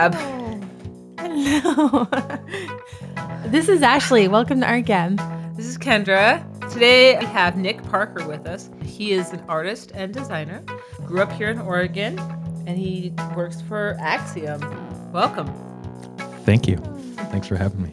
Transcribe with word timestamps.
Gab. 0.00 0.14
Hello. 1.18 2.08
this 3.48 3.68
is 3.68 3.82
Ashley. 3.82 4.28
Welcome 4.28 4.60
to 4.60 4.66
Art 4.66 4.86
Gab. 4.86 5.18
This 5.58 5.66
is 5.66 5.76
Kendra. 5.76 6.42
Today 6.72 7.18
we 7.18 7.26
have 7.26 7.58
Nick 7.58 7.82
Parker 7.82 8.26
with 8.26 8.46
us. 8.46 8.70
He 8.82 9.12
is 9.12 9.34
an 9.34 9.44
artist 9.46 9.92
and 9.92 10.14
designer. 10.14 10.64
Grew 11.04 11.20
up 11.20 11.30
here 11.32 11.50
in 11.50 11.60
Oregon, 11.60 12.18
and 12.66 12.78
he 12.78 13.12
works 13.36 13.60
for 13.60 13.98
Axiom. 14.00 14.62
Welcome. 15.12 15.52
Thank 16.46 16.66
you. 16.66 16.78
Thanks 17.30 17.46
for 17.46 17.56
having 17.56 17.82
me. 17.82 17.92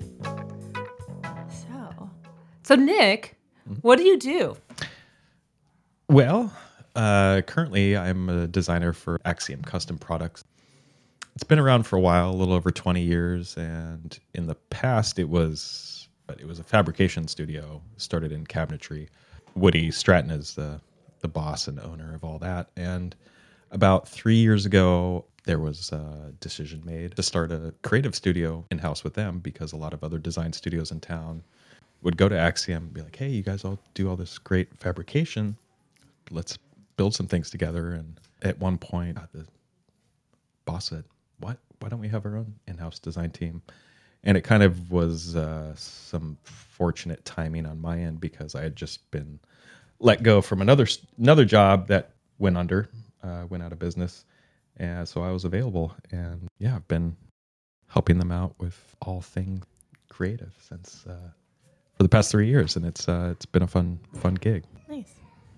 So, 1.49 2.09
So, 2.63 2.75
Nick, 2.75 3.35
what 3.81 3.97
do 3.97 4.05
you 4.05 4.17
do? 4.17 4.55
Well, 6.07 6.53
uh, 6.95 7.41
currently 7.41 7.97
I'm 7.97 8.29
a 8.29 8.47
designer 8.47 8.93
for 8.93 9.19
Axiom 9.25 9.61
Custom 9.61 9.97
Products. 9.97 10.45
It's 11.37 11.43
been 11.43 11.59
around 11.59 11.83
for 11.83 11.97
a 11.97 11.99
while, 11.99 12.31
a 12.31 12.33
little 12.33 12.55
over 12.55 12.71
20 12.71 12.99
years, 12.99 13.55
and 13.57 14.17
in 14.33 14.47
the 14.47 14.55
past 14.55 15.19
it 15.19 15.29
was 15.29 16.09
it 16.29 16.47
was 16.47 16.57
a 16.57 16.63
fabrication 16.63 17.27
studio 17.27 17.79
started 17.97 18.31
in 18.31 18.43
cabinetry. 18.43 19.07
Woody 19.53 19.91
Stratton 19.91 20.31
is 20.31 20.55
the 20.55 20.81
the 21.19 21.27
boss 21.27 21.67
and 21.67 21.79
owner 21.79 22.15
of 22.15 22.23
all 22.23 22.39
that, 22.39 22.71
and 22.75 23.15
about 23.69 24.07
three 24.07 24.37
years 24.37 24.65
ago 24.65 25.25
there 25.45 25.59
was 25.59 25.91
a 25.91 26.33
decision 26.39 26.81
made 26.83 27.15
to 27.15 27.21
start 27.21 27.51
a 27.51 27.71
creative 27.83 28.15
studio 28.15 28.65
in 28.71 28.79
house 28.79 29.03
with 29.03 29.13
them 29.13 29.37
because 29.37 29.73
a 29.73 29.77
lot 29.77 29.93
of 29.93 30.03
other 30.03 30.17
design 30.17 30.51
studios 30.51 30.89
in 30.89 30.99
town 30.99 31.43
would 32.01 32.17
go 32.17 32.27
to 32.27 32.35
Axiom 32.35 32.85
and 32.85 32.93
be 32.95 33.03
like, 33.03 33.15
"Hey, 33.15 33.29
you 33.29 33.43
guys 33.43 33.63
all 33.63 33.77
do 33.93 34.09
all 34.09 34.15
this 34.15 34.39
great 34.39 34.75
fabrication. 34.79 35.55
Let's 36.31 36.57
build 36.95 37.13
some 37.13 37.27
things 37.27 37.51
together." 37.51 37.91
And 37.91 38.19
at 38.41 38.57
one 38.57 38.79
point, 38.79 39.19
uh, 39.19 39.27
the 39.33 39.45
boss 40.65 40.89
said, 40.89 41.03
"What? 41.03 41.16
Why 41.79 41.89
don't 41.89 41.99
we 41.99 42.07
have 42.09 42.25
our 42.25 42.37
own 42.37 42.55
in-house 42.67 42.99
design 42.99 43.31
team?" 43.31 43.61
And 44.23 44.35
it 44.37 44.41
kind 44.41 44.63
of 44.63 44.91
was 44.91 45.35
uh, 45.35 45.73
some 45.75 46.37
fortunate 46.43 47.23
timing 47.23 47.65
on 47.65 47.79
my 47.79 47.99
end 47.99 48.19
because 48.19 48.55
I 48.55 48.63
had 48.63 48.75
just 48.75 49.09
been 49.11 49.39
let 49.99 50.23
go 50.23 50.41
from 50.41 50.61
another 50.61 50.87
another 51.17 51.45
job 51.45 51.87
that 51.87 52.11
went 52.39 52.57
under, 52.57 52.89
uh, 53.23 53.45
went 53.49 53.63
out 53.63 53.71
of 53.71 53.79
business, 53.79 54.25
and 54.77 55.07
so 55.07 55.21
I 55.21 55.31
was 55.31 55.45
available. 55.45 55.93
And 56.11 56.47
yeah, 56.59 56.75
I've 56.75 56.87
been 56.87 57.15
helping 57.87 58.19
them 58.19 58.31
out 58.31 58.55
with 58.59 58.95
all 59.01 59.21
things 59.21 59.65
creative 60.09 60.53
since 60.59 61.05
uh, 61.07 61.29
for 61.95 62.03
the 62.03 62.09
past 62.09 62.31
three 62.31 62.47
years, 62.47 62.75
and 62.75 62.85
it's 62.85 63.07
uh, 63.07 63.29
it's 63.31 63.45
been 63.45 63.63
a 63.63 63.67
fun 63.67 63.99
fun 64.15 64.35
gig. 64.35 64.63
nice. 64.89 65.13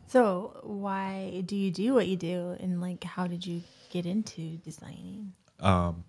So, 0.08 0.60
why 0.64 1.44
do 1.46 1.56
you 1.56 1.70
do 1.70 1.94
what 1.94 2.08
you 2.08 2.18
do? 2.18 2.58
And, 2.60 2.82
like, 2.82 3.04
how 3.04 3.28
did 3.28 3.46
you 3.46 3.62
get 3.92 4.08
into 4.08 4.58
designing? 4.58 5.34
Um, 5.60 6.04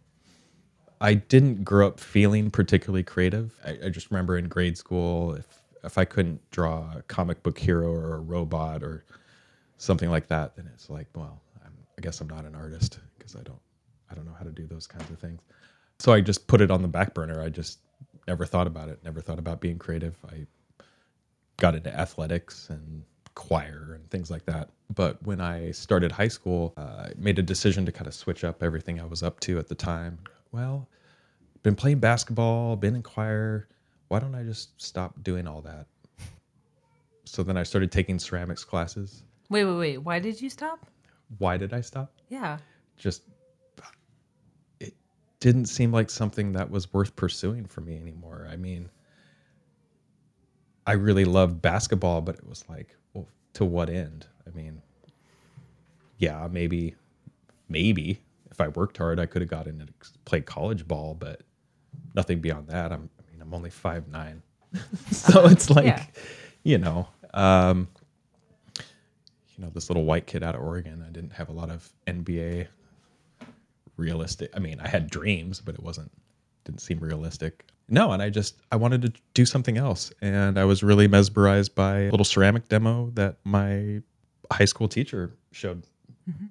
I 1.01 1.15
didn't 1.15 1.65
grow 1.65 1.89
up 1.89 1.99
feeling 1.99 2.51
particularly 2.51 3.03
creative. 3.03 3.55
I, 3.65 3.87
I 3.87 3.89
just 3.89 4.11
remember 4.11 4.37
in 4.37 4.49
grade 4.49 4.77
school, 4.77 5.35
if 5.35 5.47
if 5.83 5.97
I 5.97 6.05
couldn't 6.05 6.41
draw 6.51 6.93
a 6.97 7.03
comic 7.03 7.43
book 7.43 7.59
hero 7.59 7.91
or 7.91 8.17
a 8.17 8.21
robot 8.21 8.83
or 8.83 9.05
something 9.79 10.11
like 10.11 10.29
that, 10.29 10.55
then 10.57 10.69
it's 10.75 10.91
like, 10.91 11.07
well, 11.15 11.41
I'm, 11.65 11.73
I 11.97 12.03
guess 12.03 12.21
I'm 12.21 12.29
not 12.29 12.45
an 12.45 12.55
artist 12.55 12.99
because 13.19 13.35
I 13.35 13.43
don't 13.43 13.61
I 14.11 14.15
don't 14.15 14.27
know 14.27 14.35
how 14.39 14.45
to 14.45 14.51
do 14.51 14.67
those 14.67 14.87
kinds 14.87 15.11
of 15.11 15.19
things. 15.19 15.41
So 15.99 16.13
I 16.13 16.21
just 16.21 16.47
put 16.47 16.61
it 16.61 16.71
on 16.71 16.83
the 16.83 16.89
back 16.89 17.15
burner. 17.15 17.43
I 17.43 17.49
just 17.49 17.79
never 18.29 18.45
thought 18.45 18.67
about 18.67 18.89
it. 18.89 19.03
Never 19.05 19.21
thought 19.21 19.39
about 19.39 19.61
being 19.61 19.79
creative. 19.79 20.17
I 20.31 20.47
got 21.57 21.75
into 21.75 21.95
athletics 21.95 22.69
and 22.71 23.03
choir 23.41 23.93
and 23.95 24.09
things 24.11 24.31
like 24.31 24.45
that. 24.45 24.69
But 24.95 25.21
when 25.25 25.41
I 25.41 25.71
started 25.71 26.13
high 26.13 26.29
school, 26.29 26.75
uh, 26.77 27.07
I 27.07 27.13
made 27.17 27.39
a 27.39 27.43
decision 27.43 27.87
to 27.87 27.93
kind 27.93 28.07
of 28.07 28.13
switch 28.13 28.45
up 28.45 28.63
everything 28.63 29.01
I 29.01 29.07
was 29.07 29.23
up 29.23 29.41
to 29.41 29.59
at 29.59 29.67
the 29.67 29.75
time. 29.75 30.19
Well, 30.53 30.87
been 31.63 31.75
playing 31.75 32.01
basketball, 32.01 32.77
been 32.77 32.95
in 32.95 33.03
choir. 33.03 33.67
Why 34.09 34.19
don't 34.19 34.35
I 34.35 34.43
just 34.43 34.81
stop 34.81 35.15
doing 35.23 35.49
all 35.49 35.63
that? 35.63 35.87
So 37.25 37.43
then 37.43 37.57
I 37.57 37.63
started 37.63 37.91
taking 37.91 38.19
ceramics 38.19 38.63
classes. 38.63 39.23
Wait, 39.49 39.65
wait, 39.65 39.79
wait. 39.79 39.99
Why 39.99 40.19
did 40.19 40.39
you 40.43 40.51
stop? 40.51 40.87
Why 41.39 41.57
did 41.57 41.73
I 41.73 41.81
stop? 41.81 42.13
Yeah. 42.29 42.59
Just 42.99 43.23
it 44.81 44.93
didn't 45.39 45.67
seem 45.67 45.93
like 45.93 46.11
something 46.11 46.53
that 46.53 46.71
was 46.71 46.93
worth 46.93 47.17
pursuing 47.17 47.65
for 47.65 47.81
me 47.81 47.97
anymore. 47.97 48.47
I 48.51 48.57
mean, 48.57 48.91
I 50.87 50.93
really 50.93 51.25
loved 51.25 51.61
basketball, 51.63 52.21
but 52.21 52.37
it 52.37 52.47
was 52.49 52.65
like, 52.69 52.97
well, 53.15 53.27
to 53.55 53.65
what 53.65 53.91
end? 53.91 54.27
I 54.47 54.57
mean, 54.57 54.81
yeah, 56.19 56.49
maybe, 56.51 56.95
maybe 57.69 58.21
if 58.51 58.61
I 58.61 58.69
worked 58.69 58.99
hard, 58.99 59.21
I 59.21 59.27
could 59.27 59.43
have 59.43 59.51
gotten 59.51 59.81
and 59.81 59.93
played 60.25 60.47
college 60.47 60.87
ball, 60.89 61.15
but 61.15 61.43
nothing 62.15 62.41
beyond 62.41 62.69
that. 62.69 62.93
I'm, 62.93 63.09
I 63.19 63.33
mean, 63.33 63.41
I'm 63.43 63.55
only 63.55 63.71
five 63.71 64.09
nine, 64.09 64.43
so 65.11 65.47
it's 65.47 65.71
like, 65.71 65.87
Yeah. 65.87 66.05
you 66.63 66.79
know, 66.79 67.09
um, 67.35 67.89
you 68.79 69.65
know, 69.65 69.71
this 69.71 69.89
little 69.91 70.05
white 70.05 70.27
kid 70.27 70.43
out 70.43 70.55
of 70.55 70.63
Oregon. 70.63 71.05
I 71.07 71.11
didn't 71.13 71.33
have 71.35 71.49
a 71.49 71.53
lot 71.53 71.71
of 71.71 71.89
NBA 72.07 72.67
realistic. 73.97 74.51
I 74.55 74.59
mean, 74.59 74.81
I 74.81 74.89
had 74.89 75.11
dreams, 75.11 75.61
but 75.61 75.75
it 75.75 75.83
wasn't 75.83 76.11
didn't 76.65 76.81
seem 76.81 76.99
realistic. 76.99 77.67
No, 77.93 78.13
and 78.13 78.23
I 78.23 78.31
just 78.31 78.57
I 78.71 78.77
wanted 78.77 79.03
to 79.03 79.13
do 79.35 79.45
something 79.45 79.77
else, 79.77 80.13
and 80.23 80.59
I 80.59 80.65
was 80.65 80.85
really 80.85 81.09
mesmerized 81.09 81.75
by 81.75 82.03
a 82.03 82.11
little 82.11 82.25
ceramic 82.25 82.69
demo 82.69 83.11
that 83.15 83.39
my 83.45 84.01
high 84.51 84.65
school 84.65 84.87
teacher 84.87 85.35
showed, 85.51 85.83
mm-hmm. 86.31 86.47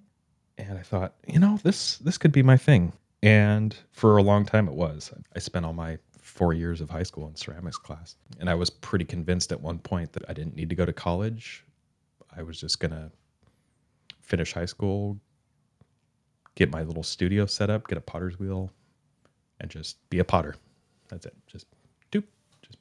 and 0.58 0.78
I 0.78 0.82
thought, 0.82 1.16
you 1.26 1.40
know, 1.40 1.58
this 1.64 1.98
this 2.00 2.18
could 2.18 2.34
be 2.34 2.44
my 2.44 2.58
thing. 2.58 2.92
And 3.24 3.76
for 3.92 4.18
a 4.18 4.24
long 4.24 4.46
time, 4.46 4.68
it 4.68 4.74
was. 4.74 5.14
I 5.36 5.40
spent 5.40 5.66
all 5.66 5.74
my 5.74 5.98
four 6.22 6.54
years 6.54 6.82
of 6.82 6.90
high 6.90 7.04
school 7.04 7.28
in 7.28 7.36
ceramics 7.36 7.78
class, 7.78 8.18
and 8.40 8.50
I 8.50 8.56
was 8.56 8.70
pretty 8.70 9.06
convinced 9.06 9.54
at 9.54 9.62
one 9.62 9.80
point 9.80 10.12
that 10.14 10.24
I 10.28 10.34
didn't 10.34 10.58
need 10.58 10.70
to 10.70 10.76
go 10.76 10.86
to 10.86 10.94
college. 10.94 11.66
I 12.36 12.44
was 12.44 12.60
just 12.60 12.82
gonna 12.82 13.12
finish 14.20 14.54
high 14.54 14.66
school, 14.66 15.18
get 16.56 16.70
my 16.70 16.84
little 16.84 17.04
studio 17.04 17.46
set 17.46 17.70
up, 17.70 17.88
get 17.88 17.98
a 17.98 18.02
potter's 18.02 18.38
wheel, 18.38 18.72
and 19.62 19.72
just 19.72 19.98
be 20.10 20.20
a 20.20 20.26
potter. 20.26 20.56
That's 21.09 21.25
it. 21.25 21.36
Just 21.47 21.68
do, 22.12 22.24
just 22.62 22.78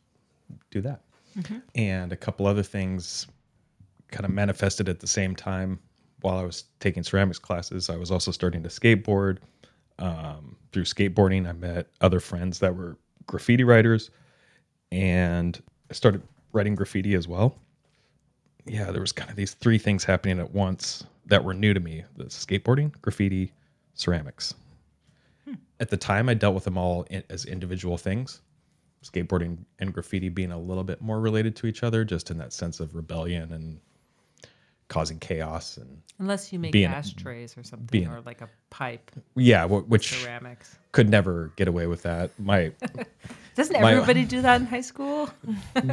do 0.71 0.81
that. 0.83 1.03
And 1.75 2.13
a 2.13 2.17
couple 2.17 2.47
other 2.47 2.63
things 2.63 3.27
kind 4.11 4.25
of 4.25 4.31
manifested 4.31 4.89
at 4.89 5.01
the 5.01 5.07
same 5.07 5.37
time 5.37 5.79
while 6.21 6.39
I 6.39 6.43
was 6.43 6.65
taking 6.81 7.03
ceramics 7.03 7.39
classes. 7.39 7.91
I 7.91 7.97
was 7.97 8.11
also 8.11 8.31
starting 8.31 8.63
to 8.63 8.69
skateboard. 8.69 9.39
Um, 9.99 10.57
through 10.73 10.85
skateboarding, 10.85 11.49
I 11.49 11.53
met 11.53 11.89
other 12.01 12.21
friends 12.21 12.61
that 12.61 12.75
were 12.75 12.97
graffiti 13.27 13.65
writers, 13.65 14.11
and 14.93 15.61
I 15.91 15.95
started 15.95 16.23
writing 16.53 16.75
graffiti 16.75 17.15
as 17.15 17.27
well 17.27 17.59
yeah, 18.69 18.91
there 18.91 19.01
was 19.01 19.13
kind 19.13 19.31
of 19.31 19.37
these 19.37 19.55
three 19.55 19.79
things 19.79 20.05
happening 20.05 20.39
at 20.39 20.53
once 20.53 21.05
that 21.27 21.43
were 21.43 21.55
new 21.55 21.75
to 21.75 21.81
me: 21.81 22.05
the 22.17 22.25
skateboarding, 22.25 22.93
graffiti, 23.01 23.53
ceramics. 23.95 24.55
At 25.81 25.91
the 25.91 25.97
time, 25.97 26.29
I 26.29 26.35
dealt 26.35 26.55
with 26.55 26.65
them 26.65 26.77
all 26.79 27.03
in, 27.05 27.23
as 27.31 27.45
individual 27.45 27.97
things. 27.97 28.41
Skateboarding 29.05 29.59
and 29.79 29.93
graffiti 29.95 30.29
being 30.29 30.51
a 30.51 30.59
little 30.59 30.83
bit 30.83 31.01
more 31.01 31.21
related 31.21 31.55
to 31.57 31.67
each 31.69 31.83
other, 31.85 32.05
just 32.05 32.31
in 32.31 32.39
that 32.39 32.53
sense 32.53 32.81
of 32.81 32.95
rebellion 32.97 33.53
and 33.53 33.79
causing 34.89 35.19
chaos. 35.21 35.77
And 35.77 36.03
Unless 36.19 36.53
you 36.53 36.59
make 36.59 36.73
Being- 36.73 36.91
ashtrays 36.91 37.57
or 37.57 37.63
something, 37.63 37.87
being- 37.91 38.09
or 38.09 38.21
like 38.23 38.41
a 38.41 38.49
pipe, 38.71 39.11
yeah, 39.37 39.67
wh- 39.69 39.89
which 39.89 40.21
ceramics. 40.21 40.77
could 40.93 41.09
never 41.09 41.53
get 41.57 41.69
away 41.69 41.87
with 41.87 42.03
that. 42.03 42.31
My, 42.41 42.73
Doesn't 43.55 43.81
My- 43.81 43.93
everybody 43.93 44.25
do 44.25 44.43
that 44.43 44.61
in 44.61 44.67
high 44.67 44.81
school? 44.81 45.31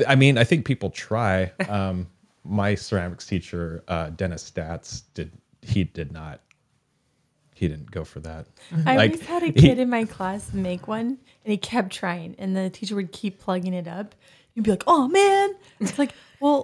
I 0.08 0.16
mean, 0.16 0.38
I 0.38 0.44
think 0.44 0.66
people 0.66 0.90
try. 0.90 1.52
Um, 1.70 2.08
my 2.44 2.74
ceramics 2.76 3.26
teacher, 3.28 3.84
uh, 3.88 4.10
Dennis 4.12 4.50
Stats, 4.50 5.04
did 5.14 5.32
he 5.62 5.84
did 5.84 6.12
not. 6.12 6.42
He 7.56 7.68
didn't 7.68 7.90
go 7.90 8.04
for 8.04 8.20
that. 8.20 8.46
I 8.86 8.96
Like, 8.98 9.12
always 9.14 9.26
had 9.28 9.42
a 9.44 9.46
he- 9.48 9.52
kid 9.54 9.80
in 9.80 9.90
my 9.90 10.04
class 10.06 10.54
make 10.54 10.88
one, 10.88 11.08
and 11.08 11.52
he 11.52 11.58
kept 11.58 11.92
trying, 11.92 12.36
and 12.38 12.56
the 12.56 12.70
teacher 12.70 12.96
would 12.96 13.12
keep 13.12 13.40
plugging 13.40 13.74
it 13.74 13.88
up. 13.88 14.14
You'd 14.54 14.64
be 14.66 14.72
like, 14.72 14.84
"Oh 14.88 15.08
man!" 15.08 15.56
It's 15.80 15.98
like, 15.98 16.12
well, 16.40 16.64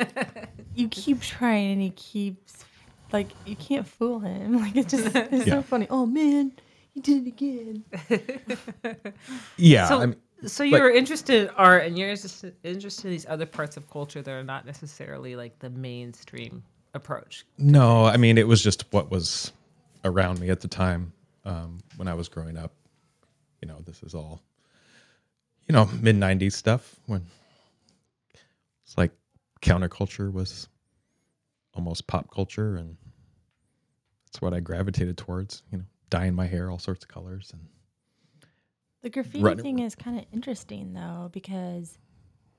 you 0.75 0.88
keep 0.89 1.21
trying, 1.21 1.71
and 1.73 1.81
he 1.81 1.89
keeps 1.91 2.65
like 3.13 3.29
you 3.45 3.55
can't 3.55 3.88
fool 3.88 4.19
him. 4.19 4.57
Like 4.61 4.75
it's 4.75 4.91
just 4.91 5.15
it's 5.15 5.47
Yeah. 5.47 5.53
so 5.55 5.61
funny. 5.61 5.88
Oh 5.89 6.05
man, 6.05 6.51
he 6.94 6.99
did 6.99 7.25
it 7.25 7.27
again. 7.29 7.83
Yeah, 9.57 9.87
so, 9.87 10.01
I'm, 10.01 10.15
so 10.45 10.63
you're 10.63 10.89
interested 10.91 11.44
in 11.44 11.49
art, 11.55 11.85
and 11.85 11.97
you're 11.97 12.09
interested, 12.09 12.55
interested 12.63 13.05
in 13.05 13.11
these 13.11 13.25
other 13.27 13.45
parts 13.45 13.77
of 13.77 13.89
culture 13.89 14.21
that 14.21 14.31
are 14.31 14.44
not 14.44 14.65
necessarily 14.65 15.35
like 15.35 15.57
the 15.59 15.69
mainstream 15.69 16.63
approach. 16.94 17.45
No, 17.57 18.05
I 18.05 18.17
mean 18.17 18.37
it 18.37 18.47
was 18.47 18.61
just 18.63 18.85
what 18.91 19.09
was 19.11 19.51
around 20.03 20.39
me 20.39 20.50
at 20.50 20.62
the 20.62 20.68
time 20.68 21.13
um, 21.45 21.80
when 21.98 22.07
I 22.07 22.13
was 22.13 22.30
growing 22.30 22.57
up. 22.57 22.74
You 23.62 23.68
know, 23.68 23.80
this 23.86 24.01
is 24.03 24.15
all 24.15 24.42
you 25.68 25.74
know 25.74 25.89
mid 26.01 26.15
'90s 26.15 26.53
stuff 26.53 26.95
when 27.06 27.25
it's 28.83 28.98
like 28.98 29.12
counterculture 29.62 30.31
was 30.31 30.68
almost 31.74 32.07
pop 32.07 32.33
culture, 32.33 32.75
and 32.75 32.98
that's 34.25 34.42
what 34.42 34.53
I 34.53 34.59
gravitated 34.59 35.18
towards. 35.18 35.63
You 35.71 35.80
know, 35.80 35.83
dyeing 36.09 36.33
my 36.33 36.47
hair 36.47 36.69
all 36.69 36.80
sorts 36.80 37.04
of 37.04 37.09
colors 37.09 37.51
and 37.54 37.62
The 39.04 39.09
graffiti 39.09 39.44
Run- 39.44 39.57
thing 39.59 39.80
is 39.80 39.95
kind 39.95 40.19
of 40.19 40.25
interesting 40.33 40.94
though 40.94 41.30
because 41.31 41.97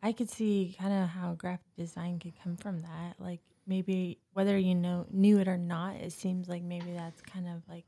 I 0.02 0.12
could 0.12 0.30
see 0.30 0.76
kind 0.78 0.92
of 0.92 1.08
how 1.08 1.34
graphic 1.34 1.76
design 1.76 2.18
could 2.18 2.34
come 2.42 2.56
from 2.56 2.82
that. 2.82 3.14
Like 3.18 3.40
maybe 3.66 4.18
whether 4.32 4.56
you 4.58 4.74
know 4.74 5.06
knew 5.10 5.38
it 5.38 5.48
or 5.48 5.58
not, 5.58 5.96
it 5.96 6.12
seems 6.12 6.48
like 6.48 6.62
maybe 6.62 6.92
that's 6.92 7.20
kind 7.22 7.46
of 7.46 7.62
like 7.68 7.84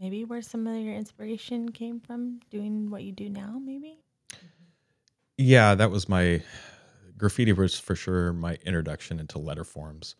maybe 0.00 0.24
where 0.24 0.42
some 0.42 0.66
of 0.66 0.76
your 0.76 0.94
inspiration 0.94 1.70
came 1.70 2.00
from 2.00 2.40
doing 2.50 2.90
what 2.90 3.02
you 3.02 3.12
do 3.12 3.28
now. 3.28 3.60
Maybe. 3.62 3.98
Yeah, 5.38 5.74
that 5.74 5.90
was 5.90 6.08
my 6.08 6.42
graffiti 7.18 7.52
was 7.52 7.78
for 7.78 7.94
sure 7.94 8.32
my 8.32 8.58
introduction 8.64 9.20
into 9.20 9.38
letter 9.38 9.64
forms. 9.64 10.14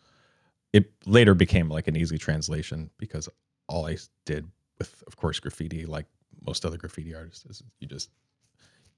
It 0.73 0.93
later 1.07 1.35
became 1.35 1.69
like 1.69 1.89
an 1.89 1.97
easy 1.97 2.19
translation 2.19 2.91
because 2.99 3.29
all 3.69 3.87
I 3.87 3.97
did 4.25 4.47
with, 4.79 5.03
of 5.07 5.17
course, 5.17 5.41
graffiti, 5.41 5.87
like 5.87 6.07
most 6.45 6.65
other 6.65 6.77
graffiti 6.77 7.15
artists, 7.15 7.45
is 7.47 7.63
you 7.81 7.89
just 7.89 8.11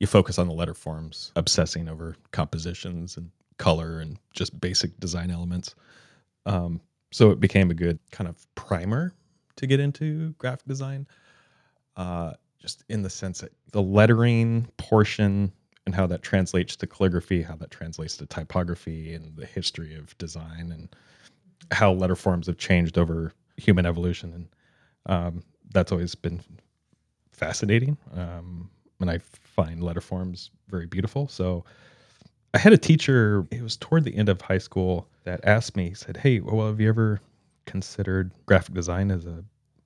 you 0.00 0.06
focus 0.06 0.38
on 0.38 0.46
the 0.46 0.54
letter 0.54 0.74
forms, 0.74 1.32
obsessing 1.36 1.88
over 1.88 2.16
compositions 2.30 3.16
and 3.16 3.30
color 3.58 4.00
and 4.00 4.18
just 4.32 4.58
basic 4.60 4.98
design 5.00 5.30
elements. 5.30 5.74
Um, 6.46 6.80
so 7.10 7.30
it 7.30 7.40
became 7.40 7.70
a 7.70 7.74
good 7.74 7.98
kind 8.10 8.28
of 8.28 8.46
primer 8.54 9.12
to 9.56 9.66
get 9.66 9.80
into 9.80 10.30
graphic 10.38 10.66
design. 10.66 11.06
Uh, 11.96 12.32
just 12.58 12.84
in 12.88 13.02
the 13.02 13.10
sense 13.10 13.40
that 13.40 13.52
the 13.72 13.82
lettering 13.82 14.66
portion 14.76 15.52
and 15.86 15.94
how 15.94 16.06
that 16.06 16.22
translates 16.22 16.76
to 16.76 16.86
calligraphy, 16.86 17.42
how 17.42 17.56
that 17.56 17.70
translates 17.70 18.16
to 18.16 18.26
typography, 18.26 19.14
and 19.14 19.36
the 19.36 19.46
history 19.46 19.94
of 19.94 20.16
design, 20.18 20.70
and 20.72 20.94
how 21.70 21.92
letter 21.92 22.16
forms 22.16 22.46
have 22.46 22.58
changed 22.58 22.98
over 22.98 23.32
human 23.56 23.86
evolution. 23.86 24.32
And 24.34 24.48
um, 25.06 25.42
that's 25.70 25.90
always 25.90 26.14
been 26.14 26.42
fascinating. 27.32 27.96
Um, 28.14 28.70
and 29.00 29.10
I 29.10 29.18
find 29.18 29.82
letter 29.82 30.00
forms 30.00 30.50
very 30.68 30.86
beautiful. 30.86 31.28
So 31.28 31.64
I 32.54 32.58
had 32.58 32.72
a 32.72 32.78
teacher, 32.78 33.46
it 33.50 33.62
was 33.62 33.76
toward 33.76 34.04
the 34.04 34.16
end 34.16 34.28
of 34.28 34.40
high 34.40 34.58
school, 34.58 35.08
that 35.24 35.44
asked 35.44 35.76
me, 35.76 35.92
said, 35.94 36.16
Hey, 36.16 36.40
well, 36.40 36.66
have 36.68 36.80
you 36.80 36.88
ever 36.88 37.20
considered 37.66 38.32
graphic 38.46 38.74
design 38.74 39.10
as 39.10 39.26
a 39.26 39.44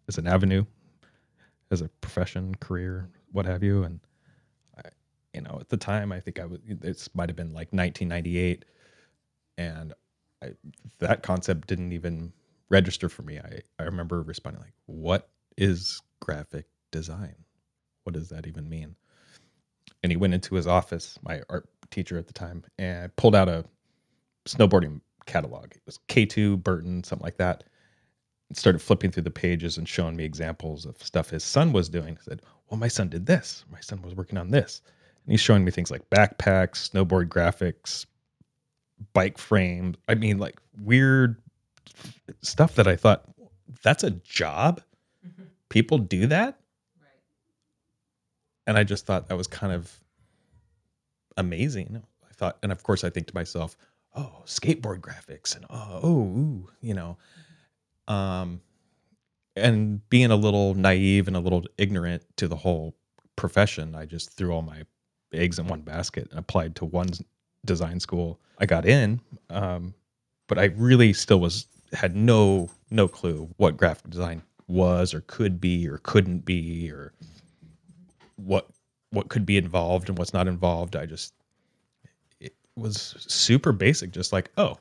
as 0.08 0.18
an 0.18 0.26
avenue, 0.26 0.64
as 1.70 1.80
a 1.80 1.88
profession, 2.00 2.54
career, 2.56 3.08
what 3.32 3.46
have 3.46 3.62
you? 3.62 3.84
And 3.84 4.00
I, 4.78 4.90
you 5.34 5.42
know, 5.42 5.58
at 5.60 5.68
the 5.68 5.76
time, 5.76 6.12
I 6.12 6.20
think 6.20 6.40
I 6.40 6.46
was. 6.46 6.60
It 6.68 7.08
might 7.14 7.28
have 7.28 7.36
been 7.36 7.52
like 7.54 7.72
1998, 7.72 8.64
and 9.58 9.94
I, 10.42 10.52
that 11.00 11.22
concept 11.22 11.68
didn't 11.68 11.92
even 11.92 12.32
register 12.70 13.08
for 13.08 13.22
me. 13.22 13.38
I 13.40 13.60
I 13.78 13.84
remember 13.84 14.22
responding 14.22 14.62
like, 14.62 14.74
"What 14.86 15.28
is 15.56 16.02
graphic 16.20 16.66
design? 16.92 17.36
What 18.04 18.14
does 18.14 18.30
that 18.30 18.46
even 18.46 18.68
mean?" 18.68 18.96
And 20.02 20.12
he 20.12 20.16
went 20.16 20.34
into 20.34 20.54
his 20.56 20.66
office, 20.66 21.18
my 21.22 21.42
art 21.48 21.68
teacher 21.92 22.18
at 22.18 22.26
the 22.26 22.32
time, 22.32 22.64
and 22.78 23.14
pulled 23.16 23.36
out 23.36 23.48
a 23.48 23.64
snowboarding 24.46 25.00
catalog. 25.26 25.66
It 25.72 25.82
was 25.86 25.98
K2 26.08 26.62
Burton, 26.62 27.04
something 27.04 27.24
like 27.24 27.36
that. 27.36 27.64
And 28.48 28.58
started 28.58 28.80
flipping 28.80 29.10
through 29.10 29.22
the 29.22 29.30
pages 29.30 29.78
and 29.78 29.88
showing 29.88 30.16
me 30.16 30.24
examples 30.24 30.84
of 30.84 31.00
stuff 31.02 31.30
his 31.30 31.44
son 31.44 31.72
was 31.72 31.88
doing. 31.88 32.18
I 32.20 32.24
said, 32.24 32.42
Well, 32.68 32.78
my 32.78 32.88
son 32.88 33.08
did 33.08 33.26
this. 33.26 33.64
My 33.70 33.80
son 33.80 34.02
was 34.02 34.14
working 34.14 34.38
on 34.38 34.50
this. 34.50 34.82
And 35.24 35.32
he's 35.32 35.40
showing 35.40 35.64
me 35.64 35.70
things 35.70 35.90
like 35.90 36.08
backpacks, 36.10 36.90
snowboard 36.90 37.28
graphics, 37.28 38.06
bike 39.12 39.38
frames. 39.38 39.96
I 40.08 40.14
mean, 40.14 40.38
like 40.38 40.58
weird 40.82 41.40
stuff 42.42 42.74
that 42.74 42.88
I 42.88 42.96
thought, 42.96 43.24
that's 43.82 44.04
a 44.04 44.10
job? 44.10 44.82
Mm-hmm. 45.26 45.44
People 45.68 45.98
do 45.98 46.26
that? 46.26 46.58
And 48.66 48.78
I 48.78 48.84
just 48.84 49.06
thought 49.06 49.28
that 49.28 49.36
was 49.36 49.46
kind 49.46 49.72
of 49.72 49.98
amazing. 51.37 52.02
I 52.29 52.32
thought, 52.34 52.58
and 52.62 52.73
of 52.73 52.82
course, 52.82 53.05
I 53.05 53.11
think 53.11 53.26
to 53.29 53.34
myself, 53.34 53.76
oh, 54.14 54.43
skateboard 54.46 55.00
graphics 55.00 55.56
and 55.56 55.64
oh, 55.70 56.00
oh, 56.02 56.08
ooh, 56.08 56.69
you 56.81 56.94
know, 56.94 57.17
um, 58.08 58.61
and 59.56 60.08
being 60.08 60.31
a 60.31 60.37
little 60.37 60.75
naive 60.75 61.29
and 61.29 61.37
a 61.37 61.40
little 61.40 61.64
ignorant 61.79 62.25
to 62.37 62.49
the 62.49 62.56
whole 62.56 62.94
profession, 63.37 63.94
I 63.94 64.06
just 64.06 64.32
threw 64.32 64.52
all 64.52 64.62
my 64.62 64.84
eggs 65.32 65.58
in 65.58 65.67
one 65.67 65.82
basket 65.82 66.29
and 66.31 66.38
applied 66.38 66.76
to 66.76 66.84
one 66.84 67.08
design 67.64 68.00
school. 68.00 68.40
I 68.58 68.67
got 68.67 68.87
in, 68.87 69.20
um, 69.50 69.94
but 70.49 70.58
I 70.58 70.67
really 70.76 71.12
still 71.12 71.40
was 71.40 71.67
had 71.93 72.17
no 72.17 72.70
no 72.90 73.06
clue 73.08 73.50
what 73.58 73.76
graphic 73.76 74.11
design 74.11 74.43
was 74.67 75.12
or 75.12 75.20
could 75.23 75.61
be 75.61 75.87
or 75.87 75.99
couldn't 75.99 76.44
be 76.44 76.90
or 76.90 77.12
what 78.37 78.69
what 79.12 79.28
could 79.28 79.46
be 79.46 79.56
involved 79.56 80.08
and 80.08 80.18
what's 80.18 80.32
not 80.32 80.48
involved. 80.48 80.96
I 80.96 81.06
just 81.06 81.34
it 82.40 82.54
was 82.76 83.14
super 83.28 83.72
basic, 83.72 84.10
just 84.10 84.32
like 84.32 84.50
oh, 84.56 84.78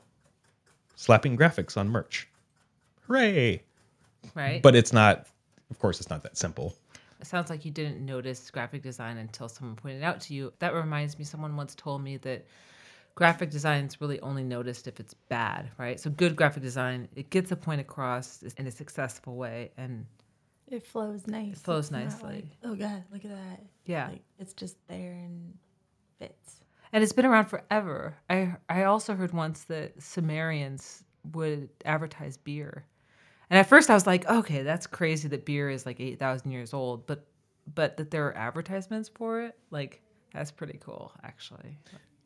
slapping 0.96 1.36
graphics 1.36 1.76
on 1.76 1.88
merch, 1.88 2.28
hooray! 3.06 3.62
Right. 4.34 4.62
But 4.62 4.74
it's 4.74 4.92
not. 4.92 5.26
Of 5.70 5.78
course, 5.78 6.00
it's 6.00 6.10
not 6.10 6.22
that 6.24 6.36
simple. 6.36 6.74
It 7.20 7.26
sounds 7.26 7.50
like 7.50 7.64
you 7.64 7.70
didn't 7.70 8.04
notice 8.04 8.50
graphic 8.50 8.82
design 8.82 9.16
until 9.16 9.48
someone 9.48 9.76
pointed 9.76 10.02
it 10.02 10.04
out 10.04 10.20
to 10.22 10.34
you. 10.34 10.52
That 10.58 10.74
reminds 10.74 11.18
me, 11.18 11.24
someone 11.24 11.56
once 11.56 11.74
told 11.74 12.02
me 12.02 12.16
that 12.18 12.44
graphic 13.14 13.50
design 13.50 13.84
is 13.84 14.00
really 14.00 14.20
only 14.20 14.42
noticed 14.42 14.88
if 14.88 14.98
it's 14.98 15.14
bad, 15.14 15.70
right? 15.78 16.00
So 16.00 16.10
good 16.10 16.34
graphic 16.34 16.62
design, 16.62 17.08
it 17.14 17.30
gets 17.30 17.52
a 17.52 17.56
point 17.56 17.80
across 17.80 18.42
in 18.56 18.66
a 18.66 18.70
successful 18.70 19.36
way, 19.36 19.70
and 19.76 20.04
It 20.72 20.86
flows 20.86 21.26
nice. 21.26 21.60
flows 21.60 21.84
It's 21.86 21.92
nicely. 21.92 22.34
like, 22.34 22.44
oh 22.64 22.74
God, 22.74 23.04
look 23.12 23.24
at 23.24 23.30
that. 23.30 23.60
yeah, 23.84 24.08
Like 24.08 24.22
it's 24.38 24.54
just 24.54 24.76
there 24.88 25.12
and 25.12 25.54
fits. 26.18 26.60
and 26.92 27.02
it's 27.04 27.12
been 27.12 27.26
around 27.26 27.46
forever. 27.46 28.16
I 28.30 28.56
I 28.68 28.84
also 28.84 29.14
heard 29.14 29.32
once 29.32 29.64
that 29.64 30.02
Sumerians 30.02 31.04
would 31.32 31.68
advertise 31.84 32.36
beer, 32.36 32.84
and 33.50 33.58
at 33.58 33.68
first 33.68 33.90
I 33.90 33.94
was 33.94 34.06
like, 34.06 34.28
okay, 34.28 34.62
that's 34.62 34.86
crazy 34.86 35.28
that 35.28 35.44
beer 35.44 35.68
is 35.70 35.84
like 35.86 36.00
eight 36.00 36.18
thousand 36.18 36.50
years 36.52 36.72
old, 36.72 37.06
but 37.06 37.26
but 37.74 37.96
that 37.98 38.10
there 38.10 38.26
are 38.26 38.36
advertisements 38.36 39.08
for 39.08 39.42
it, 39.42 39.56
like 39.70 40.00
that's 40.32 40.50
pretty 40.50 40.78
cool, 40.82 41.12
actually. 41.22 41.78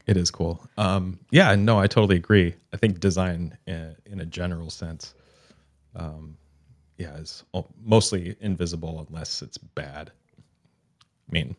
It 0.07 0.17
is 0.17 0.31
cool. 0.31 0.65
Um, 0.79 1.19
yeah, 1.33 1.53
no, 1.57 1.81
I 1.81 1.89
totally 1.89 2.15
agree. 2.17 2.55
I 2.73 2.77
think 2.77 3.01
design, 3.01 3.59
in, 3.67 3.97
in 4.07 4.21
a 4.21 4.25
general 4.25 4.71
sense, 4.71 5.15
um, 5.97 6.37
yeah, 6.99 7.17
is 7.17 7.45
mostly 7.83 8.37
invisible 8.41 9.07
unless 9.09 9.43
it's 9.43 9.59
bad. 9.59 10.11
I 11.05 11.33
mean, 11.33 11.57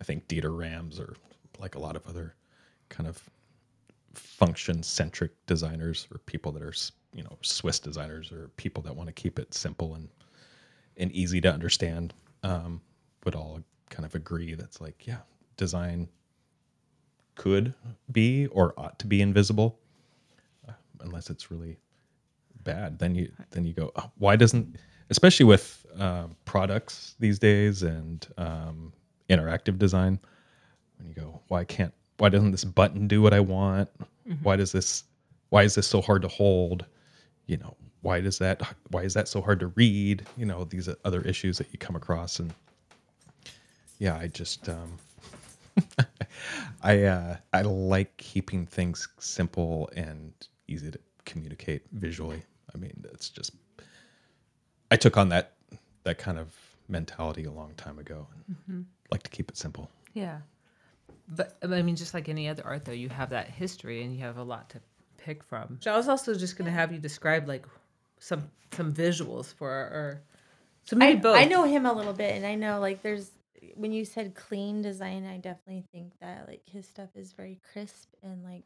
I 0.00 0.04
think 0.04 0.26
Dieter 0.28 0.56
Rams 0.56 0.98
or 0.98 1.14
like 1.58 1.74
a 1.74 1.78
lot 1.78 1.96
of 1.96 2.06
other 2.06 2.34
kind 2.88 3.08
of 3.08 3.22
function 4.14 4.82
centric 4.82 5.32
designers 5.46 6.08
or 6.12 6.18
people 6.18 6.50
that 6.52 6.62
are 6.62 6.74
you 7.14 7.22
know 7.22 7.36
Swiss 7.42 7.78
designers 7.78 8.32
or 8.32 8.48
people 8.56 8.82
that 8.82 8.96
want 8.96 9.08
to 9.08 9.12
keep 9.12 9.38
it 9.38 9.54
simple 9.54 9.94
and 9.94 10.08
and 10.96 11.12
easy 11.12 11.40
to 11.40 11.52
understand 11.52 12.12
um, 12.42 12.80
would 13.24 13.34
all 13.34 13.62
kind 13.90 14.04
of 14.04 14.14
agree 14.14 14.54
that's 14.54 14.80
like 14.80 15.06
yeah 15.06 15.18
design 15.56 16.08
could 17.36 17.74
be 18.10 18.46
or 18.48 18.74
ought 18.76 18.98
to 18.98 19.06
be 19.06 19.20
invisible 19.20 19.78
uh, 20.68 20.72
unless 21.00 21.30
it's 21.30 21.50
really 21.50 21.78
bad 22.64 22.98
then 22.98 23.14
you 23.14 23.30
then 23.50 23.64
you 23.64 23.72
go 23.72 23.90
oh, 23.96 24.10
why 24.18 24.36
doesn't 24.36 24.76
especially 25.10 25.44
with 25.44 25.84
um, 25.98 26.36
products 26.44 27.16
these 27.18 27.38
days 27.38 27.82
and 27.82 28.28
um, 28.38 28.92
interactive 29.28 29.78
design 29.78 30.18
when 30.98 31.08
you 31.08 31.14
go 31.14 31.40
why 31.48 31.64
can't 31.64 31.92
why 32.18 32.28
doesn't 32.28 32.50
this 32.50 32.64
button 32.64 33.08
do 33.08 33.22
what 33.22 33.32
i 33.32 33.40
want? 33.40 33.88
Why 34.42 34.56
does 34.56 34.72
this 34.72 35.04
why 35.48 35.64
is 35.64 35.74
this 35.74 35.86
so 35.86 36.00
hard 36.00 36.22
to 36.22 36.28
hold? 36.28 36.84
You 37.46 37.56
know 37.56 37.76
why 38.02 38.20
does 38.20 38.38
that 38.38 38.62
why 38.90 39.02
is 39.02 39.14
that 39.14 39.26
so 39.26 39.40
hard 39.40 39.60
to 39.60 39.68
read? 39.68 40.26
You 40.36 40.46
know 40.46 40.64
these 40.64 40.88
other 41.04 41.22
issues 41.22 41.58
that 41.58 41.68
you 41.72 41.78
come 41.78 41.96
across 41.96 42.38
and 42.38 42.52
yeah 44.00 44.16
i 44.16 44.26
just 44.26 44.68
um 44.68 44.98
i 46.82 47.04
uh 47.04 47.36
i 47.52 47.62
like 47.62 48.16
keeping 48.16 48.66
things 48.66 49.06
simple 49.18 49.88
and 49.94 50.32
easy 50.66 50.90
to 50.90 50.98
communicate 51.30 51.82
visually 51.92 52.42
i 52.74 52.78
mean 52.78 52.92
it's 53.12 53.30
just 53.30 53.52
i 54.90 54.96
took 54.96 55.16
on 55.16 55.28
that 55.28 55.52
that 56.02 56.18
kind 56.18 56.38
of 56.38 56.54
mentality 56.88 57.44
a 57.44 57.50
long 57.50 57.72
time 57.76 57.98
ago 57.98 58.26
and 58.34 58.56
mm-hmm. 58.56 58.80
like 59.10 59.22
to 59.22 59.30
keep 59.30 59.48
it 59.48 59.56
simple 59.56 59.88
Yeah. 60.14 60.38
But 61.28 61.56
I 61.62 61.82
mean, 61.82 61.96
just 61.96 62.14
like 62.14 62.28
any 62.28 62.48
other 62.48 62.64
art, 62.64 62.84
though, 62.84 62.92
you 62.92 63.08
have 63.08 63.30
that 63.30 63.48
history 63.48 64.02
and 64.02 64.14
you 64.14 64.20
have 64.20 64.38
a 64.38 64.42
lot 64.42 64.70
to 64.70 64.80
pick 65.16 65.44
from. 65.44 65.78
So 65.80 65.92
I 65.92 65.96
was 65.96 66.08
also 66.08 66.34
just 66.34 66.56
going 66.56 66.66
to 66.66 66.72
have 66.72 66.92
you 66.92 66.98
describe 66.98 67.46
like 67.46 67.66
some 68.18 68.50
some 68.72 68.92
visuals 68.92 69.54
for 69.54 69.70
our. 69.70 69.90
our 69.90 70.22
so 70.84 70.96
I, 70.96 70.98
maybe 70.98 71.20
both. 71.20 71.36
I 71.36 71.44
know 71.44 71.64
him 71.64 71.86
a 71.86 71.92
little 71.92 72.12
bit, 72.12 72.34
and 72.34 72.44
I 72.44 72.56
know 72.56 72.80
like 72.80 73.02
there's 73.02 73.30
when 73.74 73.92
you 73.92 74.04
said 74.04 74.34
clean 74.34 74.82
design, 74.82 75.24
I 75.24 75.36
definitely 75.36 75.84
think 75.92 76.14
that 76.20 76.48
like 76.48 76.62
his 76.66 76.86
stuff 76.88 77.10
is 77.14 77.32
very 77.32 77.60
crisp 77.72 78.08
and 78.22 78.42
like, 78.42 78.64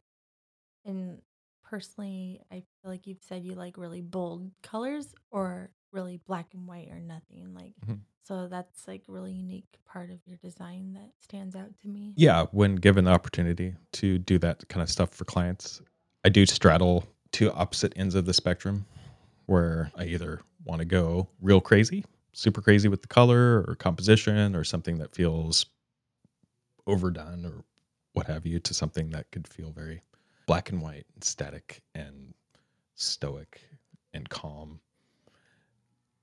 and 0.85 1.21
personally, 1.65 2.41
I 2.51 2.55
feel 2.55 2.91
like 2.91 3.07
you've 3.07 3.21
said 3.23 3.43
you 3.43 3.55
like 3.55 3.77
really 3.77 4.01
bold 4.01 4.51
colors 4.63 5.13
or 5.31 5.71
really 5.91 6.17
black 6.27 6.53
and 6.53 6.67
white 6.67 6.89
or 6.89 6.99
nothing. 6.99 7.53
Like, 7.53 7.73
Mhm. 7.85 7.99
so 8.23 8.47
that's 8.47 8.87
like 8.87 9.03
really 9.07 9.33
unique 9.33 9.79
part 9.85 10.11
of 10.11 10.19
your 10.25 10.37
design 10.37 10.93
that 10.93 11.11
stands 11.19 11.55
out 11.55 11.77
to 11.81 11.87
me. 11.87 12.13
Yeah, 12.15 12.45
when 12.51 12.75
given 12.75 13.05
the 13.05 13.11
opportunity 13.11 13.75
to 13.93 14.17
do 14.19 14.37
that 14.39 14.67
kind 14.69 14.81
of 14.83 14.89
stuff 14.89 15.11
for 15.11 15.25
clients, 15.25 15.81
I 16.23 16.29
do 16.29 16.45
straddle 16.45 17.05
two 17.31 17.51
opposite 17.51 17.93
ends 17.95 18.15
of 18.15 18.25
the 18.25 18.33
spectrum 18.33 18.85
where 19.47 19.91
I 19.95 20.05
either 20.05 20.41
want 20.65 20.79
to 20.79 20.85
go 20.85 21.29
real 21.41 21.61
crazy, 21.61 22.03
super 22.33 22.61
crazy 22.61 22.87
with 22.89 23.01
the 23.01 23.07
color 23.07 23.63
or 23.67 23.75
composition 23.75 24.55
or 24.55 24.63
something 24.63 24.97
that 24.99 25.13
feels 25.15 25.65
overdone 26.87 27.45
or 27.45 27.63
what 28.13 28.27
have 28.27 28.45
you 28.45 28.59
to 28.59 28.73
something 28.73 29.09
that 29.09 29.31
could 29.31 29.47
feel 29.47 29.71
very 29.71 30.01
black 30.45 30.69
and 30.69 30.81
white 30.81 31.05
and 31.13 31.23
static 31.23 31.81
and 31.93 32.33
stoic 32.95 33.61
and 34.13 34.29
calm. 34.29 34.79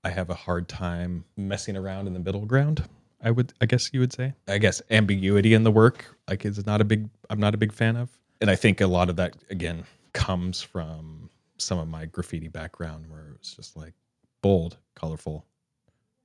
I 0.04 0.10
have 0.10 0.30
a 0.30 0.34
hard 0.34 0.68
time 0.68 1.24
messing 1.36 1.76
around 1.76 2.06
in 2.06 2.12
the 2.12 2.20
middle 2.20 2.44
ground. 2.44 2.84
I 3.22 3.30
would, 3.30 3.52
I 3.60 3.66
guess 3.66 3.90
you 3.92 4.00
would 4.00 4.12
say. 4.12 4.34
I 4.48 4.58
guess 4.58 4.82
ambiguity 4.90 5.54
in 5.54 5.62
the 5.62 5.70
work, 5.70 6.16
like, 6.28 6.44
is 6.44 6.66
not 6.66 6.80
a 6.80 6.84
big. 6.84 7.08
I'm 7.30 7.38
not 7.38 7.54
a 7.54 7.56
big 7.56 7.72
fan 7.72 7.96
of, 7.96 8.10
and 8.40 8.50
I 8.50 8.56
think 8.56 8.80
a 8.80 8.86
lot 8.86 9.08
of 9.08 9.16
that 9.16 9.36
again 9.48 9.84
comes 10.12 10.60
from 10.60 11.30
some 11.56 11.78
of 11.78 11.86
my 11.86 12.06
graffiti 12.06 12.48
background, 12.48 13.06
where 13.08 13.28
it 13.28 13.38
was 13.38 13.54
just 13.54 13.76
like 13.76 13.94
bold, 14.42 14.76
colorful, 14.96 15.46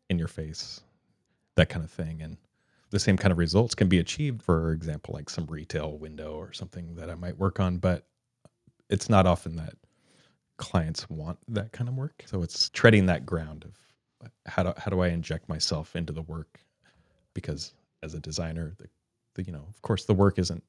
in 0.10 0.18
your 0.18 0.28
face, 0.28 0.82
that 1.56 1.70
kind 1.70 1.86
of 1.86 1.92
thing, 1.92 2.22
and 2.24 2.38
the 2.90 3.00
same 3.00 3.18
kind 3.18 3.32
of 3.32 3.38
results 3.38 3.76
can 3.76 3.88
be 3.88 4.00
achieved. 4.00 4.42
For 4.42 4.72
example, 4.72 5.14
like 5.14 5.30
some 5.30 5.46
retail 5.48 5.98
window 5.98 6.34
or 6.34 6.54
something 6.54 6.96
that 6.96 7.10
I 7.10 7.16
might 7.16 7.38
work 7.38 7.60
on, 7.60 7.78
but 7.78 8.06
it's 8.90 9.10
not 9.10 9.26
often 9.26 9.56
that 9.58 9.74
clients 10.58 11.10
want 11.10 11.38
that 11.50 11.72
kind 11.72 11.90
of 11.90 11.96
work. 11.96 12.24
So 12.28 12.44
it's 12.44 12.70
treading 12.70 13.06
that 13.08 13.26
ground 13.26 13.66
of 13.66 14.32
how 14.46 14.64
do 14.64 14.74
how 14.78 14.90
do 14.90 15.02
I 15.02 15.10
inject 15.10 15.48
myself 15.50 15.96
into 15.96 16.14
the 16.14 16.22
work? 16.24 16.60
Because 17.34 17.74
as 18.04 18.14
a 18.14 18.20
designer, 18.20 18.74
the, 18.78 18.88
the 19.36 19.44
you 19.44 19.52
know, 19.52 19.66
of 19.70 19.82
course, 19.82 20.06
the 20.06 20.14
work 20.14 20.40
isn't 20.40 20.64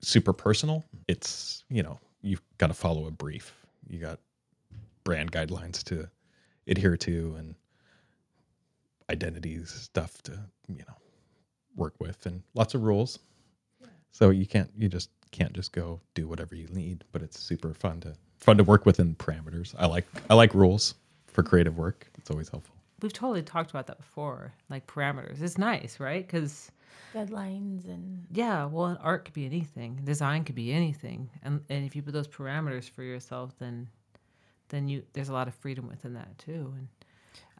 super 0.00 0.32
personal. 0.32 0.84
It's 1.08 1.64
you 1.68 1.82
know, 1.82 1.98
you've 2.22 2.42
got 2.58 2.68
to 2.68 2.74
follow 2.74 3.06
a 3.06 3.10
brief. 3.10 3.54
You 3.86 3.98
got 3.98 4.20
brand 5.04 5.32
guidelines 5.32 5.82
to 5.84 6.08
adhere 6.66 6.96
to 6.98 7.34
and 7.38 7.54
identities 9.10 9.70
stuff 9.70 10.20
to 10.22 10.32
you 10.68 10.84
know 10.86 10.94
work 11.78 11.94
with 11.98 12.26
and 12.26 12.42
lots 12.54 12.74
of 12.74 12.82
rules. 12.82 13.18
So 14.10 14.30
you 14.30 14.46
can't 14.46 14.70
you 14.76 14.88
just 14.88 15.10
can't 15.30 15.52
just 15.52 15.72
go 15.72 16.00
do 16.14 16.26
whatever 16.26 16.54
you 16.54 16.66
need, 16.68 17.04
but 17.12 17.22
it's 17.22 17.38
super 17.38 17.74
fun 17.74 18.00
to 18.00 18.14
fun 18.38 18.56
to 18.58 18.64
work 18.64 18.86
within 18.86 19.14
parameters. 19.14 19.74
I 19.78 19.86
like 19.86 20.06
I 20.28 20.34
like 20.34 20.54
rules 20.54 20.94
for 21.26 21.42
creative 21.42 21.76
work. 21.76 22.06
It's 22.18 22.30
always 22.30 22.48
helpful. 22.48 22.74
We've 23.00 23.12
totally 23.12 23.42
talked 23.42 23.70
about 23.70 23.86
that 23.86 23.98
before, 23.98 24.52
like 24.70 24.86
parameters. 24.86 25.40
It's 25.40 25.56
nice, 25.56 26.00
right? 26.00 26.26
Because 26.26 26.72
Deadlines 27.14 27.86
and 27.86 28.26
yeah, 28.30 28.66
well, 28.66 28.98
art 29.00 29.24
could 29.24 29.34
be 29.34 29.46
anything, 29.46 30.00
design 30.04 30.44
could 30.44 30.54
be 30.54 30.72
anything, 30.72 31.30
and 31.42 31.62
and 31.70 31.84
if 31.86 31.96
you 31.96 32.02
put 32.02 32.12
those 32.12 32.28
parameters 32.28 32.90
for 32.90 33.02
yourself, 33.02 33.54
then 33.58 33.88
then 34.68 34.88
you 34.88 35.02
there's 35.12 35.28
a 35.30 35.32
lot 35.32 35.48
of 35.48 35.54
freedom 35.54 35.88
within 35.88 36.14
that 36.14 36.36
too. 36.38 36.74
And 36.76 36.88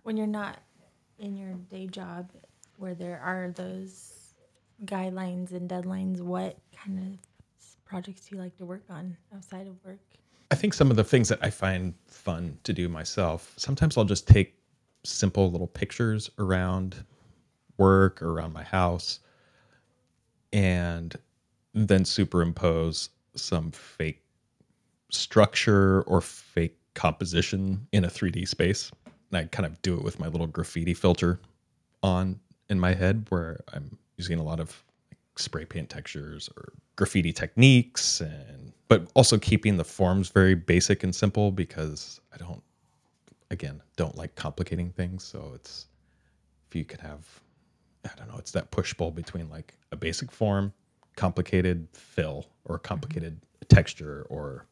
when 0.02 0.16
you're 0.16 0.26
not 0.26 0.58
in 1.18 1.36
your 1.36 1.54
day 1.70 1.86
job 1.86 2.30
where 2.78 2.94
there 2.94 3.20
are 3.20 3.50
those 3.50 4.34
guidelines 4.84 5.52
and 5.52 5.68
deadlines, 5.68 6.20
what 6.20 6.56
kind 6.76 6.98
of 6.98 7.66
projects 7.84 8.26
do 8.26 8.36
you 8.36 8.42
like 8.42 8.56
to 8.56 8.64
work 8.64 8.84
on 8.88 9.16
outside 9.34 9.66
of 9.66 9.74
work? 9.84 9.98
I 10.50 10.54
think 10.54 10.72
some 10.72 10.90
of 10.90 10.96
the 10.96 11.04
things 11.04 11.28
that 11.28 11.40
I 11.42 11.50
find 11.50 11.94
fun 12.06 12.56
to 12.64 12.72
do 12.72 12.88
myself, 12.88 13.52
sometimes 13.56 13.96
I'll 13.96 14.04
just 14.04 14.26
take 14.26 14.54
simple 15.04 15.50
little 15.50 15.66
pictures 15.66 16.30
around 16.38 16.96
work 17.76 18.22
or 18.22 18.32
around 18.32 18.52
my 18.52 18.62
house 18.62 19.20
and 20.52 21.14
then 21.74 22.04
superimpose 22.04 23.10
some 23.34 23.70
fake 23.70 24.22
structure 25.10 26.02
or 26.02 26.20
fake 26.20 26.76
composition 26.94 27.86
in 27.92 28.04
a 28.04 28.08
3D 28.08 28.48
space. 28.48 28.90
And 29.30 29.38
I 29.38 29.44
kind 29.44 29.66
of 29.66 29.80
do 29.82 29.94
it 29.94 30.02
with 30.02 30.18
my 30.18 30.28
little 30.28 30.46
graffiti 30.46 30.94
filter 30.94 31.38
on 32.02 32.40
in 32.68 32.78
my 32.78 32.94
head 32.94 33.26
where 33.28 33.60
I'm 33.72 33.98
using 34.16 34.38
a 34.38 34.42
lot 34.42 34.60
of 34.60 34.84
like, 35.10 35.18
spray 35.36 35.64
paint 35.64 35.88
textures 35.88 36.48
or 36.56 36.72
graffiti 36.96 37.32
techniques 37.32 38.20
and 38.20 38.72
but 38.88 39.06
also 39.14 39.38
keeping 39.38 39.76
the 39.76 39.84
forms 39.84 40.30
very 40.30 40.54
basic 40.54 41.04
and 41.04 41.14
simple 41.14 41.50
because 41.50 42.20
I 42.32 42.38
don't 42.38 42.62
again 43.50 43.80
don't 43.96 44.16
like 44.16 44.34
complicating 44.34 44.90
things. 44.90 45.24
So 45.24 45.52
it's 45.54 45.86
if 46.68 46.74
you 46.76 46.84
could 46.84 47.00
have 47.00 47.26
I 48.04 48.10
don't 48.16 48.28
know 48.28 48.38
it's 48.38 48.52
that 48.52 48.70
push 48.70 48.96
pull 48.96 49.10
between 49.10 49.48
like 49.48 49.74
a 49.92 49.96
basic 49.96 50.30
form 50.30 50.72
complicated 51.16 51.88
fill 51.92 52.46
or 52.64 52.76
mm-hmm. 52.76 52.84
complicated 52.84 53.40
texture 53.68 54.26
or 54.30 54.66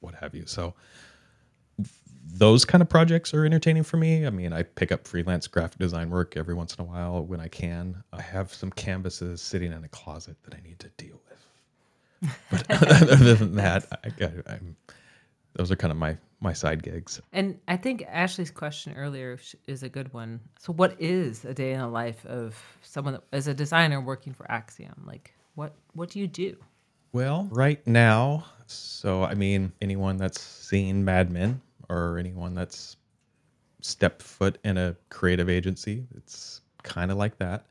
what 0.00 0.14
have 0.14 0.34
you. 0.34 0.44
So 0.46 0.74
those 2.32 2.64
kind 2.64 2.82
of 2.82 2.88
projects 2.88 3.34
are 3.34 3.44
entertaining 3.44 3.82
for 3.82 3.96
me. 3.96 4.26
I 4.26 4.30
mean, 4.30 4.52
I 4.52 4.62
pick 4.62 4.90
up 4.90 5.06
freelance 5.06 5.46
graphic 5.46 5.78
design 5.78 6.10
work 6.10 6.36
every 6.36 6.54
once 6.54 6.74
in 6.74 6.82
a 6.82 6.84
while 6.84 7.24
when 7.24 7.40
I 7.40 7.48
can. 7.48 8.02
I 8.12 8.22
have 8.22 8.52
some 8.52 8.70
canvases 8.70 9.40
sitting 9.40 9.72
in 9.72 9.84
a 9.84 9.88
closet 9.88 10.36
that 10.44 10.54
I 10.54 10.60
need 10.60 10.78
to 10.80 10.88
deal 10.96 11.20
with. 11.28 12.34
But 12.50 12.70
other 13.12 13.34
than 13.34 13.56
that, 13.56 13.86
I, 14.04 14.52
I'm, 14.52 14.76
those 15.54 15.70
are 15.70 15.76
kind 15.76 15.90
of 15.92 15.98
my 15.98 16.16
my 16.40 16.52
side 16.52 16.82
gigs. 16.82 17.22
and 17.32 17.58
I 17.68 17.78
think 17.78 18.04
Ashley's 18.06 18.50
question 18.50 18.94
earlier 18.96 19.38
is 19.66 19.82
a 19.82 19.88
good 19.88 20.12
one. 20.12 20.40
So, 20.58 20.72
what 20.74 21.00
is 21.00 21.44
a 21.44 21.54
day 21.54 21.72
in 21.72 21.80
the 21.80 21.88
life 21.88 22.24
of 22.26 22.54
someone 22.82 23.14
that, 23.14 23.22
as 23.32 23.46
a 23.46 23.54
designer 23.54 24.00
working 24.00 24.34
for 24.34 24.50
Axiom? 24.50 25.04
Like, 25.06 25.32
what 25.54 25.74
what 25.94 26.10
do 26.10 26.18
you 26.18 26.26
do? 26.26 26.56
Well, 27.12 27.48
right 27.50 27.84
now, 27.86 28.44
so 28.66 29.24
I 29.24 29.34
mean, 29.34 29.72
anyone 29.80 30.16
that's 30.16 30.40
seen 30.40 31.04
Mad 31.04 31.30
Men 31.30 31.60
or 31.94 32.18
anyone 32.18 32.54
that's 32.54 32.96
stepped 33.80 34.22
foot 34.22 34.58
in 34.64 34.78
a 34.78 34.96
creative 35.10 35.48
agency, 35.48 36.06
it's 36.16 36.60
kind 36.82 37.10
of 37.10 37.16
like 37.16 37.38
that, 37.38 37.66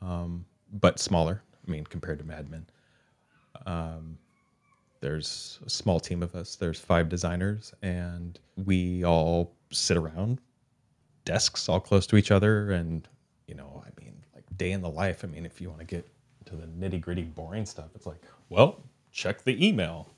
um, 0.00 0.44
but 0.72 0.98
smaller. 0.98 1.42
I 1.66 1.70
mean, 1.70 1.84
compared 1.84 2.18
to 2.18 2.24
Mad 2.24 2.50
Men. 2.50 2.66
Um, 3.66 4.18
there's 5.00 5.58
a 5.66 5.70
small 5.70 6.00
team 6.00 6.22
of 6.22 6.34
us. 6.34 6.56
There's 6.56 6.80
five 6.80 7.08
designers, 7.08 7.72
and 7.82 8.38
we 8.56 9.04
all 9.04 9.52
sit 9.70 9.96
around 9.96 10.40
desks 11.24 11.68
all 11.68 11.80
close 11.80 12.06
to 12.06 12.16
each 12.16 12.30
other. 12.30 12.70
And 12.70 13.06
you 13.46 13.54
know, 13.54 13.82
I 13.86 14.00
mean, 14.00 14.14
like 14.34 14.44
day 14.56 14.72
in 14.72 14.82
the 14.82 14.90
life. 14.90 15.24
I 15.24 15.26
mean, 15.26 15.46
if 15.46 15.60
you 15.60 15.68
want 15.68 15.80
to 15.80 15.86
get 15.86 16.08
to 16.46 16.56
the 16.56 16.66
nitty 16.66 17.00
gritty, 17.00 17.22
boring 17.22 17.66
stuff, 17.66 17.90
it's 17.94 18.06
like, 18.06 18.22
well, 18.48 18.82
check 19.12 19.42
the 19.42 19.66
email, 19.66 20.08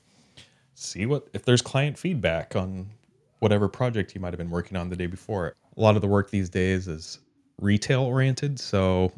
see 0.73 1.05
what 1.05 1.27
if 1.33 1.43
there's 1.43 1.61
client 1.61 1.97
feedback 1.97 2.55
on 2.55 2.89
whatever 3.39 3.67
project 3.67 4.15
you 4.15 4.21
might 4.21 4.33
have 4.33 4.37
been 4.37 4.49
working 4.49 4.77
on 4.77 4.89
the 4.89 4.95
day 4.95 5.07
before. 5.07 5.53
A 5.75 5.81
lot 5.81 5.95
of 5.95 6.01
the 6.01 6.07
work 6.07 6.29
these 6.31 6.49
days 6.49 6.87
is 6.87 7.19
retail 7.61 8.01
oriented, 8.03 8.59
so 8.59 9.11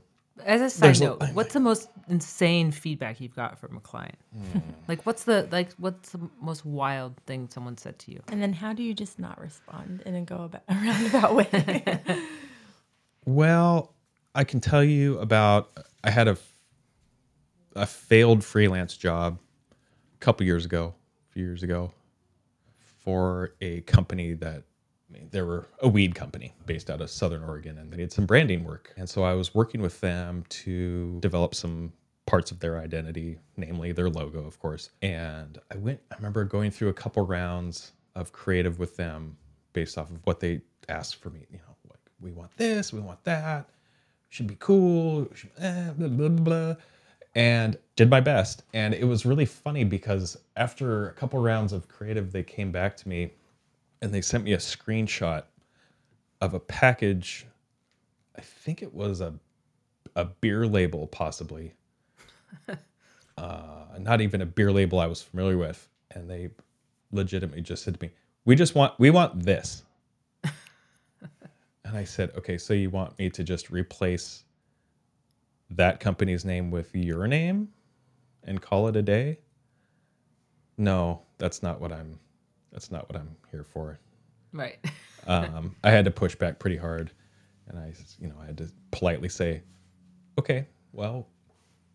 As 0.46 0.62
a 0.62 0.70
side 0.70 0.88
There's 0.88 1.02
a- 1.02 1.06
note, 1.06 1.24
what's 1.34 1.54
the 1.54 1.60
most 1.60 1.90
insane 2.08 2.72
feedback 2.72 3.20
you've 3.22 3.36
got 3.36 3.60
from 3.60 3.76
a 3.78 3.80
client? 3.82 4.18
Hmm. 4.34 4.60
like, 4.88 5.06
what's 5.06 5.24
the 5.26 5.48
like? 5.52 5.74
What's 5.74 6.12
the 6.12 6.20
most 6.42 6.66
wild 6.66 7.16
thing 7.28 7.50
someone 7.52 7.78
said 7.78 8.00
to 8.00 8.12
you? 8.12 8.22
And 8.30 8.42
then 8.42 8.54
how 8.54 8.74
do 8.74 8.82
you 8.84 8.94
just 8.94 9.20
not 9.20 9.40
respond 9.40 10.02
and 10.06 10.16
then 10.16 10.26
go 10.26 10.44
about 10.44 10.64
a 10.70 10.74
roundabout 10.76 11.36
way? 11.36 12.00
Well, 13.26 13.94
I 14.34 14.44
can 14.44 14.60
tell 14.60 14.84
you 14.84 15.20
about. 15.20 15.70
I 16.04 16.10
had 16.10 16.28
a 16.28 16.38
a 17.76 17.86
failed 17.86 18.44
freelance 18.44 18.98
job 18.98 19.38
a 19.72 20.18
couple 20.20 20.46
years 20.46 20.66
ago, 20.66 20.94
a 21.30 21.34
few 21.34 21.44
years 21.44 21.62
ago, 21.64 21.92
for 23.10 23.56
a 23.60 23.82
company 23.82 24.34
that 24.34 24.62
I 25.10 25.12
mean, 25.12 25.30
they 25.32 25.42
were 25.42 25.68
a 25.82 25.90
weed 25.90 26.14
company 26.14 26.54
based 26.68 26.92
out 26.92 27.02
of 27.02 27.10
Southern 27.10 27.44
Oregon, 27.44 27.80
and 27.80 27.92
they 27.92 27.98
did 27.98 28.12
some 28.12 28.28
branding 28.28 28.64
work. 28.64 28.94
And 28.98 29.10
so 29.10 29.24
I 29.24 29.34
was 29.34 29.56
working 29.56 29.82
with 29.82 30.00
them 30.00 30.44
to 30.50 31.18
develop 31.20 31.56
some 31.56 31.92
parts 32.28 32.52
of 32.52 32.60
their 32.60 32.78
identity, 32.78 33.40
namely 33.58 33.92
their 33.94 34.12
logo, 34.12 34.46
of 34.46 34.60
course. 34.60 34.92
And 35.02 35.58
I 35.74 35.78
went. 35.78 36.00
I 36.12 36.16
remember 36.18 36.44
going 36.44 36.70
through 36.70 36.90
a 36.90 36.94
couple 36.94 37.26
rounds 37.26 37.94
of 38.14 38.32
creative 38.32 38.78
with 38.78 38.96
them 38.96 39.36
based 39.74 39.98
off 39.98 40.12
of 40.12 40.20
what 40.26 40.40
they 40.40 40.62
asked 40.88 41.16
for 41.16 41.32
me. 41.32 41.48
You 41.50 41.58
know, 41.58 41.76
like 41.90 42.02
we 42.22 42.32
want 42.32 42.56
this, 42.58 42.94
we 42.94 43.00
want 43.00 43.24
that, 43.24 43.68
should 44.30 44.46
be 44.46 44.58
cool, 44.60 45.28
should, 45.34 45.50
eh, 45.58 45.90
blah, 45.98 46.08
blah, 46.10 46.28
blah, 46.30 46.44
blah. 46.44 46.76
And 47.36 47.78
did 47.96 48.10
my 48.10 48.22
best. 48.22 48.64
And 48.74 48.94
it 48.94 49.06
was 49.06 49.26
really 49.26 49.46
funny 49.46 49.84
because 49.84 50.38
after 50.56 51.10
a 51.10 51.14
couple 51.14 51.40
rounds 51.40 51.74
of 51.74 51.88
creative, 51.88 52.32
they 52.32 52.44
came 52.44 52.72
back 52.72 52.98
to 52.98 53.10
me 53.10 53.34
and 54.02 54.14
they 54.14 54.22
sent 54.22 54.44
me 54.44 54.54
a 54.54 54.58
screenshot 54.58 55.44
of 56.42 56.54
a 56.54 56.60
package. 56.60 57.46
I 58.38 58.42
think 58.42 58.82
it 58.82 58.94
was 58.94 59.22
a 59.22 59.34
a 60.16 60.26
beer 60.26 60.68
label, 60.68 61.08
possibly. 61.08 61.74
uh, 63.38 63.86
not 64.00 64.22
even 64.22 64.42
a 64.42 64.46
beer 64.46 64.72
label 64.72 65.00
I 65.00 65.08
was 65.08 65.22
familiar 65.22 65.58
with, 65.58 65.88
and 66.12 66.30
they 66.30 66.50
legitimately 67.12 67.62
just 67.62 67.84
said 67.84 68.00
to 68.00 68.06
me, 68.06 68.12
"We 68.46 68.56
just 68.56 68.76
want 68.76 68.94
we 69.00 69.10
want 69.12 69.44
this." 69.44 69.84
And 71.86 71.98
I 71.98 72.04
said, 72.04 72.32
okay, 72.38 72.58
so 72.58 72.74
you 72.74 72.92
want 72.92 73.18
me 73.18 73.32
to 73.32 73.44
just 73.44 73.72
replace 73.72 74.44
that 75.72 76.00
company's 76.00 76.46
name 76.46 76.72
with 76.72 76.96
your 76.96 77.28
name 77.28 77.70
and 78.44 78.62
call 78.62 78.88
it 78.88 78.96
a 78.96 79.02
day? 79.02 79.40
No, 80.78 81.22
that's 81.38 81.62
not 81.62 81.80
what 81.82 81.92
I'm 81.92 82.20
that's 82.72 82.92
not 82.92 83.10
what 83.10 83.20
I'm 83.20 83.36
here 83.52 83.64
for. 83.64 84.00
Right. 84.54 84.78
Um, 85.28 85.76
I 85.84 85.92
had 85.92 86.06
to 86.06 86.12
push 86.12 86.34
back 86.34 86.58
pretty 86.58 86.78
hard 86.78 87.12
and 87.68 87.78
I 87.78 87.94
you 88.20 88.28
know, 88.28 88.36
I 88.42 88.48
had 88.48 88.58
to 88.58 88.72
politely 88.90 89.30
say, 89.30 89.62
"Okay, 90.40 90.66
well, 90.92 91.28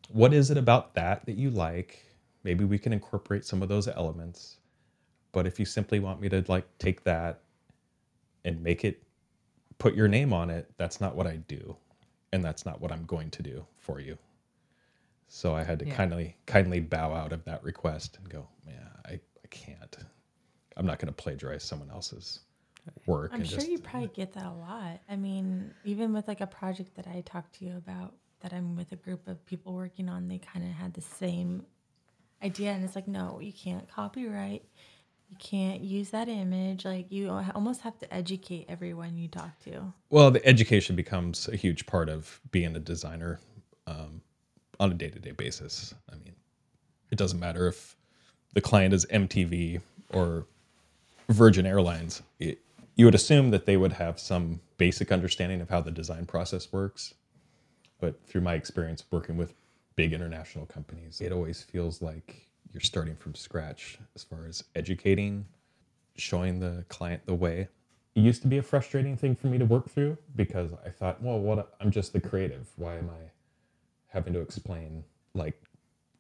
what 0.09 0.33
is 0.33 0.51
it 0.51 0.57
about 0.57 0.95
that 0.95 1.27
that 1.27 1.37
you 1.37 1.51
like? 1.51 2.05
Maybe 2.45 2.65
we 2.65 2.79
can 2.79 2.93
incorporate 2.93 3.45
some 3.45 3.63
of 3.63 3.69
those 3.69 3.89
elements. 3.89 4.59
But 5.33 5.47
if 5.47 5.59
you 5.59 5.67
simply 5.67 5.99
want 5.99 6.21
me 6.21 6.29
to 6.29 6.45
like 6.47 6.67
take 6.79 7.03
that 7.05 7.41
and 8.45 8.63
make 8.63 8.85
it 8.85 9.03
put 9.79 9.95
your 9.95 10.09
name 10.09 10.33
on 10.33 10.51
it, 10.51 10.71
that's 10.77 11.01
not 11.01 11.17
what 11.17 11.27
I 11.27 11.37
do. 11.37 11.77
And 12.35 12.43
that's 12.43 12.67
not 12.67 12.81
what 12.81 12.91
I'm 12.91 13.05
going 13.07 13.31
to 13.31 13.43
do 13.43 13.65
for 13.79 14.01
you. 14.01 14.19
So 15.29 15.55
I 15.55 15.63
had 15.63 15.79
to 15.79 15.87
Yeah. 15.87 15.95
kindly 15.95 16.37
kindly 16.47 16.81
bow 16.81 17.15
out 17.15 17.33
of 17.33 17.45
that 17.45 17.63
request 17.63 18.19
and 18.19 18.29
go, 18.29 18.49
yeah, 18.67 18.89
I, 19.07 19.13
I 19.13 19.47
can't. 19.51 19.97
I'm 20.77 20.85
not 20.85 20.99
going 20.99 21.15
to 21.15 21.23
plagiarize 21.23 21.63
someone 21.63 21.91
else's 21.91 22.41
work. 23.07 23.31
I'm 23.33 23.41
and 23.41 23.49
sure 23.49 23.59
just, 23.59 23.71
you 23.71 23.79
probably 23.79 24.09
get 24.09 24.33
that 24.33 24.47
a 24.47 24.53
lot. 24.53 25.01
I 25.09 25.17
mean, 25.17 25.73
even 25.85 26.13
with 26.13 26.27
like 26.27 26.41
a 26.41 26.47
project 26.47 26.97
that 26.97 27.07
I 27.07 27.21
talked 27.21 27.55
to 27.61 27.65
you 27.65 27.77
about 27.77 28.15
that 28.41 28.53
I'm 28.53 28.75
with 28.75 28.91
a 28.93 28.97
group 28.97 29.29
of 29.29 29.45
people 29.47 29.73
working 29.75 30.09
on, 30.09 30.27
they 30.29 30.39
kind 30.39 30.65
of 30.65 30.73
had 30.73 30.93
the 30.95 31.03
same 31.03 31.65
idea. 32.43 32.73
And 32.73 32.85
it's 32.85 32.97
like, 32.97 33.09
no, 33.09 33.39
you 33.41 33.53
can't 33.53 33.89
copyright. 33.89 34.65
You 35.35 35.41
can't 35.41 35.81
use 35.81 36.11
that 36.11 36.29
image. 36.29 36.85
Like, 36.85 37.11
you 37.11 37.29
almost 37.55 37.81
have 37.81 37.99
to 37.99 38.15
educate 38.15 38.67
everyone 38.69 39.17
you 39.17 39.27
talk 39.27 39.59
to. 39.65 39.93
Well, 40.11 40.31
the 40.31 40.45
education 40.47 40.95
becomes 40.95 41.49
a 41.49 41.57
huge 41.57 41.87
part 41.87 42.09
of 42.09 42.41
being 42.53 42.77
a 42.77 42.79
designer 42.79 43.41
um, 43.89 44.21
on 44.79 44.93
a 44.93 44.95
day 44.95 45.11
to 45.11 45.19
day 45.19 45.33
basis. 45.33 45.93
I 46.09 46.15
mean, 46.17 46.35
it 47.11 47.19
doesn't 47.19 47.41
matter 47.41 47.67
if 47.67 47.97
the 48.55 48.61
client 48.61 48.95
is 48.95 49.07
MTV 49.07 49.81
or 50.13 50.47
Virgin 51.29 51.67
Airlines. 51.67 52.23
It, 52.39 52.61
you 52.95 53.05
would 53.05 53.17
assume 53.17 53.51
that 53.51 53.67
they 53.67 53.77
would 53.77 53.95
have 53.95 54.21
some 54.21 54.61
basic 54.79 55.11
understanding 55.11 55.61
of 55.61 55.69
how 55.69 55.81
the 55.81 55.91
design 55.91 56.27
process 56.27 56.73
works. 56.73 57.15
But 57.99 58.25
through 58.25 58.43
my 58.43 58.55
experience 58.55 59.03
working 59.11 59.37
with 59.37 59.53
big 59.97 60.13
international 60.13 60.67
companies, 60.67 61.21
it 61.21 61.33
always 61.33 61.61
feels 61.61 62.01
like 62.01 62.51
you're 62.75 62.81
starting 62.81 63.15
from 63.17 63.35
scratch 63.35 63.99
as 64.17 64.25
far 64.25 64.47
as 64.47 64.65
educating, 64.75 65.47
showing 66.17 66.59
the 66.61 66.85
client 66.89 67.23
the 67.25 67.35
way. 67.35 67.69
It 68.17 68.21
used 68.21 68.43
to 68.43 68.49
be 68.49 68.59
a 68.59 68.63
frustrating 68.63 69.17
thing 69.17 69.35
for 69.37 69.47
me 69.47 69.59
to 69.59 69.65
work 69.65 69.89
through 69.89 70.19
because 70.37 70.73
I 70.85 70.91
thought, 70.91 71.23
well, 71.23 71.39
what 71.39 71.75
I'm 71.81 71.91
just 71.91 72.13
the 72.13 72.21
creative. 72.21 72.69
Why 72.77 72.97
am 72.99 73.09
I 73.11 73.31
having 74.09 74.33
to 74.35 74.41
explain 74.41 75.05
like 75.35 75.61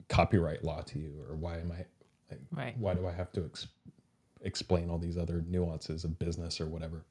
copyright 0.08 0.64
law 0.64 0.80
to 0.82 0.98
you 0.98 1.12
or 1.28 1.34
why 1.36 1.58
am 1.58 1.72
I 1.72 1.84
like, 2.30 2.40
Right. 2.52 2.78
why 2.78 2.94
do 2.94 3.06
I 3.06 3.12
have 3.12 3.32
to 3.32 3.44
ex- 3.44 3.66
explain 4.42 4.90
all 4.90 4.98
these 4.98 5.18
other 5.18 5.44
nuances 5.48 6.04
of 6.04 6.18
business 6.18 6.60
or 6.60 6.66
whatever? 6.66 7.04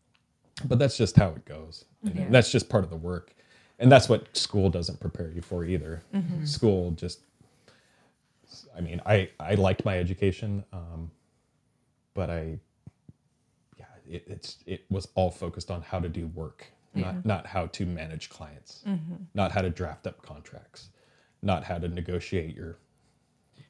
But 0.66 0.80
that's 0.80 0.98
just 0.98 1.16
how 1.18 1.30
it 1.30 1.46
goes. 1.46 1.86
Yeah. 2.04 2.28
That's 2.30 2.52
just 2.52 2.70
part 2.70 2.84
of 2.84 2.90
the 2.90 2.96
work. 2.98 3.34
And 3.80 3.92
that's 3.92 4.08
what 4.08 4.36
school 4.38 4.70
doesn't 4.70 5.00
prepare 5.00 5.30
you 5.32 5.42
for 5.42 5.66
either. 5.66 6.04
Mm-hmm. 6.14 6.46
School 6.46 6.92
just 6.92 7.22
I 8.78 8.82
mean, 8.82 9.02
I 9.06 9.30
I 9.40 9.56
liked 9.56 9.86
my 9.86 9.98
education, 10.00 10.64
um, 10.74 11.12
but 12.14 12.30
I, 12.30 12.60
yeah, 13.78 13.86
it, 14.08 14.24
it's 14.28 14.58
it 14.66 14.86
was 14.89 15.08
all 15.16 15.32
focused 15.32 15.72
on 15.72 15.82
how 15.82 16.00
to 16.00 16.10
do 16.10 16.28
work, 16.28 16.66
not 16.94 17.26
not 17.26 17.48
how 17.48 17.68
to 17.68 17.86
manage 17.86 18.30
clients, 18.30 18.84
not 19.34 19.52
how 19.52 19.62
to 19.62 19.70
draft 19.70 20.08
up 20.08 20.22
contracts, 20.22 20.89
not 21.42 21.63
how 21.63 21.78
to 21.78 21.88
negotiate 21.88 22.56
your 22.56 22.78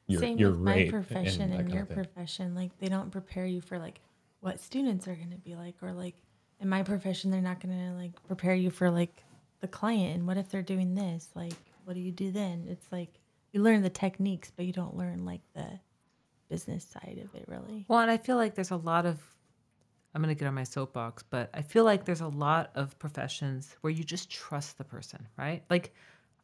your 0.06 0.20
Same 0.20 0.38
your 0.38 0.50
with 0.50 0.60
my 0.60 0.88
profession 0.90 1.50
that 1.50 1.60
and, 1.60 1.72
your 1.72 1.86
profession. 1.86 2.54
Like, 2.54 2.78
they 2.78 2.88
don't 2.88 3.10
prepare 3.10 3.46
you 3.46 3.60
for 3.60 3.78
like 3.78 4.00
what 4.40 4.60
students 4.60 5.08
are 5.08 5.14
going 5.14 5.30
to 5.30 5.38
be 5.38 5.54
like, 5.54 5.76
or 5.82 5.92
like 5.92 6.14
in 6.60 6.68
my 6.68 6.82
profession, 6.82 7.30
they're 7.30 7.40
not 7.40 7.60
going 7.60 7.76
to 7.76 7.92
like 7.94 8.12
prepare 8.26 8.54
you 8.54 8.70
for 8.70 8.90
like 8.90 9.24
the 9.60 9.68
client. 9.68 10.16
And 10.16 10.26
what 10.26 10.36
if 10.36 10.50
they're 10.50 10.62
doing 10.62 10.94
this? 10.94 11.28
Like, 11.34 11.54
what 11.84 11.94
do 11.94 12.00
you 12.00 12.12
do 12.12 12.30
then? 12.30 12.66
It's 12.68 12.86
like 12.92 13.18
you 13.54 13.62
learn 13.62 13.82
the 13.82 13.90
techniques, 13.90 14.52
but 14.54 14.66
you 14.66 14.72
don't 14.72 14.96
learn 14.96 15.24
like 15.24 15.40
the 15.54 15.66
business 16.48 16.84
side 16.84 17.20
of 17.24 17.34
it 17.34 17.44
really. 17.46 17.86
Well, 17.88 18.00
and 18.00 18.10
I 18.10 18.18
feel 18.18 18.36
like 18.36 18.54
there's 18.56 18.72
a 18.72 18.76
lot 18.76 19.06
of, 19.06 19.22
I'm 20.14 20.20
going 20.20 20.34
to 20.34 20.38
get 20.38 20.48
on 20.48 20.54
my 20.54 20.64
soapbox, 20.64 21.22
but 21.22 21.50
I 21.54 21.62
feel 21.62 21.84
like 21.84 22.04
there's 22.04 22.20
a 22.20 22.28
lot 22.28 22.72
of 22.74 22.98
professions 22.98 23.76
where 23.80 23.92
you 23.92 24.02
just 24.02 24.28
trust 24.28 24.76
the 24.76 24.84
person, 24.84 25.26
right? 25.38 25.62
Like 25.70 25.94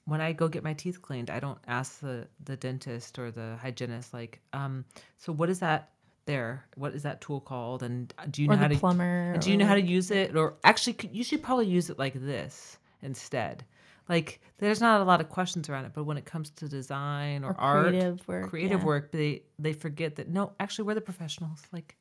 when 0.04 0.20
I 0.20 0.32
go 0.32 0.48
get 0.48 0.62
my 0.62 0.72
teeth 0.72 1.02
cleaned, 1.02 1.30
I 1.30 1.40
don't 1.40 1.58
ask 1.66 1.98
the, 2.00 2.28
the 2.44 2.56
dentist 2.56 3.18
or 3.18 3.32
the 3.32 3.56
hygienist, 3.60 4.14
like, 4.14 4.40
um, 4.52 4.84
so 5.18 5.32
what 5.32 5.50
is 5.50 5.58
that 5.58 5.90
there? 6.26 6.64
What 6.76 6.94
is 6.94 7.02
that 7.02 7.20
tool 7.20 7.40
called? 7.40 7.82
And 7.82 8.14
uh, 8.18 8.26
do 8.30 8.42
you 8.42 8.48
know 8.48 8.56
how 8.56 8.68
to, 8.68 8.76
plumber. 8.76 9.36
do 9.38 9.50
you 9.50 9.56
know 9.56 9.66
how 9.66 9.74
to 9.74 9.82
use 9.82 10.12
it? 10.12 10.36
Or 10.36 10.54
actually, 10.62 10.96
you 11.12 11.24
should 11.24 11.42
probably 11.42 11.66
use 11.66 11.90
it 11.90 11.98
like 11.98 12.14
this 12.14 12.78
instead. 13.02 13.64
Like, 14.10 14.40
there's 14.58 14.80
not 14.80 15.00
a 15.00 15.04
lot 15.04 15.20
of 15.22 15.28
questions 15.28 15.68
around 15.68 15.84
it, 15.86 15.92
but 15.94 16.04
when 16.04 16.16
it 16.18 16.26
comes 16.26 16.50
to 16.50 16.68
design 16.68 17.44
or, 17.44 17.52
Or 17.52 17.60
art, 17.60 17.86
creative 17.86 18.28
work, 18.28 18.50
creative 18.50 18.80
yeah. 18.80 18.86
work, 18.86 19.12
they 19.12 19.42
they 19.58 19.72
forget 19.72 20.16
that 20.16 20.28
no, 20.28 20.52
actually, 20.58 20.84
we're 20.86 20.94
the 20.94 21.00
professionals. 21.00 21.62
Like, 21.72 21.96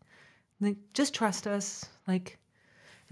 like 0.60 0.76
just 0.93 1.13
trust 1.13 1.45
us. 1.48 1.86
Like, 2.08 2.38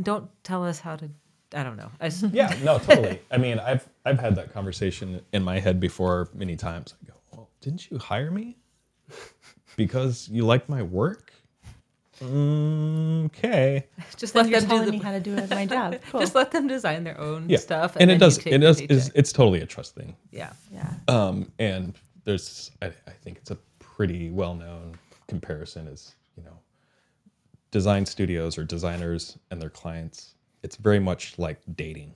don't 0.02 0.28
tell 0.44 0.66
us 0.66 0.80
how 0.80 0.96
to. 0.98 1.10
I 1.54 1.64
don't 1.64 1.78
know. 1.78 1.92
I, 2.02 2.06
s- 2.18 2.26
Yeah, 2.34 2.54
no, 2.64 2.80
totally. 2.80 3.20
I 3.32 3.38
mean, 3.38 3.60
I've 3.60 3.88
I've 4.04 4.20
had 4.20 4.36
that 4.36 4.52
conversation 4.52 5.22
in 5.32 5.44
my 5.44 5.60
head 5.60 5.80
before 5.80 6.30
many 6.34 6.56
times. 6.58 6.96
I 7.02 7.06
go, 7.08 7.14
well, 7.32 7.50
didn't 7.62 7.90
you 7.92 8.00
hire 8.00 8.32
me 8.32 8.58
because 9.76 10.28
you 10.30 10.44
like 10.46 10.68
my 10.68 10.82
work? 10.82 11.34
Okay. 12.22 13.86
just 14.18 14.34
Then 14.34 14.44
let 14.46 14.50
you're 14.52 14.60
them 14.62 14.70
telling 14.70 14.86
do 14.86 14.92
me 14.92 14.98
how 15.00 15.12
to 15.12 15.20
do 15.20 15.36
it 15.36 15.50
my 15.50 15.66
job. 15.66 15.98
Cool. 16.10 16.20
Just 16.22 16.36
let 16.36 16.52
them 16.52 16.68
design 16.68 17.04
their 17.04 17.20
own 17.20 17.50
Yeah. 17.50 17.58
stuff, 17.60 17.96
and, 18.00 18.10
it 18.10 18.18
does. 18.18 18.38
It 18.40 18.60
does. 18.60 18.82
Is 18.82 19.12
it's 19.16 19.32
totally 19.32 19.62
a 19.62 19.66
trust 19.66 19.94
thing. 19.96 20.16
yeah. 20.32 20.54
yeah. 20.74 20.94
Um, 21.08 21.52
and 21.60 21.94
there's, 22.24 22.72
I, 22.82 22.88
I 22.88 23.12
think 23.24 23.38
it's 23.38 23.52
a 23.52 23.58
pretty 23.80 24.30
well-known 24.32 24.98
comparison 25.28 25.88
is, 25.88 26.16
you 26.36 26.44
know, 26.44 26.58
design 27.72 28.06
studios 28.06 28.58
or 28.58 28.64
designers 28.64 29.38
and 29.52 29.62
their 29.62 29.70
clients. 29.70 30.34
It's 30.64 30.76
very 30.76 31.00
much 31.00 31.38
like 31.38 31.60
dating, 31.76 32.14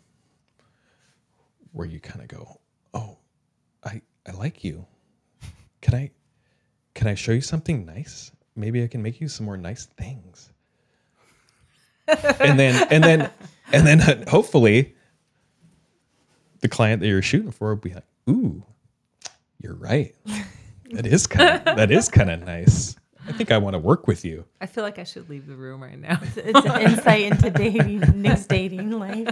where 1.73 1.87
you 1.87 1.99
kind 1.99 2.21
of 2.21 2.27
go, 2.27 2.59
"Oh, 2.93 3.17
I 3.83 4.01
I 4.27 4.31
like 4.31 4.63
you. 4.63 4.85
Can 5.81 5.95
I 5.95 6.11
can 6.95 7.07
I 7.07 7.15
show 7.15 7.31
you 7.31 7.41
something 7.41 7.85
nice? 7.85 8.31
Maybe 8.62 8.82
I 8.84 8.88
can 8.88 9.02
make 9.04 9.19
you 9.19 9.28
some 9.28 9.45
more 9.45 9.58
nice 9.58 9.86
things." 9.97 10.54
and 12.39 12.60
then 12.60 12.88
and 12.91 13.04
then 13.04 13.30
and 13.74 13.86
then 13.88 14.02
uh, 14.02 14.30
hopefully 14.30 14.95
the 16.62 16.67
client 16.69 17.02
that 17.02 17.08
you're 17.08 17.21
shooting 17.21 17.52
for 17.52 17.69
will 17.69 17.82
be 17.82 17.93
like, 17.93 18.06
"Ooh, 18.30 18.63
you're 19.60 19.76
right. 19.76 20.15
That 20.91 21.06
is 21.06 21.26
kind 21.28 21.67
of 21.67 21.76
that 21.78 21.91
is 21.91 22.10
kind 22.10 22.30
of 22.30 22.43
nice. 22.43 22.95
I 23.28 23.32
think 23.34 23.52
I 23.52 23.58
want 23.58 23.76
to 23.76 23.80
work 23.80 24.08
with 24.08 24.26
you." 24.26 24.45
I 24.60 24.65
feel 24.65 24.84
like 24.84 25.00
I 25.00 25.04
should 25.06 25.30
leave 25.30 25.47
the 25.47 25.56
room 25.56 25.82
right 25.82 25.97
now. 26.00 26.19
It's 26.36 26.65
an 26.65 26.82
insight 26.82 27.21
into 27.32 27.50
dating, 27.50 28.00
Nick's 28.21 28.45
dating 28.45 28.91
life. 28.91 29.30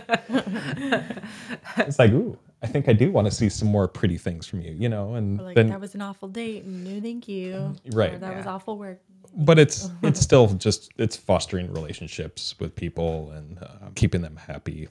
It's 1.77 1.99
like, 1.99 2.11
"Ooh, 2.11 2.37
I 2.63 2.67
think 2.67 2.87
I 2.87 2.93
do 2.93 3.11
want 3.11 3.27
to 3.27 3.31
see 3.31 3.49
some 3.49 3.67
more 3.67 3.87
pretty 3.87 4.17
things 4.17 4.47
from 4.47 4.61
you," 4.61 4.71
you 4.71 4.87
know. 4.89 5.15
And 5.15 5.39
Or 5.39 5.43
like 5.43 5.55
then, 5.55 5.67
that 5.69 5.81
was 5.81 5.95
an 5.95 6.01
awful 6.01 6.29
date. 6.29 6.65
No, 6.65 7.01
thank 7.01 7.27
you. 7.27 7.75
Right. 7.91 8.13
Or 8.13 8.19
that 8.19 8.37
was 8.37 8.45
awful 8.45 8.77
work. 8.77 9.01
But 9.35 9.59
it's 9.59 9.89
it's 10.03 10.19
still 10.19 10.47
just 10.53 10.91
it's 10.97 11.15
fostering 11.15 11.71
relationships 11.71 12.55
with 12.59 12.75
people 12.75 13.31
and 13.31 13.59
uh, 13.61 13.89
keeping 13.95 14.21
them 14.21 14.35
happy, 14.35 14.87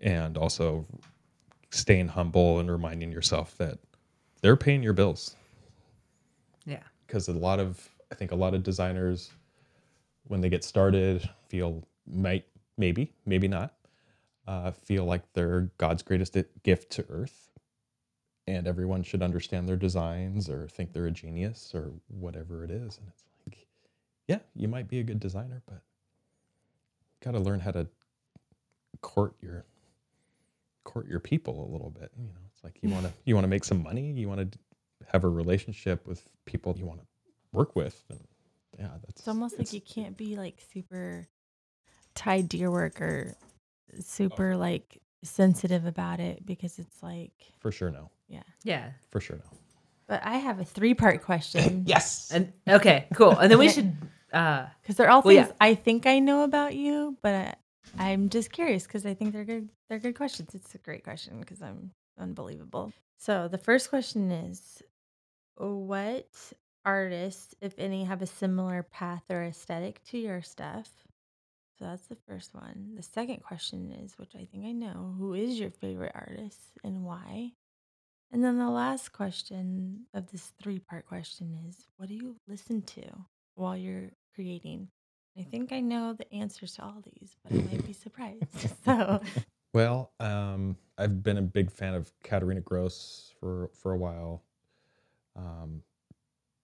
and 0.00 0.36
also 0.36 0.86
staying 1.70 2.08
humble 2.08 2.58
and 2.60 2.70
reminding 2.70 3.12
yourself 3.12 3.56
that 3.58 3.78
they're 4.40 4.56
paying 4.56 4.82
your 4.82 4.92
bills. 4.94 5.36
yeah. 6.64 6.82
because 7.06 7.28
a 7.28 7.32
lot 7.32 7.58
of 7.60 7.88
I 8.10 8.14
think 8.14 8.32
a 8.32 8.36
lot 8.36 8.54
of 8.54 8.62
designers 8.62 9.30
when 10.26 10.40
they 10.40 10.48
get 10.48 10.64
started 10.64 11.28
feel 11.48 11.82
might 12.06 12.44
maybe 12.76 13.12
maybe 13.26 13.48
not 13.48 13.74
uh, 14.46 14.70
feel 14.70 15.04
like 15.04 15.22
they're 15.34 15.70
God's 15.78 16.02
greatest 16.02 16.36
gift 16.62 16.90
to 16.92 17.04
earth, 17.10 17.47
and 18.48 18.66
everyone 18.66 19.02
should 19.02 19.22
understand 19.22 19.68
their 19.68 19.76
designs 19.76 20.48
or 20.48 20.66
think 20.68 20.94
they're 20.94 21.06
a 21.06 21.10
genius 21.10 21.72
or 21.74 21.92
whatever 22.08 22.64
it 22.64 22.70
is. 22.70 22.96
And 22.96 23.06
it's 23.08 23.24
like, 23.46 23.66
yeah, 24.26 24.38
you 24.54 24.68
might 24.68 24.88
be 24.88 25.00
a 25.00 25.02
good 25.02 25.20
designer, 25.20 25.62
but 25.66 25.82
got 27.22 27.32
to 27.32 27.40
learn 27.40 27.60
how 27.60 27.72
to 27.72 27.86
court 29.02 29.34
your 29.42 29.66
court 30.84 31.06
your 31.06 31.20
people 31.20 31.68
a 31.68 31.70
little 31.70 31.90
bit. 31.90 32.10
You 32.18 32.24
know, 32.28 32.40
it's 32.50 32.64
like 32.64 32.78
you 32.80 32.88
want 32.88 33.04
to 33.04 33.12
you 33.26 33.34
want 33.34 33.44
to 33.44 33.48
make 33.48 33.64
some 33.64 33.82
money, 33.82 34.12
you 34.12 34.28
want 34.28 34.50
to 34.50 34.58
have 35.12 35.24
a 35.24 35.28
relationship 35.28 36.06
with 36.06 36.26
people 36.46 36.74
you 36.78 36.86
want 36.86 37.00
to 37.00 37.06
work 37.52 37.76
with. 37.76 38.02
And 38.08 38.18
yeah, 38.78 38.88
that's 39.04 39.20
It's 39.20 39.28
almost 39.28 39.58
like 39.58 39.74
you 39.74 39.82
can't 39.82 40.16
be 40.16 40.36
like 40.36 40.58
super 40.72 41.28
tied 42.14 42.48
to 42.50 42.56
your 42.56 42.70
work 42.70 43.02
or 43.02 43.36
super 44.00 44.56
like 44.56 45.02
sensitive 45.22 45.84
about 45.84 46.18
it 46.18 46.46
because 46.46 46.78
it's 46.78 47.02
like 47.02 47.32
For 47.58 47.70
sure, 47.70 47.90
no. 47.90 48.10
Yeah. 48.28 48.42
Yeah. 48.62 48.90
For 49.10 49.20
sure, 49.20 49.36
no. 49.36 49.58
But 50.06 50.24
I 50.24 50.38
have 50.38 50.58
a 50.58 50.64
three 50.64 50.94
part 50.94 51.22
question 51.22 51.84
Yes. 51.86 52.30
And 52.32 52.52
okay, 52.68 53.06
cool. 53.14 53.36
And 53.36 53.50
then 53.50 53.58
we 53.58 53.68
should 53.74 53.96
uh 54.32 54.66
because 54.82 54.96
they're 54.96 55.10
all 55.10 55.22
Well, 55.22 55.34
things 55.34 55.48
yeah. 55.48 55.54
I 55.60 55.74
think 55.74 56.06
I 56.06 56.18
know 56.18 56.44
about 56.44 56.74
you, 56.74 57.16
but 57.22 57.34
I, 57.34 57.54
I'm 57.98 58.28
just 58.28 58.52
curious 58.52 58.86
because 58.86 59.06
I 59.06 59.14
think 59.14 59.32
they're 59.32 59.44
good. 59.44 59.68
They're 59.88 59.98
good 59.98 60.16
questions. 60.16 60.54
It's 60.54 60.74
a 60.74 60.78
great 60.78 61.04
question 61.04 61.40
because 61.40 61.62
I'm 61.62 61.92
unbelievable. 62.18 62.92
So 63.18 63.48
the 63.48 63.58
first 63.58 63.88
question 63.90 64.30
is, 64.30 64.82
what 65.56 66.28
artists, 66.84 67.54
if 67.60 67.74
any, 67.78 68.04
have 68.04 68.22
a 68.22 68.26
similar 68.26 68.82
path 68.82 69.24
or 69.30 69.42
aesthetic 69.42 70.02
to 70.04 70.18
your 70.18 70.42
stuff? 70.42 70.88
So 71.78 71.84
that's 71.84 72.06
the 72.06 72.16
first 72.26 72.54
one. 72.54 72.92
The 72.96 73.02
second 73.02 73.42
question 73.42 73.92
is, 74.04 74.18
which 74.18 74.34
I 74.34 74.46
think 74.50 74.64
I 74.64 74.72
know, 74.72 75.14
who 75.18 75.34
is 75.34 75.58
your 75.58 75.70
favorite 75.70 76.12
artist 76.14 76.60
and 76.82 77.04
why? 77.04 77.52
And 78.30 78.44
then 78.44 78.58
the 78.58 78.70
last 78.70 79.12
question 79.12 80.06
of 80.12 80.30
this 80.30 80.52
three 80.62 80.78
part 80.78 81.06
question 81.06 81.58
is, 81.68 81.86
what 81.96 82.08
do 82.08 82.14
you 82.14 82.36
listen 82.46 82.82
to 82.82 83.02
while 83.54 83.76
you're 83.76 84.10
creating? 84.34 84.88
I 85.38 85.42
think 85.42 85.72
I 85.72 85.80
know 85.80 86.12
the 86.12 86.32
answers 86.34 86.74
to 86.74 86.82
all 86.82 87.02
these, 87.04 87.36
but 87.42 87.52
I 87.52 87.62
might 87.62 87.86
be 87.86 87.92
surprised. 87.92 88.44
so, 88.84 89.20
Well, 89.74 90.12
um, 90.18 90.76
I've 90.96 91.22
been 91.22 91.38
a 91.38 91.42
big 91.42 91.70
fan 91.70 91.94
of 91.94 92.10
Katharina 92.24 92.60
Grosse 92.60 93.32
for 93.38 93.70
for 93.74 93.92
a 93.92 93.98
while, 93.98 94.42
um, 95.36 95.82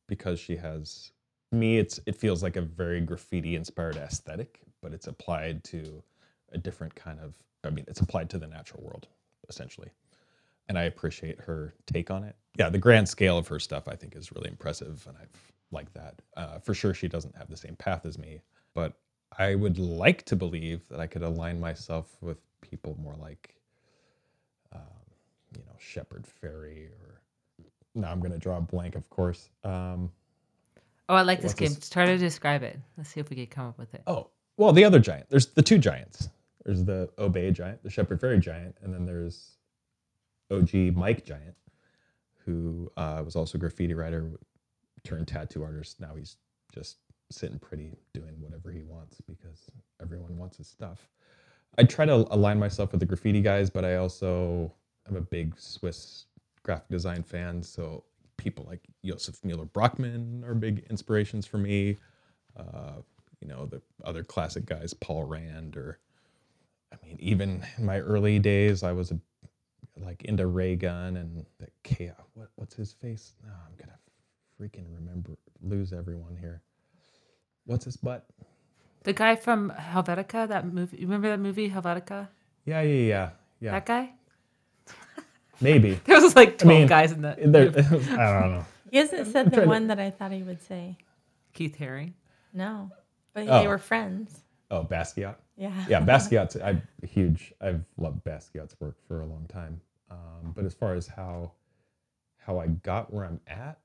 because 0.09 0.40
she 0.40 0.57
has 0.57 1.12
me. 1.53 1.79
It's 1.79 2.00
it 2.07 2.16
feels 2.16 2.42
like 2.42 2.57
a 2.57 2.62
very 2.62 3.00
graffiti 3.03 3.57
inspired 3.57 3.96
aesthetic, 3.96 4.61
but 4.83 4.94
it's 4.94 5.07
applied 5.07 5.62
to 5.64 6.03
a 6.53 6.59
different 6.59 6.94
kind 6.94 7.20
of. 7.20 7.35
I 7.62 7.70
mean, 7.70 7.85
it's 7.88 8.00
applied 8.00 8.31
to 8.31 8.38
the 8.38 8.46
natural 8.46 8.83
world 8.83 9.07
essentially, 9.48 9.90
and 10.68 10.79
I 10.79 10.85
appreciate 10.85 11.40
her 11.40 11.74
take 11.87 12.11
on 12.11 12.24
it. 12.24 12.37
Yeah, 12.59 12.68
the 12.70 12.79
grand 12.79 13.09
scale 13.09 13.37
of 13.38 13.48
her 13.48 13.59
stuff 13.59 13.88
I 13.88 13.96
think 13.96 14.14
is 14.16 14.33
really 14.33 14.48
impressive, 14.50 15.05
and 15.09 15.16
I've 15.20 15.53
liked 15.72 15.94
that. 15.94 16.20
Uh, 16.37 16.59
for 16.59 16.74
sure, 16.74 16.94
she 16.94 17.09
doesn't 17.09 17.37
have 17.37 17.48
the 17.50 17.57
same 17.57 17.77
path 17.77 18.07
as 18.07 18.18
me, 18.18 18.40
but 18.74 18.94
I 19.38 19.55
would 19.57 19.79
like 19.79 20.24
to 20.27 20.37
believe 20.37 20.87
that 20.88 21.00
I 21.00 21.07
could 21.07 21.22
align 21.22 21.59
myself 21.61 22.16
with 22.20 22.38
people 22.61 22.96
more 23.03 23.16
like, 23.16 23.57
um, 24.72 24.81
you 25.57 25.62
know, 25.66 25.74
Shepard 25.79 26.24
Fairey 26.27 26.87
or. 26.88 27.20
Now 27.96 28.11
I'm 28.11 28.18
going 28.18 28.33
to 28.33 28.38
draw 28.38 28.57
a 28.57 28.61
blank, 28.61 28.96
of 28.96 29.09
course. 29.09 29.50
Um, 29.62 30.11
Oh, 31.09 31.14
I 31.14 31.22
like 31.22 31.40
this 31.40 31.55
game. 31.55 31.72
this? 31.74 31.90
Try 31.90 32.07
to 32.07 32.16
describe 32.18 32.62
it. 32.62 32.79
Let's 32.96 33.11
see 33.11 33.20
if 33.20 33.29
we 33.31 33.37
can 33.37 33.46
come 33.46 33.68
up 33.68 33.79
with 33.79 33.92
it. 33.94 34.03
oh, 34.07 34.31
well, 34.57 34.72
the 34.72 34.85
other 34.85 34.98
giant. 34.98 35.29
There's 35.29 35.46
the 35.46 35.62
two 35.62 35.79
giants. 35.79 36.29
There's 36.64 36.83
the 36.85 37.11
Obey 37.18 37.50
giant, 37.50 37.83
the 37.83 37.90
Shepard 37.90 38.20
Fairey 38.20 38.40
giant, 38.40 38.74
and 38.83 38.92
then 38.92 39.05
there's 39.05 39.54
OG 40.51 40.95
Mike 40.95 41.25
Giant, 41.25 41.57
who 42.45 42.91
uh, 42.97 43.23
was 43.25 43.37
also 43.37 43.57
a 43.57 43.61
graffiti 43.61 43.95
writer, 43.95 44.31
turned 45.03 45.29
tattoo 45.29 45.63
artist. 45.63 46.01
Now 46.01 46.15
he's 46.17 46.37
just 46.73 46.99
sitting 47.31 47.59
pretty, 47.59 47.93
doing 48.13 48.35
whatever 48.41 48.71
he 48.71 48.83
wants 48.83 49.21
because 49.21 49.71
everyone 50.01 50.37
wants 50.37 50.59
his 50.59 50.69
stuff. 50.69 51.09
I 51.77 51.85
try 51.85 52.05
to 52.05 52.27
align 52.31 52.59
myself 52.59 52.93
with 52.93 53.01
the 53.01 53.07
graffiti 53.07 53.41
guys, 53.41 53.71
but 53.71 53.85
I 53.85 53.97
also 53.97 54.73
am 55.09 55.17
a 55.17 55.21
big 55.21 55.59
Swiss 55.59 56.27
graphic 56.63 56.89
design 56.89 57.23
fan. 57.23 57.63
So 57.63 58.05
people 58.37 58.65
like 58.69 58.81
Josef 59.05 59.41
Müller-Brockmann 59.43 60.45
are 60.45 60.55
big 60.55 60.87
inspirations 60.91 61.47
for 61.47 61.59
me. 61.59 61.97
Uh, 62.57 63.03
you 63.41 63.49
know, 63.49 63.67
the 63.67 63.83
other 64.05 64.23
classic 64.23 64.65
guys, 64.65 64.95
Paul 64.95 65.25
Rand, 65.25 65.77
or 65.77 65.99
I 66.93 67.07
mean, 67.07 67.17
even 67.21 67.65
in 67.77 67.85
my 67.85 67.99
early 68.01 68.39
days, 68.39 68.83
I 68.83 68.93
was 68.93 69.11
a, 69.11 69.19
like 69.97 70.23
into 70.25 70.47
Ray 70.47 70.77
Gun 70.77 71.17
and 71.17 71.45
the 71.59 71.67
chaos. 71.83 72.17
What, 72.35 72.49
what's 72.57 72.75
his 72.75 72.93
face? 72.93 73.35
No, 73.45 73.53
I'm 73.53 73.75
gonna 73.79 73.99
freaking 74.61 74.87
remember 74.95 75.37
lose 75.63 75.93
everyone 75.93 76.37
here. 76.37 76.63
What's 77.67 77.85
his 77.85 77.97
butt? 77.97 78.27
The 79.05 79.13
guy 79.13 79.37
from 79.37 79.73
Helvetica, 79.79 80.49
that 80.49 80.67
movie. 80.67 80.97
You 80.99 81.07
remember 81.07 81.29
that 81.29 81.41
movie, 81.41 81.71
Helvetica? 81.71 82.29
Yeah, 82.65 82.81
yeah, 82.83 83.07
yeah, 83.07 83.31
yeah. 83.61 83.71
That 83.73 83.87
guy? 83.87 84.11
Maybe. 85.61 86.01
There 86.05 86.21
was 86.21 86.35
like 86.35 86.59
12 86.59 86.79
mean, 86.79 86.87
guys 86.89 87.13
in 87.13 87.23
that. 87.23 87.39
There, 87.41 87.69
I 87.69 88.41
don't 88.41 88.53
know. 88.53 88.65
he 88.91 88.97
hasn't 88.99 89.29
said 89.33 89.47
the 89.47 89.51
trying 89.57 89.63
to- 89.63 89.69
one 89.69 89.87
that 89.89 90.01
I 90.01 90.11
thought 90.11 90.33
he 90.33 90.43
would 90.43 90.63
say. 90.63 90.97
Keith 91.53 91.77
Haring. 91.79 92.13
No, 92.53 92.91
but 93.33 93.47
Oh. 93.49 93.61
they 93.61 93.69
were 93.69 93.79
friends. 93.79 94.41
Oh, 94.75 94.85
Basquiat. 94.85 95.37
Yeah. 95.57 95.73
Yeah, 95.89 96.01
Basquiat's 96.05 96.57
I'm 96.57 96.83
huge. 97.07 97.53
I've 97.61 97.85
loved 97.97 98.25
Basquiat's 98.25 98.75
work 98.81 98.97
for 99.07 99.21
a 99.21 99.27
long 99.27 99.47
time. 99.47 99.81
Um, 100.11 100.53
but 100.55 100.65
as 100.65 100.75
far 100.75 100.95
as 100.95 101.07
how 101.07 101.53
how 102.39 102.59
I 102.59 102.67
got 102.67 103.13
where 103.13 103.25
I'm 103.25 103.41
at, 103.47 103.79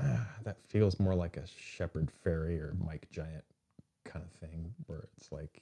ah, 0.00 0.26
that 0.44 0.56
feels 0.68 0.98
more 1.00 1.14
like 1.14 1.36
a 1.36 1.44
Shepard 1.46 2.10
Fairey 2.24 2.58
or 2.60 2.74
Mike 2.84 3.08
Giant 3.10 3.44
kind 4.04 4.24
of 4.24 4.30
thing, 4.48 4.72
where 4.86 5.08
it's 5.16 5.30
like, 5.32 5.60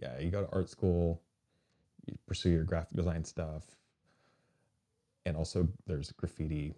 yeah, 0.00 0.18
you 0.18 0.30
go 0.30 0.42
to 0.44 0.52
art 0.52 0.68
school, 0.70 1.20
you 2.06 2.16
pursue 2.26 2.50
your 2.50 2.64
graphic 2.64 2.96
design 2.96 3.24
stuff, 3.24 3.64
and 5.26 5.36
also 5.36 5.68
there's 5.86 6.12
graffiti 6.12 6.74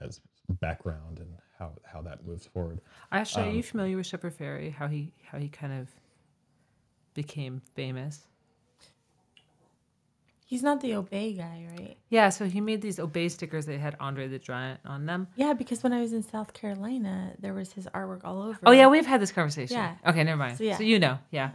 as 0.00 0.20
background 0.60 1.18
and 1.18 1.28
how 1.58 1.72
how 1.84 2.00
that 2.00 2.24
moves 2.24 2.46
forward. 2.46 2.80
Actually, 3.12 3.42
are 3.48 3.50
you 3.50 3.56
Um, 3.58 3.62
familiar 3.62 3.96
with 3.96 4.06
Shepard 4.06 4.38
Fairey? 4.38 4.72
How 4.72 4.86
he 4.86 5.12
how 5.24 5.38
he 5.38 5.48
kind 5.48 5.72
of 5.72 5.88
became 7.18 7.60
famous? 7.74 8.28
He's 10.46 10.62
not 10.62 10.80
the 10.80 10.94
Obey 10.94 11.32
guy, 11.32 11.66
right? 11.76 11.96
Yeah, 12.10 12.28
so 12.28 12.44
he 12.44 12.60
made 12.60 12.80
these 12.80 13.00
Obey 13.00 13.28
stickers 13.28 13.66
that 13.66 13.80
had 13.80 13.96
Andre 13.98 14.28
the 14.28 14.38
Giant 14.38 14.78
on 14.86 15.04
them. 15.04 15.26
Yeah, 15.34 15.52
because 15.52 15.82
when 15.82 15.92
I 15.92 16.00
was 16.00 16.12
in 16.12 16.22
South 16.22 16.54
Carolina, 16.54 17.32
there 17.40 17.54
was 17.54 17.72
his 17.72 17.86
artwork 17.88 18.20
all 18.22 18.40
over. 18.42 18.58
Oh 18.64 18.70
yeah, 18.70 18.86
we've 18.86 19.04
had 19.04 19.20
this 19.20 19.32
conversation. 19.32 19.76
Yeah. 19.76 19.96
Okay, 20.06 20.22
never 20.22 20.38
mind. 20.38 20.58
So, 20.58 20.62
yeah. 20.64 20.76
So 20.76 20.84
you 20.84 21.00
know, 21.00 21.18
yeah, 21.32 21.50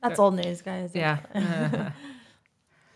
that's 0.00 0.20
old 0.20 0.36
news, 0.36 0.62
guys. 0.62 0.92
Yeah. 0.94 1.18
yeah, 1.34 1.90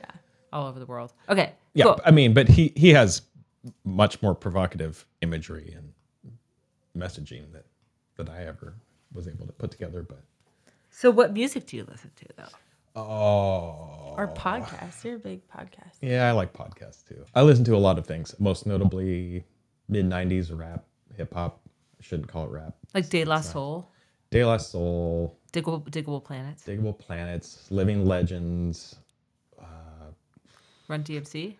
all 0.52 0.68
over 0.68 0.78
the 0.78 0.86
world. 0.86 1.12
Okay, 1.28 1.52
Yeah, 1.74 1.86
cool. 1.86 2.00
I 2.06 2.12
mean, 2.12 2.32
but 2.32 2.48
he 2.48 2.72
he 2.76 2.90
has 2.90 3.22
much 3.84 4.22
more 4.22 4.36
provocative 4.36 5.04
imagery 5.20 5.74
and 5.76 5.92
messaging 6.96 7.52
that 7.52 7.66
that 8.16 8.30
I 8.30 8.44
ever 8.46 8.76
was 9.12 9.26
able 9.26 9.46
to 9.46 9.52
put 9.52 9.72
together. 9.72 10.02
But 10.08 10.22
So 10.96 11.10
what 11.10 11.32
music 11.32 11.66
do 11.66 11.76
you 11.76 11.84
listen 11.90 12.12
to 12.16 12.24
though? 12.36 13.00
oh, 13.00 14.14
Or 14.16 14.32
podcasts. 14.36 15.02
You're 15.04 15.16
a 15.16 15.18
big 15.18 15.40
podcast. 15.48 15.96
yeah, 16.00 16.28
I 16.28 16.32
like 16.32 16.52
podcasts 16.52 17.04
too. 17.06 17.24
I 17.34 17.42
listen 17.42 17.64
to 17.64 17.74
a 17.74 17.78
lot 17.78 17.98
of 17.98 18.06
things, 18.06 18.34
most 18.38 18.64
notably 18.64 19.44
mid 19.88 20.08
'90s 20.08 20.56
rap, 20.56 20.84
hip 21.16 21.34
hop. 21.34 21.60
I 21.98 22.02
shouldn't 22.02 22.28
call 22.28 22.44
it 22.44 22.50
rap. 22.50 22.74
Like 22.94 23.08
De 23.08 23.24
La 23.24 23.40
Soul, 23.40 23.90
De 24.30 24.44
La 24.44 24.56
Soul, 24.58 25.36
Diggable, 25.52 25.82
Diggable 25.90 26.22
Planets, 26.22 26.62
Diggable 26.64 26.96
Planets, 26.96 27.66
Living 27.70 28.04
Legends. 28.06 28.94
Uh, 29.60 29.64
Run 30.86 31.02
DMC. 31.02 31.56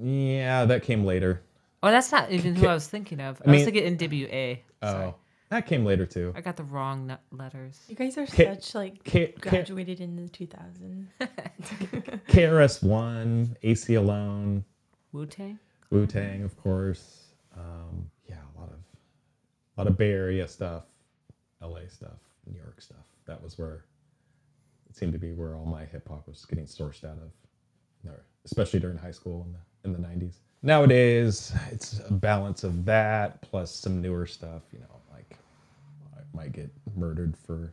Yeah, 0.00 0.64
that 0.64 0.82
came 0.82 1.04
later. 1.04 1.42
Oh, 1.82 1.90
that's 1.90 2.10
not 2.10 2.32
even 2.32 2.54
who 2.54 2.66
I 2.66 2.72
was 2.74 2.88
thinking 2.88 3.20
of. 3.20 3.42
I, 3.44 3.50
I 3.50 3.52
was 3.52 3.66
mean- 3.66 3.96
thinking 3.98 3.98
NWA. 4.26 4.58
Oh. 4.82 4.90
Sorry. 4.90 5.04
Oh, 5.06 5.14
that 5.54 5.66
came 5.66 5.84
later 5.84 6.04
too. 6.04 6.32
I 6.36 6.40
got 6.40 6.56
the 6.56 6.64
wrong 6.64 7.06
nu- 7.06 7.16
letters. 7.30 7.80
You 7.88 7.94
guys 7.94 8.18
are 8.18 8.26
K- 8.26 8.44
such 8.46 8.74
like 8.74 9.04
K- 9.04 9.28
K- 9.28 9.34
graduated 9.38 10.00
in 10.00 10.16
the 10.16 10.28
2000s. 10.28 11.06
KRS 12.28 12.82
One, 12.82 13.56
Aceyalone. 13.62 14.64
Wu 15.12 15.26
Tang. 15.26 15.58
Wu 15.90 16.06
Tang, 16.06 16.42
of 16.42 16.56
course. 16.60 17.26
Um, 17.56 18.10
yeah, 18.28 18.36
a 18.56 18.60
lot 18.60 18.68
of 18.70 18.78
a 19.76 19.80
lot 19.80 19.86
of 19.86 19.96
Bay 19.96 20.10
Area 20.10 20.48
stuff, 20.48 20.82
LA 21.62 21.86
stuff, 21.88 22.18
New 22.46 22.56
York 22.58 22.80
stuff. 22.80 23.04
That 23.26 23.40
was 23.42 23.56
where 23.56 23.84
it 24.90 24.96
seemed 24.96 25.12
to 25.12 25.18
be 25.20 25.32
where 25.32 25.54
all 25.56 25.66
my 25.66 25.84
hip 25.84 26.08
hop 26.08 26.26
was 26.26 26.44
getting 26.46 26.66
sourced 26.66 27.04
out 27.04 27.18
of, 27.18 28.12
especially 28.44 28.80
during 28.80 28.98
high 28.98 29.12
school 29.12 29.46
in 29.46 29.52
the 29.52 29.58
in 29.84 29.92
the 29.92 30.08
nineties. 30.08 30.40
Nowadays, 30.62 31.52
it's 31.70 32.00
a 32.08 32.12
balance 32.12 32.64
of 32.64 32.84
that 32.86 33.40
plus 33.42 33.70
some 33.72 34.00
newer 34.00 34.26
stuff. 34.26 34.62
You 34.72 34.80
know, 34.80 34.86
like 34.90 35.02
I 35.03 35.03
might 36.34 36.52
get 36.52 36.70
murdered 36.96 37.36
for 37.36 37.72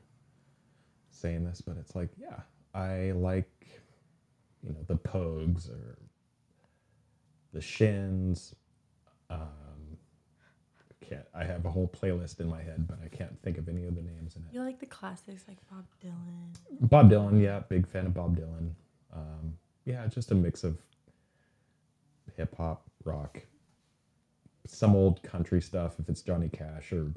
saying 1.09 1.43
this, 1.45 1.61
but 1.61 1.77
it's 1.77 1.95
like, 1.95 2.09
yeah, 2.17 2.41
I 2.73 3.11
like 3.11 3.81
you 4.63 4.73
know 4.73 4.83
the 4.87 4.95
Pogues 4.95 5.69
or 5.69 5.97
the 7.53 7.61
Shins. 7.61 8.55
Um, 9.29 9.97
can't. 11.11 11.25
I 11.35 11.43
have 11.43 11.65
a 11.65 11.69
whole 11.69 11.87
playlist 11.87 12.39
in 12.39 12.47
my 12.47 12.61
head, 12.61 12.87
but 12.87 12.99
I 13.03 13.07
can't 13.07 13.39
think 13.41 13.57
of 13.57 13.67
any 13.67 13.85
of 13.85 13.95
the 13.95 14.01
names 14.01 14.35
in 14.35 14.43
it. 14.43 14.53
You 14.53 14.61
like 14.61 14.79
the 14.79 14.85
classics 14.85 15.43
like 15.47 15.57
Bob 15.69 15.85
Dylan. 16.03 16.89
Bob 16.89 17.11
Dylan, 17.11 17.41
yeah, 17.41 17.59
big 17.59 17.87
fan 17.87 18.05
of 18.05 18.13
Bob 18.13 18.37
Dylan. 18.37 18.71
Um, 19.13 19.57
yeah, 19.85 20.07
just 20.07 20.31
a 20.31 20.35
mix 20.35 20.63
of 20.63 20.77
hip 22.37 22.55
hop, 22.55 22.83
rock, 23.03 23.41
some 24.65 24.95
old 24.95 25.21
country 25.23 25.61
stuff 25.61 25.95
if 25.99 26.07
it's 26.07 26.21
Johnny 26.21 26.49
Cash 26.49 26.93
or 26.93 27.11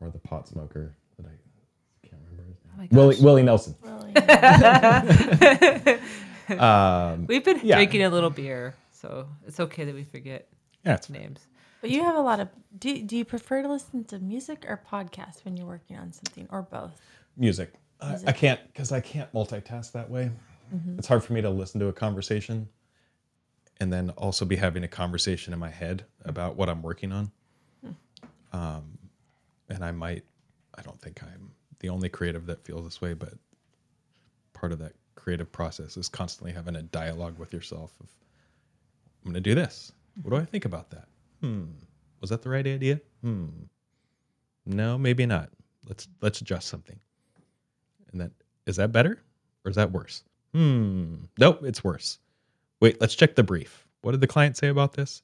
or 0.00 0.10
the 0.10 0.18
pot 0.18 0.48
smoker 0.48 0.94
that 1.18 1.26
I 1.26 2.06
can't 2.08 2.20
remember 2.30 2.44
his 2.50 2.56
name. 2.64 2.74
my 2.78 2.86
gosh. 2.86 2.96
Willie 2.96 3.16
Willie 3.22 3.42
Nelson. 3.42 3.74
Really. 3.82 4.12
Um, 6.58 7.26
We've 7.28 7.44
been 7.44 7.60
Yeah. 7.62 7.76
drinking 7.76 8.02
a 8.02 8.08
little 8.10 8.30
beer, 8.30 8.74
so 8.90 9.28
it's 9.46 9.60
okay 9.60 9.84
that 9.84 9.94
we 9.94 10.02
forget 10.02 10.48
yeah, 10.84 10.94
it's 10.94 11.08
names. 11.08 11.46
but 11.80 11.90
you 11.90 12.02
have 12.02 12.16
a 12.16 12.20
lot 12.20 12.40
of. 12.40 12.48
Do 12.76 13.00
Do 13.02 13.16
you 13.16 13.24
prefer 13.24 13.62
to 13.62 13.68
listen 13.68 14.02
to 14.06 14.18
music 14.18 14.64
or 14.68 14.80
podcasts 14.90 15.44
when 15.44 15.56
you're 15.56 15.66
working 15.68 15.96
on 15.96 16.12
something, 16.12 16.48
or 16.50 16.62
both? 16.62 16.90
music. 17.36 17.72
I, 18.00 18.16
I 18.26 18.32
can't 18.32 18.58
because 18.66 18.90
I 18.90 18.98
can't 19.00 19.32
multitask 19.32 19.92
that 19.92 20.10
way. 20.10 20.32
Mm-hmm. 20.74 20.98
It's 20.98 21.06
hard 21.06 21.22
for 21.22 21.34
me 21.34 21.40
to 21.42 21.50
listen 21.50 21.78
to 21.80 21.86
a 21.86 21.92
conversation 21.92 22.68
and 23.78 23.92
then 23.92 24.10
also 24.10 24.44
be 24.44 24.56
having 24.56 24.82
a 24.82 24.88
conversation 24.88 25.52
in 25.52 25.58
my 25.60 25.70
head 25.70 26.04
about 26.24 26.56
what 26.56 26.68
I'm 26.68 26.82
working 26.82 27.12
on. 27.12 27.30
Hmm. 27.84 27.92
Um, 28.52 28.98
and 29.70 29.84
I 29.84 29.92
might, 29.92 30.24
I 30.76 30.82
don't 30.82 31.00
think 31.00 31.22
I'm 31.22 31.52
the 31.78 31.88
only 31.88 32.08
creative 32.08 32.46
that 32.46 32.64
feels 32.64 32.84
this 32.84 33.00
way, 33.00 33.14
but 33.14 33.34
part 34.52 34.72
of 34.72 34.78
that 34.80 34.92
creative 35.14 35.50
process 35.50 35.96
is 35.96 36.08
constantly 36.08 36.52
having 36.52 36.76
a 36.76 36.82
dialogue 36.82 37.38
with 37.38 37.52
yourself 37.52 37.92
of, 38.00 38.08
I'm 39.24 39.32
going 39.32 39.34
to 39.34 39.40
do 39.40 39.54
this. 39.54 39.92
What 40.22 40.30
do 40.30 40.36
I 40.36 40.44
think 40.44 40.64
about 40.64 40.90
that? 40.90 41.08
Hmm. 41.40 41.64
Was 42.20 42.30
that 42.30 42.42
the 42.42 42.50
right 42.50 42.66
idea? 42.66 43.00
Hmm. 43.22 43.46
No, 44.66 44.98
maybe 44.98 45.24
not. 45.24 45.50
Let's 45.88 46.08
let's 46.20 46.40
adjust 46.40 46.68
something. 46.68 46.98
And 48.12 48.20
that 48.20 48.30
is 48.66 48.76
that 48.76 48.92
better 48.92 49.22
or 49.64 49.70
is 49.70 49.76
that 49.76 49.90
worse? 49.90 50.22
Hmm. 50.52 51.16
Nope, 51.38 51.64
it's 51.64 51.82
worse. 51.82 52.18
Wait, 52.80 53.00
let's 53.00 53.14
check 53.14 53.34
the 53.34 53.42
brief. 53.42 53.86
What 54.02 54.12
did 54.12 54.20
the 54.20 54.26
client 54.26 54.56
say 54.56 54.68
about 54.68 54.92
this? 54.92 55.22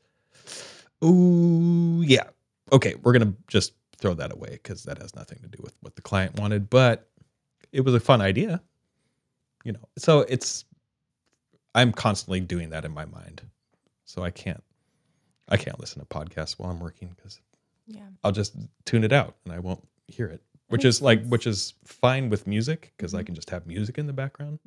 Ooh, 1.04 2.02
yeah. 2.06 2.24
Okay, 2.72 2.94
we're 3.02 3.12
gonna 3.12 3.34
just 3.48 3.74
throw 3.98 4.14
that 4.14 4.32
away 4.32 4.50
because 4.62 4.84
that 4.84 4.98
has 4.98 5.14
nothing 5.14 5.38
to 5.42 5.48
do 5.48 5.58
with 5.62 5.74
what 5.80 5.96
the 5.96 6.02
client 6.02 6.38
wanted, 6.38 6.68
but 6.70 7.08
it 7.72 7.80
was 7.82 7.94
a 7.94 8.00
fun 8.00 8.20
idea. 8.20 8.62
You 9.64 9.72
know, 9.72 9.88
so 9.98 10.20
it's 10.20 10.64
I'm 11.74 11.92
constantly 11.92 12.40
doing 12.40 12.70
that 12.70 12.84
in 12.84 12.92
my 12.92 13.04
mind. 13.04 13.42
So 14.04 14.22
I 14.22 14.30
can't 14.30 14.62
I 15.48 15.56
can't 15.56 15.78
listen 15.80 16.00
to 16.00 16.06
podcasts 16.06 16.58
while 16.58 16.70
I'm 16.70 16.80
working 16.80 17.12
because 17.16 17.40
Yeah. 17.86 18.06
I'll 18.24 18.32
just 18.32 18.54
tune 18.84 19.04
it 19.04 19.12
out 19.12 19.36
and 19.44 19.52
I 19.52 19.58
won't 19.58 19.86
hear 20.08 20.26
it. 20.26 20.42
Which 20.68 20.84
is 20.84 21.00
like 21.00 21.24
which 21.26 21.46
is 21.46 21.74
fine 21.84 22.28
with 22.30 22.46
music 22.46 22.92
because 22.96 23.14
I 23.14 23.22
Mhm. 23.22 23.26
can 23.26 23.34
just 23.34 23.50
have 23.50 23.66
music 23.66 23.98
in 23.98 24.06
the 24.06 24.12
background. 24.12 24.58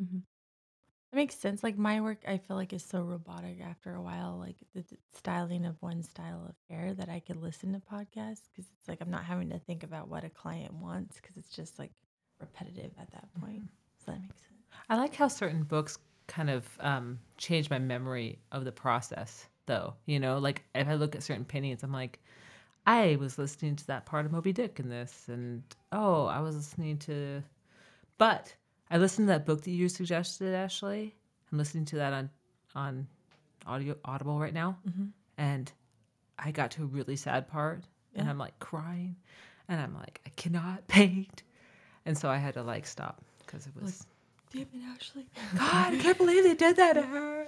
It 1.12 1.16
makes 1.16 1.36
sense. 1.36 1.64
Like 1.64 1.78
my 1.78 2.02
work, 2.02 2.24
I 2.28 2.38
feel 2.38 2.56
like 2.56 2.72
is 2.72 2.86
so 2.86 3.02
robotic 3.02 3.62
after 3.62 3.96
a 3.96 4.02
while. 4.02 4.38
Like 4.40 4.58
the, 4.76 4.82
the 4.82 4.98
styling 5.16 5.66
of 5.66 5.76
one 5.82 6.04
style 6.04 6.46
of 6.48 6.56
hair 6.70 6.94
that 6.94 7.10
I 7.10 7.20
could 7.20 7.38
listen 7.38 7.74
to 7.74 7.80
podcasts 7.80 8.44
because 8.52 8.70
it's 8.72 8.88
like 8.88 9.02
I'm 9.02 9.10
not 9.10 9.26
having 9.26 9.50
to 9.50 9.60
think 9.60 9.84
about 9.84 10.08
what 10.08 10.24
a 10.24 10.30
client 10.30 10.74
wants 10.74 11.16
because 11.16 11.36
it's 11.36 11.50
just 11.56 11.80
like 11.80 11.92
repetitive 12.40 12.92
at 13.00 13.12
that 13.12 13.28
point. 13.42 13.64
So 14.06 14.12
that 14.12 14.22
makes 14.22 14.42
sense. 14.42 14.62
I 14.88 14.98
like 14.98 15.16
how 15.16 15.28
certain 15.28 15.64
books 15.64 15.98
kind 16.28 16.52
of 16.52 16.66
um, 16.80 17.20
change 17.38 17.72
my 17.72 17.80
memory 17.80 18.38
of 18.52 18.64
the 18.64 18.72
process, 18.72 19.48
though. 19.66 19.96
You 20.06 20.20
know, 20.20 20.38
like 20.38 20.64
if 20.76 20.88
I 20.88 20.94
look 20.94 21.16
at 21.16 21.24
certain 21.24 21.44
paintings, 21.46 21.82
I'm 21.82 21.92
like, 21.92 22.20
I 22.86 23.18
was 23.20 23.38
listening 23.38 23.76
to 23.78 23.88
that 23.88 24.06
part 24.06 24.26
of 24.26 24.32
Moby 24.32 24.54
Dick 24.54 24.80
in 24.80 24.90
this, 24.90 25.26
and 25.28 25.64
oh, 25.92 26.26
I 26.26 26.40
was 26.40 26.56
listening 26.56 26.98
to. 27.00 27.44
But 28.18 28.54
I 28.92 28.98
listened 28.98 29.28
to 29.28 29.34
that 29.34 29.46
book 29.46 29.62
that 29.64 29.72
you 29.72 29.88
suggested, 29.90 30.54
Ashley. 30.54 31.16
I'm 31.52 31.58
listening 31.58 31.86
to 31.86 31.98
that 31.98 32.14
on 32.14 32.30
on 32.76 33.08
audio 33.66 33.96
Audible 34.06 34.40
right 34.40 34.54
now, 34.54 34.78
and 35.38 35.72
I 36.38 36.52
got 36.52 36.72
to 36.72 36.84
a 36.84 36.86
really 36.86 37.16
sad 37.16 37.48
part, 37.48 37.84
and 38.16 38.30
I'm 38.30 38.38
like 38.38 38.58
crying, 38.60 39.16
and 39.68 39.80
I'm 39.82 39.94
like, 39.96 40.22
I 40.26 40.30
cannot 40.36 40.88
paint, 40.88 41.44
and 42.06 42.18
so 42.18 42.30
I 42.30 42.38
had 42.38 42.54
to 42.56 42.64
like 42.64 42.86
stop 42.88 43.22
because 43.46 43.68
it 43.68 43.74
was. 43.82 44.06
Damn 44.52 44.62
it, 44.62 44.68
Ashley. 44.96 45.28
God, 45.58 45.94
I 45.94 45.98
can't 45.98 46.18
believe 46.18 46.44
they 46.44 46.56
did 46.56 46.76
that 46.78 46.94
to 46.94 47.04
her. 47.04 47.46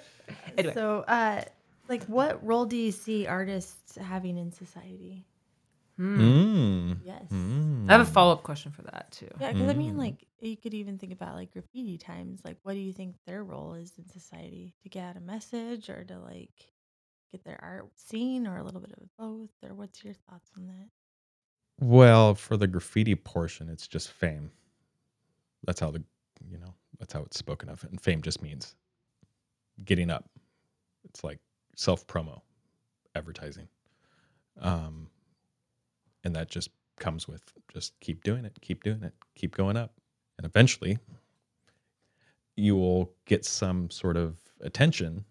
Anyway, 0.56 0.74
So, 0.76 1.00
uh, 1.08 1.42
like, 1.90 2.04
what 2.06 2.46
role 2.46 2.66
do 2.66 2.78
you 2.78 2.92
see 2.92 3.26
artists 3.26 3.98
having 3.98 4.38
in 4.38 4.52
society? 4.52 5.26
Mm. 6.02 6.98
Yes. 7.04 7.26
I 7.32 7.92
have 7.92 8.02
a 8.02 8.06
follow 8.06 8.34
up 8.34 8.42
question 8.42 8.72
for 8.72 8.82
that 8.84 9.12
too. 9.12 9.28
Yeah, 9.40 9.52
because 9.52 9.70
I 9.70 9.74
mean, 9.74 9.98
like, 9.98 10.26
you 10.40 10.58
could 10.58 10.74
even 10.74 10.98
think 10.98 11.14
about 11.14 11.36
like 11.36 11.52
graffiti 11.52 11.98
times. 12.00 12.42
Like, 12.44 12.58
what 12.64 12.74
do 12.74 12.80
you 12.80 12.92
think 12.92 13.16
their 13.28 13.44
role 13.44 13.76
is 13.76 13.94
in 14.00 14.08
society? 14.08 14.74
To 14.82 14.90
get 14.90 15.04
out 15.04 15.18
a 15.18 15.20
message 15.20 15.90
or 15.90 16.04
to 16.06 16.18
like 16.18 16.50
get 17.32 17.44
their 17.44 17.60
art 17.62 17.92
seen 17.98 18.48
or 18.48 18.58
a 18.58 18.64
little 18.64 18.82
bit 18.82 18.94
of 18.94 19.04
both? 19.20 19.52
Or 19.64 19.76
what's 19.76 20.04
your 20.04 20.16
thoughts 20.28 20.50
on 20.58 20.68
that? 20.68 20.90
Well, 21.86 22.34
for 22.34 22.58
the 22.58 22.68
graffiti 22.68 23.16
portion, 23.16 23.70
it's 23.70 23.88
just 23.88 24.10
fame. 24.10 24.52
That's 25.66 25.80
how 25.80 25.92
the 25.92 26.04
you 26.50 26.58
know, 26.58 26.74
that's 26.98 27.14
how 27.14 27.22
it's 27.22 27.38
spoken 27.38 27.70
of. 27.70 27.84
And 27.84 28.02
fame 28.02 28.24
just 28.24 28.42
means 28.42 28.76
getting 29.86 30.10
up. 30.10 30.28
It's 31.04 31.24
like 31.24 31.38
self 31.76 32.08
promo, 32.08 32.42
advertising. 33.14 33.68
Um 34.60 35.11
and 36.24 36.36
that 36.36 36.50
just 36.50 36.70
comes 37.00 37.28
with 37.28 37.42
just 37.74 38.00
keep 38.00 38.24
doing 38.24 38.46
it, 38.46 38.58
keep 38.62 38.84
doing 38.84 39.04
it, 39.04 39.14
keep 39.36 39.56
going 39.56 39.78
up. 39.78 39.94
And 40.38 40.46
eventually 40.46 40.98
you 42.56 42.76
will 42.76 43.12
get 43.26 43.46
some 43.46 43.90
sort 43.90 44.18
of 44.18 44.38
attention, 44.62 45.26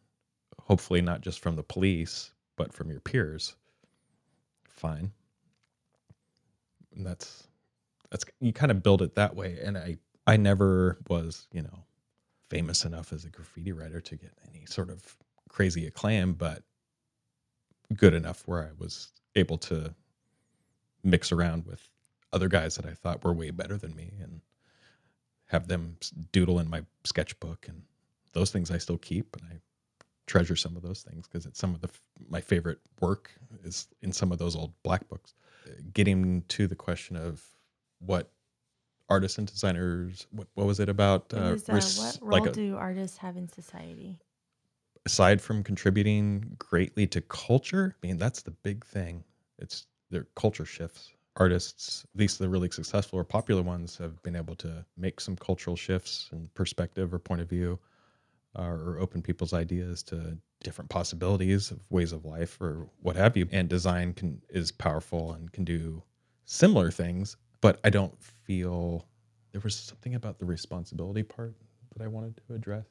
hopefully 0.60 1.00
not 1.00 1.20
just 1.20 1.40
from 1.40 1.56
the 1.56 1.62
police, 1.62 2.32
but 2.56 2.72
from 2.72 2.90
your 2.90 3.00
peers. 3.00 3.56
Fine. 4.68 5.12
And 6.96 7.06
that's 7.06 7.46
that's 8.10 8.24
you 8.40 8.52
kind 8.52 8.72
of 8.72 8.82
build 8.82 9.02
it 9.02 9.14
that 9.14 9.36
way. 9.36 9.58
And 9.62 9.78
I 9.78 9.96
I 10.26 10.36
never 10.36 10.98
was, 11.08 11.46
you 11.52 11.62
know, 11.62 11.84
famous 12.48 12.84
enough 12.84 13.12
as 13.12 13.24
a 13.24 13.30
graffiti 13.30 13.72
writer 13.72 14.00
to 14.00 14.16
get 14.16 14.32
any 14.48 14.66
sort 14.66 14.90
of 14.90 15.16
crazy 15.48 15.86
acclaim, 15.86 16.34
but 16.34 16.62
good 17.96 18.14
enough 18.14 18.42
where 18.46 18.62
I 18.62 18.70
was 18.78 19.12
able 19.36 19.58
to 19.58 19.94
mix 21.02 21.32
around 21.32 21.66
with 21.66 21.88
other 22.32 22.48
guys 22.48 22.76
that 22.76 22.86
I 22.86 22.92
thought 22.94 23.24
were 23.24 23.32
way 23.32 23.50
better 23.50 23.76
than 23.76 23.94
me 23.94 24.12
and 24.20 24.40
have 25.46 25.66
them 25.66 25.96
doodle 26.32 26.58
in 26.60 26.70
my 26.70 26.82
sketchbook 27.04 27.66
and 27.68 27.82
those 28.32 28.50
things 28.52 28.70
I 28.70 28.78
still 28.78 28.98
keep 28.98 29.36
and 29.36 29.44
I 29.50 29.60
treasure 30.26 30.54
some 30.54 30.76
of 30.76 30.82
those 30.82 31.02
things 31.02 31.26
because 31.26 31.44
it's 31.44 31.58
some 31.58 31.74
of 31.74 31.80
the 31.80 31.88
my 32.28 32.40
favorite 32.40 32.78
work 33.00 33.32
is 33.64 33.88
in 34.02 34.12
some 34.12 34.30
of 34.30 34.38
those 34.38 34.54
old 34.54 34.72
black 34.84 35.08
books. 35.08 35.34
Uh, 35.66 35.70
Getting 35.92 36.42
to 36.48 36.68
the 36.68 36.76
question 36.76 37.16
of 37.16 37.42
what 37.98 38.30
artists 39.08 39.38
and 39.38 39.50
designers, 39.50 40.28
what 40.30 40.46
what 40.54 40.68
was 40.68 40.78
it 40.78 40.88
about? 40.88 41.32
It 41.32 41.40
was, 41.40 41.68
uh, 41.68 41.72
res- 41.74 41.98
what 41.98 42.18
role 42.22 42.40
like 42.44 42.50
a- 42.50 42.54
do 42.54 42.76
artists 42.76 43.16
have 43.18 43.36
in 43.36 43.48
society? 43.48 44.20
aside 45.06 45.40
from 45.40 45.64
contributing 45.64 46.54
greatly 46.58 47.06
to 47.06 47.22
culture, 47.22 47.96
I 48.02 48.06
mean, 48.06 48.18
that's 48.18 48.42
the 48.42 48.50
big 48.50 48.84
thing. 48.84 49.24
It's 49.58 49.86
their 50.10 50.26
culture 50.36 50.64
shifts. 50.64 51.12
Artists, 51.36 52.04
at 52.12 52.20
least 52.20 52.38
the 52.38 52.48
really 52.48 52.70
successful 52.70 53.18
or 53.18 53.24
popular 53.24 53.62
ones, 53.62 53.96
have 53.96 54.22
been 54.22 54.36
able 54.36 54.56
to 54.56 54.84
make 54.96 55.20
some 55.20 55.36
cultural 55.36 55.76
shifts 55.76 56.28
and 56.32 56.52
perspective 56.54 57.14
or 57.14 57.18
point 57.18 57.40
of 57.40 57.48
view, 57.48 57.78
uh, 58.58 58.62
or 58.62 58.98
open 58.98 59.22
people's 59.22 59.52
ideas 59.52 60.02
to 60.02 60.36
different 60.62 60.90
possibilities 60.90 61.70
of 61.70 61.80
ways 61.90 62.12
of 62.12 62.24
life 62.24 62.60
or 62.60 62.88
what 63.00 63.16
have 63.16 63.36
you. 63.36 63.48
And 63.52 63.68
design 63.68 64.12
can 64.12 64.42
is 64.50 64.72
powerful 64.72 65.32
and 65.32 65.50
can 65.52 65.64
do 65.64 66.02
similar 66.44 66.90
things, 66.90 67.36
but 67.60 67.78
I 67.84 67.90
don't 67.90 68.20
feel 68.22 69.06
there 69.52 69.60
was 69.62 69.76
something 69.76 70.14
about 70.14 70.38
the 70.38 70.44
responsibility 70.44 71.22
part 71.22 71.54
that 71.94 72.02
I 72.02 72.08
wanted 72.08 72.40
to 72.46 72.54
address. 72.54 72.86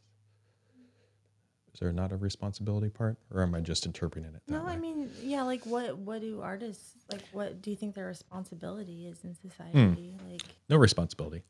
Is 1.80 1.82
there 1.82 1.94
not 1.94 2.12
a 2.12 2.18
responsibility 2.18 2.90
part, 2.90 3.16
or 3.34 3.42
am 3.42 3.56
I 3.56 3.62
just 3.62 3.86
interpreting 3.86 4.34
it 4.36 4.42
that 4.48 4.52
No, 4.54 4.66
way? 4.66 4.74
I 4.74 4.76
mean, 4.76 5.10
yeah, 5.24 5.44
like 5.44 5.66
what 5.66 5.98
what 5.98 6.20
do 6.20 6.42
artists 6.42 6.92
like 7.10 7.22
what 7.32 7.62
do 7.62 7.70
you 7.70 7.78
think 7.78 7.96
their 7.96 8.08
responsibility 8.08 9.08
is 9.08 9.24
in 9.24 9.34
society? 9.34 10.12
Hmm. 10.20 10.30
Like 10.30 10.42
no 10.68 10.76
responsibility. 10.76 11.42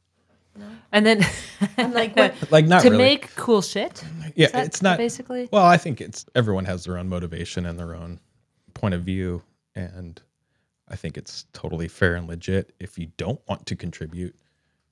no? 0.55 0.67
And 0.91 1.03
then, 1.03 1.25
And 1.77 1.95
like 1.95 2.15
what 2.15 2.35
Like 2.51 2.67
not 2.67 2.83
to 2.83 2.91
really. 2.91 3.03
make 3.03 3.35
cool 3.37 3.63
shit. 3.63 4.03
yeah, 4.35 4.49
that 4.49 4.67
it's 4.67 4.83
not. 4.83 4.99
basically. 4.99 5.49
Well, 5.51 5.65
I 5.65 5.77
think 5.77 5.99
it's 5.99 6.27
everyone 6.35 6.65
has 6.65 6.83
their 6.83 6.99
own 6.99 7.09
motivation 7.09 7.65
and 7.65 7.79
their 7.79 7.95
own 7.95 8.19
point 8.75 8.93
of 8.93 9.01
view, 9.01 9.41
and 9.73 10.21
I 10.89 10.95
think 10.95 11.17
it's 11.17 11.45
totally 11.53 11.87
fair 11.87 12.13
and 12.13 12.27
legit 12.27 12.71
if 12.79 12.99
you 12.99 13.07
don't 13.17 13.41
want 13.49 13.65
to 13.65 13.75
contribute 13.75 14.35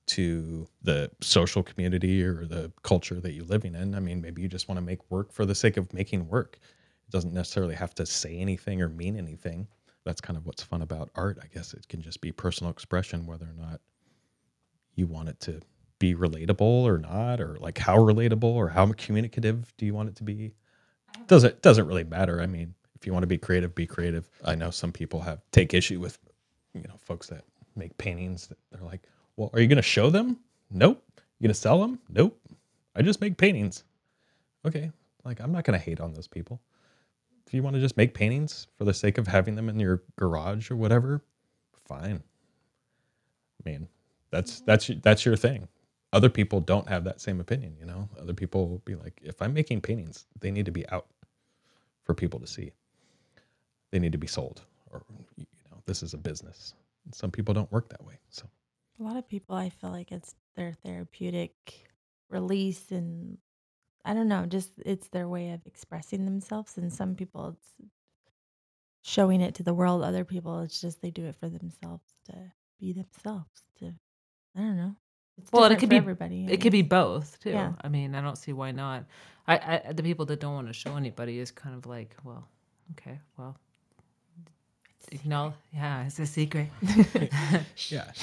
to 0.08 0.66
the 0.82 1.10
social 1.20 1.62
community 1.62 2.22
or 2.22 2.46
the 2.46 2.72
culture 2.82 3.20
that 3.20 3.32
you're 3.32 3.44
living 3.44 3.74
in. 3.74 3.94
I 3.94 4.00
mean, 4.00 4.20
maybe 4.20 4.42
you 4.42 4.48
just 4.48 4.68
want 4.68 4.78
to 4.78 4.84
make 4.84 5.10
work 5.10 5.32
for 5.32 5.46
the 5.46 5.54
sake 5.54 5.76
of 5.76 5.92
making 5.92 6.28
work. 6.28 6.58
It 7.06 7.12
doesn't 7.12 7.32
necessarily 7.32 7.74
have 7.74 7.94
to 7.96 8.06
say 8.06 8.36
anything 8.38 8.82
or 8.82 8.88
mean 8.88 9.16
anything. 9.16 9.68
That's 10.04 10.20
kind 10.20 10.36
of 10.36 10.46
what's 10.46 10.62
fun 10.62 10.82
about 10.82 11.10
art. 11.14 11.38
I 11.42 11.46
guess 11.54 11.74
it 11.74 11.86
can 11.88 12.00
just 12.00 12.20
be 12.20 12.32
personal 12.32 12.70
expression, 12.70 13.26
whether 13.26 13.46
or 13.46 13.54
not 13.54 13.80
you 14.94 15.06
want 15.06 15.28
it 15.28 15.40
to 15.40 15.60
be 15.98 16.14
relatable 16.14 16.60
or 16.60 16.98
not, 16.98 17.40
or 17.40 17.58
like 17.60 17.78
how 17.78 17.96
relatable 17.96 18.44
or 18.44 18.68
how 18.68 18.90
communicative 18.92 19.72
do 19.76 19.84
you 19.84 19.94
want 19.94 20.08
it 20.08 20.16
to 20.16 20.24
be? 20.24 20.54
Doesn't 21.26 21.60
doesn't 21.62 21.86
really 21.86 22.04
matter. 22.04 22.40
I 22.40 22.46
mean, 22.46 22.74
if 22.94 23.06
you 23.06 23.12
want 23.12 23.22
to 23.24 23.28
be 23.28 23.38
creative, 23.38 23.74
be 23.74 23.86
creative. 23.86 24.28
I 24.44 24.54
know 24.54 24.70
some 24.70 24.92
people 24.92 25.20
have 25.20 25.40
take 25.52 25.74
issue 25.74 26.00
with, 26.00 26.18
you 26.74 26.82
know, 26.82 26.96
folks 27.00 27.26
that 27.28 27.44
make 27.76 27.96
paintings 27.98 28.46
that 28.48 28.58
they're 28.70 28.84
like, 28.84 29.02
well, 29.38 29.50
are 29.54 29.60
you 29.60 29.68
going 29.68 29.76
to 29.76 29.82
show 29.82 30.10
them? 30.10 30.38
Nope. 30.70 31.02
You 31.38 31.46
gonna 31.46 31.54
sell 31.54 31.80
them? 31.80 32.00
Nope. 32.08 32.38
I 32.96 33.02
just 33.02 33.20
make 33.20 33.36
paintings. 33.36 33.84
Okay. 34.66 34.90
Like 35.24 35.40
I'm 35.40 35.52
not 35.52 35.64
gonna 35.64 35.78
hate 35.78 36.00
on 36.00 36.12
those 36.12 36.26
people. 36.26 36.60
If 37.46 37.54
you 37.54 37.62
want 37.62 37.74
to 37.74 37.80
just 37.80 37.96
make 37.96 38.12
paintings 38.12 38.66
for 38.76 38.84
the 38.84 38.92
sake 38.92 39.18
of 39.18 39.26
having 39.26 39.54
them 39.54 39.68
in 39.68 39.80
your 39.80 40.02
garage 40.16 40.70
or 40.70 40.76
whatever, 40.76 41.22
fine. 41.86 42.22
I 43.64 43.70
mean, 43.70 43.88
that's 44.30 44.60
that's 44.60 44.90
that's 45.02 45.24
your 45.24 45.36
thing. 45.36 45.68
Other 46.12 46.28
people 46.28 46.60
don't 46.60 46.88
have 46.88 47.04
that 47.04 47.20
same 47.20 47.40
opinion, 47.40 47.76
you 47.78 47.86
know. 47.86 48.08
Other 48.20 48.34
people 48.34 48.68
will 48.68 48.82
be 48.84 48.94
like, 48.94 49.20
if 49.22 49.40
I'm 49.40 49.54
making 49.54 49.80
paintings, 49.82 50.26
they 50.40 50.50
need 50.50 50.66
to 50.66 50.72
be 50.72 50.88
out 50.88 51.06
for 52.04 52.14
people 52.14 52.40
to 52.40 52.46
see. 52.46 52.72
They 53.90 53.98
need 53.98 54.12
to 54.12 54.18
be 54.18 54.26
sold, 54.26 54.62
or 54.90 55.04
you 55.36 55.46
know, 55.70 55.78
this 55.86 56.02
is 56.02 56.14
a 56.14 56.18
business. 56.18 56.74
Some 57.12 57.30
people 57.30 57.54
don't 57.54 57.70
work 57.72 57.88
that 57.90 58.04
way, 58.04 58.18
so 58.28 58.46
A 58.98 59.02
lot 59.02 59.16
of 59.16 59.28
people, 59.28 59.54
I 59.54 59.68
feel 59.70 59.90
like 59.90 60.10
it's 60.12 60.34
their 60.56 60.72
therapeutic 60.72 61.54
release, 62.30 62.90
and 62.90 63.38
I 64.04 64.14
don't 64.14 64.28
know, 64.28 64.46
just 64.46 64.70
it's 64.84 65.08
their 65.08 65.28
way 65.28 65.50
of 65.52 65.60
expressing 65.66 66.24
themselves. 66.24 66.76
And 66.76 66.92
some 66.92 67.14
people, 67.14 67.56
it's 67.56 67.72
showing 69.02 69.40
it 69.40 69.54
to 69.56 69.62
the 69.62 69.74
world. 69.74 70.02
Other 70.02 70.24
people, 70.24 70.60
it's 70.60 70.80
just 70.80 71.00
they 71.00 71.10
do 71.10 71.26
it 71.26 71.36
for 71.36 71.48
themselves 71.48 72.04
to 72.26 72.34
be 72.80 72.92
themselves. 72.92 73.62
To 73.80 73.94
I 74.56 74.60
don't 74.60 74.76
know. 74.76 74.96
It's 75.38 75.52
Well, 75.52 75.64
it 75.66 75.68
different 75.68 75.80
could 75.80 75.88
for 75.88 75.90
be 75.90 75.96
everybody. 75.96 76.46
I 76.48 76.52
It 76.52 76.60
could 76.60 76.72
be 76.72 76.82
guess. 76.82 76.88
both 76.88 77.38
too. 77.40 77.50
Yeah. 77.50 77.72
I 77.82 77.88
mean, 77.88 78.14
I 78.14 78.20
don't 78.20 78.36
see 78.38 78.52
why 78.52 78.72
not. 78.72 79.04
I, 79.46 79.82
I 79.88 79.92
the 79.92 80.02
people 80.02 80.26
that 80.26 80.40
don't 80.40 80.54
want 80.54 80.66
to 80.66 80.72
show 80.72 80.96
anybody 80.96 81.38
is 81.38 81.50
kind 81.52 81.76
of 81.76 81.86
like, 81.86 82.16
well, 82.24 82.48
okay, 82.92 83.20
well, 83.36 83.56
you 85.10 85.20
know, 85.24 85.54
yeah, 85.72 86.04
it's 86.06 86.18
a 86.18 86.26
secret. 86.26 86.68
yeah. 87.88 88.10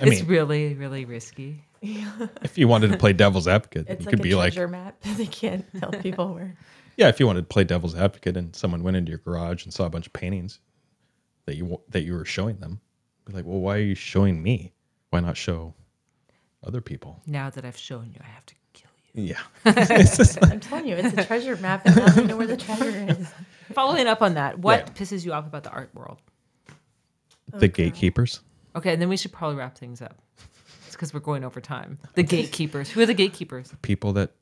It's 0.00 0.20
mean, 0.20 0.26
really, 0.26 0.74
really 0.74 1.04
risky. 1.04 1.62
if 1.82 2.56
you 2.58 2.68
wanted 2.68 2.92
to 2.92 2.98
play 2.98 3.12
devil's 3.12 3.46
advocate, 3.48 3.86
It's 3.88 4.00
you 4.00 4.06
like 4.06 4.10
could 4.10 4.20
a 4.20 4.22
be 4.22 4.34
like, 4.34 4.70
map. 4.70 5.00
they 5.16 5.26
can't 5.26 5.64
tell 5.78 5.90
people 5.92 6.34
where. 6.34 6.56
yeah, 6.96 7.08
if 7.08 7.20
you 7.20 7.26
wanted 7.26 7.42
to 7.42 7.46
play 7.46 7.64
devil's 7.64 7.94
advocate 7.94 8.36
and 8.36 8.54
someone 8.54 8.82
went 8.82 8.96
into 8.96 9.10
your 9.10 9.18
garage 9.18 9.64
and 9.64 9.72
saw 9.72 9.84
a 9.86 9.90
bunch 9.90 10.06
of 10.06 10.12
paintings 10.12 10.60
that 11.46 11.56
you 11.56 11.80
that 11.90 12.02
you 12.02 12.14
were 12.14 12.24
showing 12.24 12.56
them, 12.58 12.80
be 13.26 13.32
like, 13.32 13.44
well, 13.44 13.60
why 13.60 13.76
are 13.76 13.82
you 13.82 13.94
showing 13.94 14.42
me? 14.42 14.72
Why 15.10 15.20
not 15.20 15.36
show 15.36 15.74
other 16.64 16.80
people? 16.80 17.22
Now 17.26 17.50
that 17.50 17.64
I've 17.64 17.76
shown 17.78 18.10
you, 18.12 18.20
I 18.22 18.26
have 18.28 18.46
to. 18.46 18.54
Yeah. 19.16 19.40
Like- 19.64 20.52
I'm 20.52 20.60
telling 20.60 20.86
you, 20.86 20.94
it's 20.94 21.16
a 21.16 21.24
treasure 21.24 21.56
map, 21.56 21.84
and 21.86 21.96
now 21.96 22.14
we 22.16 22.24
know 22.24 22.36
where 22.36 22.46
the 22.46 22.56
treasure 22.56 22.90
is. 23.18 23.26
Following 23.72 24.06
up 24.06 24.22
on 24.22 24.34
that, 24.34 24.58
what 24.60 24.78
Yeah. 24.86 24.92
pisses 24.92 25.24
you 25.24 25.32
off 25.32 25.46
about 25.46 25.64
the 25.64 25.70
art 25.70 25.90
world? 25.94 26.18
the 27.52 27.68
gatekeepers. 27.68 28.40
Okay, 28.74 28.92
and 28.92 29.00
then 29.00 29.08
we 29.08 29.16
should 29.16 29.32
probably 29.32 29.56
wrap 29.56 29.76
things 29.78 30.02
up. 30.02 30.18
It's 30.86 30.94
because 30.94 31.14
we're 31.14 31.20
going 31.20 31.42
over 31.44 31.60
time. 31.60 31.98
The 32.14 32.22
gatekeepers. 32.22 32.90
Who 32.90 33.00
are 33.00 33.06
the 33.06 33.14
gatekeepers? 33.14 33.70
The 33.70 33.76
people 33.78 34.12
that 34.14 34.32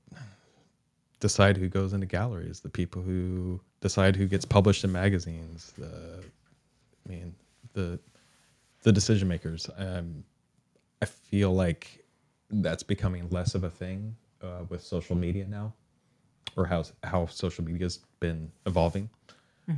decide 1.20 1.56
who 1.56 1.68
goes 1.68 1.92
into 1.92 2.06
galleries, 2.06 2.60
the 2.60 2.68
people 2.68 3.02
who 3.02 3.60
decide 3.80 4.16
who 4.16 4.26
gets 4.26 4.44
published 4.44 4.82
in 4.84 4.90
magazines, 4.92 5.72
the 5.78 6.24
I 7.06 7.08
mean 7.08 7.34
the 7.74 8.00
the 8.82 8.92
decision 8.92 9.28
makers. 9.28 9.70
Um, 9.76 10.24
I 11.00 11.06
feel 11.06 11.52
like 11.54 12.04
that's 12.50 12.82
becoming 12.82 13.28
less 13.30 13.54
of 13.54 13.64
a 13.64 13.70
thing 13.70 14.16
uh, 14.44 14.64
with 14.68 14.82
social 14.82 15.16
media 15.16 15.46
now, 15.48 15.72
or 16.56 16.66
how 16.66 16.84
how 17.02 17.26
social 17.26 17.64
media's 17.64 18.00
been 18.20 18.50
evolving. 18.66 19.08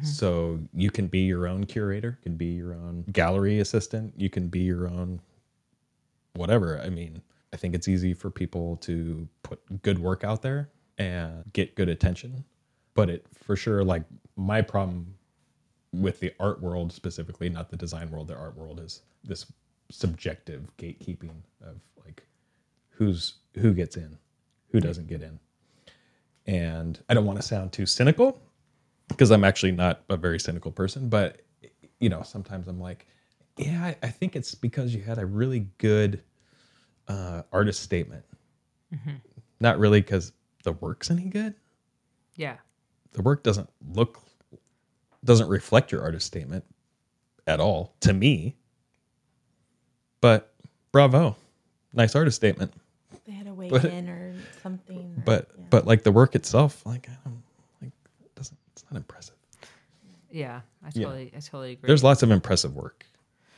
So 0.02 0.58
you 0.74 0.90
can 0.90 1.06
be 1.06 1.20
your 1.20 1.46
own 1.46 1.64
curator, 1.64 2.18
can 2.22 2.36
be 2.36 2.46
your 2.46 2.74
own 2.74 3.04
gallery 3.12 3.60
assistant, 3.60 4.14
you 4.16 4.28
can 4.28 4.48
be 4.48 4.60
your 4.60 4.88
own 4.88 5.20
whatever. 6.34 6.80
I 6.80 6.88
mean, 6.88 7.22
I 7.52 7.56
think 7.56 7.74
it's 7.74 7.86
easy 7.86 8.12
for 8.12 8.30
people 8.30 8.76
to 8.78 9.28
put 9.44 9.60
good 9.82 9.98
work 10.00 10.24
out 10.24 10.42
there 10.42 10.70
and 10.98 11.44
get 11.52 11.76
good 11.76 11.88
attention. 11.88 12.44
But 12.94 13.10
it 13.10 13.26
for 13.32 13.54
sure, 13.54 13.84
like 13.84 14.02
my 14.36 14.60
problem 14.60 15.14
with 15.92 16.18
the 16.18 16.32
art 16.40 16.60
world 16.60 16.92
specifically, 16.92 17.48
not 17.48 17.70
the 17.70 17.76
design 17.76 18.10
world, 18.10 18.28
the 18.28 18.36
art 18.36 18.56
world 18.56 18.80
is 18.80 19.02
this 19.22 19.46
subjective 19.90 20.68
gatekeeping 20.78 21.42
of 21.62 21.76
like 22.04 22.26
who's 22.90 23.34
who 23.54 23.72
gets 23.72 23.96
in, 23.96 24.18
who 24.70 24.80
doesn't 24.80 25.06
get 25.08 25.22
in. 25.22 25.38
And 26.46 27.00
I 27.08 27.14
don't 27.14 27.24
want 27.26 27.40
to 27.40 27.46
sound 27.46 27.72
too 27.72 27.86
cynical 27.86 28.40
because 29.08 29.30
I'm 29.30 29.44
actually 29.44 29.72
not 29.72 30.02
a 30.08 30.16
very 30.16 30.38
cynical 30.38 30.70
person, 30.70 31.08
but 31.08 31.40
you 31.98 32.08
know, 32.08 32.22
sometimes 32.22 32.68
I'm 32.68 32.80
like, 32.80 33.06
yeah, 33.56 33.82
I, 33.82 33.96
I 34.02 34.08
think 34.08 34.36
it's 34.36 34.54
because 34.54 34.94
you 34.94 35.02
had 35.02 35.18
a 35.18 35.26
really 35.26 35.68
good 35.78 36.22
uh, 37.08 37.42
artist 37.52 37.82
statement. 37.82 38.24
Not 39.60 39.78
really 39.78 40.00
because 40.00 40.32
the 40.64 40.72
work's 40.72 41.10
any 41.10 41.24
good. 41.24 41.54
Yeah. 42.36 42.56
The 43.12 43.22
work 43.22 43.42
doesn't 43.42 43.68
look, 43.94 44.20
doesn't 45.24 45.48
reflect 45.48 45.90
your 45.92 46.02
artist 46.02 46.26
statement 46.26 46.64
at 47.46 47.60
all 47.60 47.94
to 48.00 48.12
me. 48.12 48.56
But 50.20 50.52
bravo, 50.92 51.36
nice 51.92 52.14
artist 52.14 52.36
statement. 52.36 52.72
They 53.26 53.32
had 53.32 53.46
a 53.46 53.54
way 53.54 53.68
But- 53.68 53.84
in 53.86 54.08
or- 54.08 54.25
But 55.26 55.50
yeah. 55.58 55.64
but 55.70 55.86
like 55.86 56.02
the 56.04 56.12
work 56.12 56.34
itself, 56.34 56.84
like 56.86 57.08
I 57.10 57.16
don't 57.24 57.42
like 57.82 57.92
it 58.24 58.34
doesn't. 58.34 58.56
It's 58.72 58.84
not 58.90 58.96
impressive. 58.96 59.34
Yeah. 60.30 60.60
I 60.84 60.90
Yeah. 60.94 61.04
totally 61.04 61.32
I 61.36 61.40
totally 61.40 61.72
agree. 61.72 61.86
There's 61.86 62.04
lots 62.04 62.22
of 62.22 62.30
impressive 62.30 62.74
work 62.74 63.04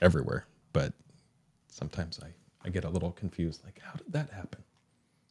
everywhere, 0.01 0.47
but 0.73 0.93
sometimes 1.69 2.19
I 2.23 2.29
I 2.67 2.71
get 2.71 2.85
a 2.85 2.89
little 2.91 3.13
confused. 3.13 3.63
Like, 3.65 3.81
how 3.83 3.93
did 3.95 4.13
that 4.13 4.31
happen? 4.31 4.63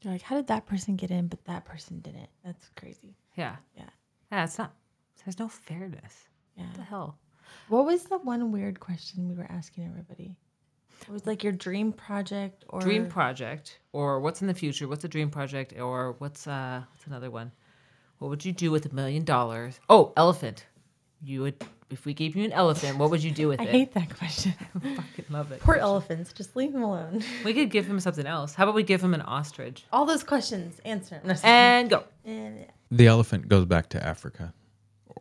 You're 0.02 0.14
like, 0.14 0.22
how 0.22 0.36
did 0.36 0.48
that 0.48 0.66
person 0.66 0.96
get 0.96 1.12
in, 1.12 1.28
but 1.28 1.44
that 1.46 1.66
person 1.66 2.00
didn't? 2.00 2.30
That's 2.46 2.70
crazy. 2.76 3.16
yeah. 3.36 3.58
Yeah. 3.76 3.90
Yeah, 4.32 4.44
it's 4.44 4.58
not 4.58 4.74
there's 5.26 5.40
no 5.40 5.48
fairness. 5.50 6.28
Yeah. 6.56 6.66
What 6.68 6.74
the 6.76 6.82
hell? 6.84 7.18
What 7.70 7.86
was 7.86 8.04
the 8.04 8.18
one 8.20 8.52
weird 8.52 8.80
question 8.80 9.28
we 9.28 9.36
were 9.36 9.48
asking 9.50 9.86
everybody? 9.86 10.36
It 11.02 11.10
was 11.10 11.26
like 11.26 11.44
your 11.44 11.54
dream 11.54 11.92
project 11.94 12.66
or 12.70 12.82
dream 12.82 13.08
project 13.08 13.80
or 13.94 14.20
what's 14.20 14.42
in 14.42 14.48
the 14.48 14.54
future 14.54 14.88
what's 14.88 15.04
a 15.04 15.08
dream 15.08 15.30
project 15.30 15.74
or 15.80 16.16
what's 16.20 16.48
uh 16.48 16.82
what's 16.92 17.08
another 17.08 17.30
one 17.32 17.52
what 18.20 18.30
would 18.30 18.44
you 18.46 18.52
do 18.52 18.72
with 18.72 18.86
a 18.92 18.94
million 18.96 19.24
dollars 19.24 19.80
oh 19.90 20.12
elephant 20.18 20.66
you 21.22 21.42
would 21.42 21.56
if 21.90 22.06
we 22.06 22.14
gave 22.14 22.36
you 22.36 22.44
an 22.44 22.52
elephant 22.52 22.98
what 22.98 23.10
would 23.10 23.24
you 23.24 23.32
do 23.32 23.48
with 23.48 23.60
I 23.62 23.64
it 23.64 23.70
I 23.70 23.72
hate 23.72 23.94
that 23.94 24.18
question. 24.18 24.54
I 24.84 24.96
fucking 24.96 25.26
love 25.30 25.52
it 25.52 25.62
Poor 25.62 25.76
elephants, 25.76 26.34
just 26.34 26.56
leave 26.56 26.74
them 26.74 26.84
alone. 26.84 27.24
we 27.46 27.54
could 27.54 27.70
give 27.72 27.86
him 27.88 28.00
something 28.00 28.26
else 28.28 28.54
how 28.56 28.64
about 28.64 28.76
we 28.76 28.84
give 28.84 29.02
him 29.04 29.14
an 29.14 29.22
ostrich 29.22 29.86
All 29.94 30.06
those 30.06 30.24
questions, 30.24 30.80
answer 30.84 31.20
them. 31.24 31.38
and 31.44 31.90
go 31.90 32.04
And 32.26 32.66
The 32.92 33.08
elephant 33.08 33.48
goes 33.48 33.66
back 33.66 33.90
to 33.90 34.04
Africa 34.06 34.54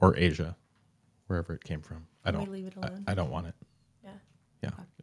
or 0.00 0.16
Asia, 0.16 0.56
wherever 1.28 1.54
it 1.54 1.64
came 1.64 1.80
from. 1.80 2.06
I 2.24 2.30
don't. 2.32 2.50
leave 2.50 2.66
it 2.66 2.74
I- 2.82 2.86
alone? 2.88 3.04
I, 3.06 3.14
don't 3.14 3.30
want 3.30 3.46
it. 3.46 3.54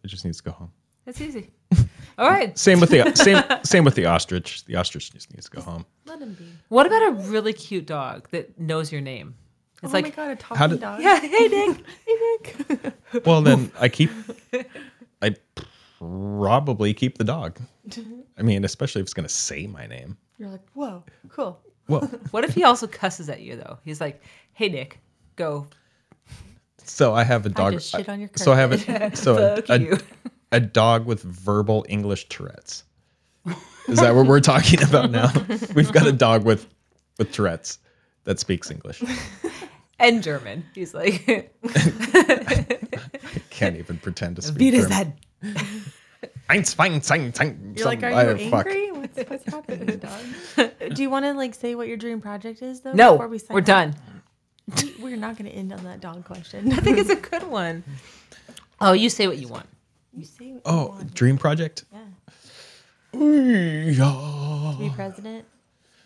Yeah. 0.04 0.08
Yeah, 0.08 0.08
it 0.08 0.08
just 0.10 0.26
needs 0.26 0.38
to 0.38 0.44
go 0.44 0.52
home. 0.52 0.72
it's 1.06 1.22
easy 1.22 1.50
all 2.18 2.30
right 2.30 2.58
Same 2.58 2.80
with 2.80 2.90
the 2.90 3.14
same 3.16 3.44
same 3.64 3.84
with 3.84 3.96
the 3.96 4.06
ostrich. 4.06 4.64
The 4.66 4.76
ostrich 4.76 5.12
just 5.12 5.34
needs 5.34 5.50
to 5.50 5.58
go 5.58 5.62
home. 5.64 5.86
Let 6.06 6.22
him 6.22 6.34
be. 6.34 6.46
what 6.70 6.86
about 6.86 7.08
a 7.10 7.12
really 7.30 7.54
cute 7.54 7.86
dog 7.86 8.30
that 8.32 8.60
knows 8.60 8.92
your 8.92 9.02
name 9.02 9.36
it's 9.82 9.92
oh 9.94 9.98
like 9.98 10.06
my 10.06 10.10
god, 10.12 10.32
a 10.32 10.36
talking 10.36 10.70
did- 10.70 10.80
dog. 10.82 11.02
yeah 11.02 11.20
hey 11.20 11.48
nick 11.48 11.84
Hey, 12.06 12.16
Nick. 12.44 13.26
Well, 13.26 13.42
then 13.42 13.72
I 13.80 13.90
keep. 13.90 14.10
I 15.22 15.36
probably 16.00 16.94
keep 16.94 17.18
the 17.18 17.24
dog. 17.24 17.60
I 18.38 18.42
mean, 18.42 18.64
especially 18.66 19.02
if 19.02 19.06
it's 19.06 19.14
going 19.14 19.28
to 19.28 19.34
say 19.34 19.68
my 19.68 19.86
name. 19.88 20.18
You're 20.38 20.50
like, 20.50 20.62
whoa, 20.74 21.04
cool. 21.30 21.60
Well, 21.88 22.02
what 22.32 22.44
if 22.44 22.54
he 22.54 22.64
also 22.64 22.88
cusses 22.88 23.30
at 23.30 23.42
you 23.42 23.58
though 23.58 23.78
he's 23.84 24.00
like 24.00 24.22
hey 24.54 24.70
nick 24.70 25.00
go 25.36 25.68
so 26.86 27.14
I 27.14 27.24
have 27.24 27.46
a 27.46 27.50
dog. 27.50 27.74
just 27.74 27.90
shit 27.92 28.08
on 28.10 28.20
your 28.20 28.30
so 28.36 28.52
I 28.54 28.56
have 28.58 28.72
a 28.72 29.16
so 29.16 29.38
a, 29.70 29.74
a, 29.74 29.98
a 30.54 30.60
dog 30.60 31.06
with 31.06 31.22
verbal 31.24 31.86
English 31.90 32.28
Tourette's. 32.30 32.84
Is 33.88 34.00
that 34.00 34.16
what 34.16 34.26
we're 34.28 34.40
talking 34.40 34.82
about 34.84 35.12
now? 35.12 35.32
We've 35.76 35.92
got 35.92 36.08
a 36.08 36.12
dog 36.14 36.46
with 36.46 36.68
with 37.20 37.32
Tourette's 37.32 37.80
that 38.24 38.40
speaks 38.40 38.72
English. 38.72 39.04
and 40.00 40.24
german 40.24 40.66
he's 40.74 40.94
like 40.94 41.24
i 41.28 41.48
Can't 43.50 43.78
even 43.78 43.98
pretend 43.98 44.36
to 44.38 44.42
speak. 44.42 44.58
Vita's 44.74 44.90
German. 44.90 44.92
head. 44.92 45.14
Eins, 46.50 46.76
fein, 46.76 47.02
sein, 47.02 47.34
sein, 47.34 47.74
You're 47.78 47.86
like, 47.86 48.04
are 48.04 48.10
you 48.10 48.38
don't- 48.38 48.50
fuck. 48.52 48.66
angry? 48.68 48.92
What's, 48.92 49.30
what's 49.30 49.46
happening, 49.46 49.98
dog? 50.00 50.72
Do 50.94 51.02
you 51.02 51.10
want 51.10 51.26
to 51.26 51.34
like 51.34 51.54
say 51.54 51.76
what 51.76 51.88
your 51.88 51.98
dream 51.98 52.20
project 52.22 52.62
is 52.62 52.82
though? 52.82 52.94
No, 52.94 53.14
before 53.14 53.28
we 53.28 53.38
sign 53.40 53.54
we're 53.54 53.60
off? 53.62 53.66
done. 53.66 53.96
We- 54.68 54.96
We're 55.00 55.18
not 55.18 55.38
going 55.38 55.50
to 55.50 55.56
end 55.56 55.74
on 55.74 55.84
that 55.84 56.00
dog 56.02 56.24
question. 56.26 56.72
I 56.72 56.78
think 56.78 56.98
it's 56.98 57.10
a 57.10 57.16
good 57.16 57.44
one. 57.44 57.84
Oh, 58.80 58.94
you 58.94 59.10
say 59.10 59.28
what 59.28 59.38
you 59.38 59.48
want. 59.48 59.68
you 60.16 60.24
say 60.26 60.46
what 60.54 60.56
you 60.56 60.62
Oh, 60.66 60.88
want. 60.88 61.14
dream 61.14 61.38
project? 61.38 61.84
Yeah. 61.92 62.00
Yeah. 63.14 64.76
Be 64.80 64.90
president? 64.90 65.46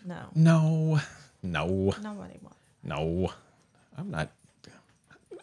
No. 0.04 0.16
No, 0.34 1.00
no, 1.42 1.66
Nobody 2.02 2.38
wants. 2.42 2.58
no. 2.82 3.30
I'm 3.96 4.10
not. 4.10 4.30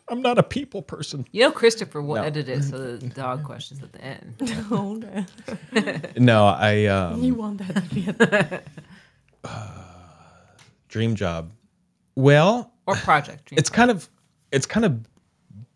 I'm 0.07 0.21
not 0.21 0.37
a 0.37 0.43
people 0.43 0.81
person. 0.83 1.25
You 1.31 1.41
know, 1.43 1.51
Christopher 1.51 1.99
will 2.01 2.15
No. 2.15 2.23
edit 2.23 2.47
it 2.47 2.63
so 2.63 2.77
the 2.97 3.07
dog 3.09 3.43
questions 3.43 3.81
at 3.81 3.91
the 3.91 4.01
end. 4.03 4.35
Okay. 4.71 6.11
No, 6.17 6.45
I 6.45 6.85
um, 6.85 7.23
You 7.23 7.33
want 7.33 7.57
that 7.57 7.75
to 7.75 7.81
be 7.95 8.07
a 8.07 8.61
dream 10.89 11.15
job. 11.15 11.51
Well, 12.15 12.71
Or 12.87 12.95
project. 12.95 13.45
Dream 13.45 13.59
it's 13.59 13.69
kind 13.69 13.91
of 13.91 14.09
it's 14.51 14.65
kind 14.65 14.85
of 14.85 14.99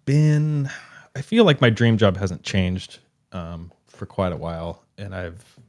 been 0.05 0.69
i 1.15 1.21
feel 1.21 1.43
like 1.43 1.61
my 1.61 1.69
dream 1.69 1.97
job 1.97 2.17
hasn't 2.17 2.43
changed 2.43 2.99
um, 3.31 3.71
for 3.87 4.05
quite 4.05 4.31
a 4.31 4.37
while 4.37 4.83
and 4.97 5.13
i've 5.13 5.59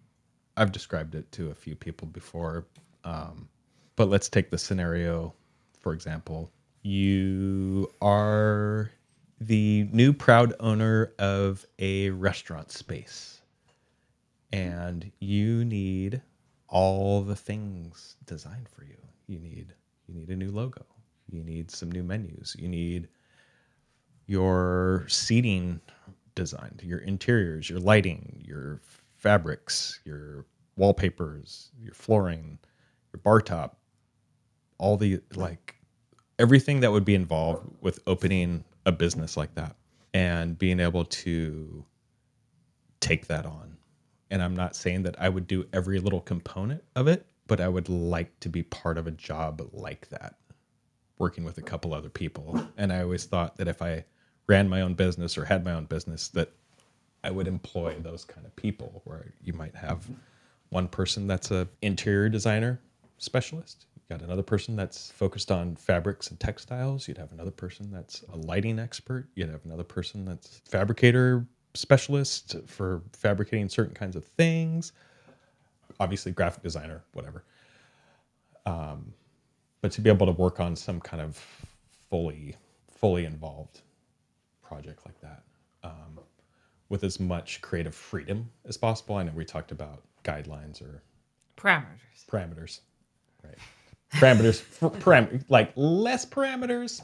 i've 0.56 0.72
described 0.72 1.14
it 1.14 1.30
to 1.32 1.50
a 1.50 1.54
few 1.54 1.74
people 1.74 2.06
before 2.08 2.66
um, 3.04 3.48
but 3.96 4.08
let's 4.08 4.28
take 4.28 4.50
the 4.50 4.58
scenario 4.58 5.34
for 5.80 5.92
example. 5.92 6.52
You 6.82 7.90
are 8.00 8.90
the 9.40 9.88
new 9.90 10.12
proud 10.12 10.54
owner 10.60 11.12
of 11.18 11.66
a 11.78 12.10
restaurant 12.10 12.70
space 12.70 13.40
and 14.52 15.10
you 15.18 15.64
need 15.64 16.22
all 16.68 17.22
the 17.22 17.36
things 17.36 18.16
designed 18.26 18.68
for 18.68 18.84
you. 18.84 18.96
You 19.26 19.40
need 19.40 19.74
you 20.06 20.14
need 20.14 20.28
a 20.28 20.36
new 20.36 20.50
logo 20.50 20.84
you 21.32 21.42
need 21.42 21.70
some 21.70 21.90
new 21.90 22.02
menus. 22.02 22.56
You 22.58 22.68
need 22.68 23.08
your 24.26 25.04
seating 25.08 25.80
designed 26.36 26.80
your 26.84 27.00
interiors 27.00 27.68
your 27.68 27.80
lighting 27.80 28.42
your 28.46 28.80
fabrics 29.16 29.98
your 30.04 30.46
wallpapers 30.76 31.72
your 31.82 31.92
flooring 31.92 32.56
your 33.12 33.20
bar 33.24 33.40
top 33.40 33.80
all 34.78 34.96
the 34.96 35.20
like 35.34 35.74
everything 36.38 36.80
that 36.80 36.92
would 36.92 37.04
be 37.04 37.14
involved 37.14 37.68
with 37.82 37.98
opening 38.06 38.64
a 38.86 38.92
business 38.92 39.36
like 39.36 39.54
that 39.54 39.76
and 40.14 40.58
being 40.58 40.80
able 40.80 41.04
to 41.04 41.84
take 43.00 43.26
that 43.26 43.46
on. 43.46 43.76
And 44.30 44.42
I'm 44.42 44.54
not 44.54 44.76
saying 44.76 45.02
that 45.02 45.20
I 45.20 45.28
would 45.28 45.46
do 45.46 45.66
every 45.72 45.98
little 45.98 46.20
component 46.20 46.82
of 46.96 47.08
it, 47.08 47.26
but 47.46 47.60
I 47.60 47.68
would 47.68 47.88
like 47.88 48.38
to 48.40 48.48
be 48.48 48.62
part 48.62 48.96
of 48.96 49.06
a 49.06 49.10
job 49.10 49.68
like 49.72 50.08
that, 50.10 50.36
working 51.20 51.44
with 51.44 51.58
a 51.58 51.62
couple 51.62 51.94
other 51.94 52.08
people. 52.08 52.66
And 52.76 52.92
I 52.92 53.02
always 53.02 53.26
thought 53.26 53.56
that 53.58 53.68
if 53.68 53.82
I 53.82 54.04
ran 54.46 54.68
my 54.68 54.80
own 54.80 54.94
business 54.94 55.38
or 55.38 55.44
had 55.44 55.64
my 55.64 55.72
own 55.72 55.84
business, 55.84 56.28
that 56.28 56.50
I 57.22 57.30
would 57.30 57.46
employ 57.46 57.94
those 58.00 58.24
kind 58.24 58.46
of 58.46 58.56
people 58.56 59.02
where 59.04 59.26
you 59.44 59.52
might 59.52 59.76
have 59.76 60.08
one 60.70 60.88
person 60.88 61.26
that's 61.26 61.50
a 61.50 61.68
interior 61.82 62.30
designer 62.30 62.80
specialist. 63.18 63.84
You 63.94 64.16
got 64.16 64.24
another 64.24 64.42
person 64.42 64.74
that's 64.74 65.10
focused 65.10 65.52
on 65.52 65.76
fabrics 65.76 66.30
and 66.30 66.40
textiles. 66.40 67.06
You'd 67.06 67.18
have 67.18 67.32
another 67.32 67.50
person 67.50 67.90
that's 67.92 68.24
a 68.32 68.36
lighting 68.36 68.78
expert. 68.78 69.28
You'd 69.34 69.50
have 69.50 69.64
another 69.66 69.84
person 69.84 70.24
that's 70.24 70.62
fabricator 70.64 71.46
specialist 71.74 72.56
for 72.66 73.02
fabricating 73.12 73.68
certain 73.68 73.94
kinds 73.94 74.16
of 74.16 74.24
things. 74.24 74.92
Obviously, 76.00 76.32
graphic 76.32 76.62
designer, 76.62 77.04
whatever. 77.12 77.44
Um, 78.64 79.12
but 79.80 79.92
to 79.92 80.00
be 80.00 80.10
able 80.10 80.26
to 80.26 80.32
work 80.32 80.60
on 80.60 80.76
some 80.76 81.00
kind 81.00 81.22
of 81.22 81.42
fully, 82.08 82.56
fully 82.98 83.24
involved 83.24 83.80
project 84.62 85.00
like 85.06 85.20
that, 85.20 85.42
um, 85.82 86.18
with 86.88 87.04
as 87.04 87.18
much 87.20 87.60
creative 87.62 87.94
freedom 87.94 88.50
as 88.66 88.76
possible. 88.76 89.16
I 89.16 89.22
know 89.24 89.32
we 89.34 89.44
talked 89.44 89.72
about 89.72 90.02
guidelines 90.24 90.82
or 90.82 91.02
parameters. 91.56 92.26
parameters, 92.30 92.80
right? 93.44 93.54
Parameters, 94.14 94.60
for 94.60 94.90
param- 94.90 95.44
like 95.48 95.72
less 95.76 96.26
parameters, 96.26 97.00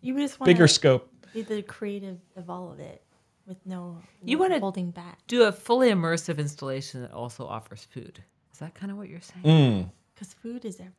You 0.00 0.16
just 0.18 0.38
want 0.40 0.46
bigger 0.46 0.68
scope. 0.68 1.10
be 1.34 1.42
the 1.42 1.62
creative 1.62 2.18
of 2.36 2.48
all 2.48 2.70
of 2.72 2.80
it 2.80 3.02
with 3.46 3.58
no 3.66 3.98
You 4.24 4.38
wanna- 4.38 4.58
holding 4.60 4.90
back. 4.92 5.18
Do 5.26 5.44
a 5.44 5.52
fully 5.52 5.90
immersive 5.90 6.38
installation 6.38 7.02
that 7.02 7.12
also 7.12 7.46
offers 7.46 7.84
food. 7.84 8.22
Is 8.52 8.58
that 8.60 8.74
kind 8.74 8.90
of 8.90 8.96
what 8.98 9.08
you're 9.08 9.20
saying? 9.20 9.44
Mm, 9.44 9.90
Because 10.14 10.32
food 10.32 10.64
is 10.64 10.76
everything. 10.76 10.94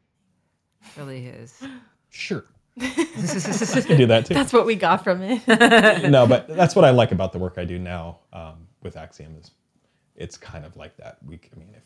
It 0.82 0.99
really 0.99 1.28
is. 1.28 1.61
sure, 2.09 2.45
you 2.75 2.88
do 3.97 4.05
that 4.05 4.25
too. 4.28 4.34
That's 4.34 4.53
what 4.53 4.65
we 4.65 4.75
got 4.75 5.03
from 5.03 5.21
it. 5.21 5.47
no, 6.09 6.28
but 6.28 6.47
that's 6.47 6.75
what 6.75 6.86
I 6.86 6.91
like 6.91 7.11
about 7.11 7.32
the 7.34 7.39
work 7.39 7.55
I 7.57 7.65
do 7.65 7.80
now 7.80 8.19
um, 8.34 8.67
with 8.84 8.95
Axiom 8.97 9.36
is 9.39 9.51
it's 10.15 10.38
kind 10.38 10.65
of 10.65 10.75
like 10.75 10.95
that. 10.97 11.17
We, 11.25 11.39
I 11.55 11.59
mean, 11.59 11.69
if, 11.71 11.84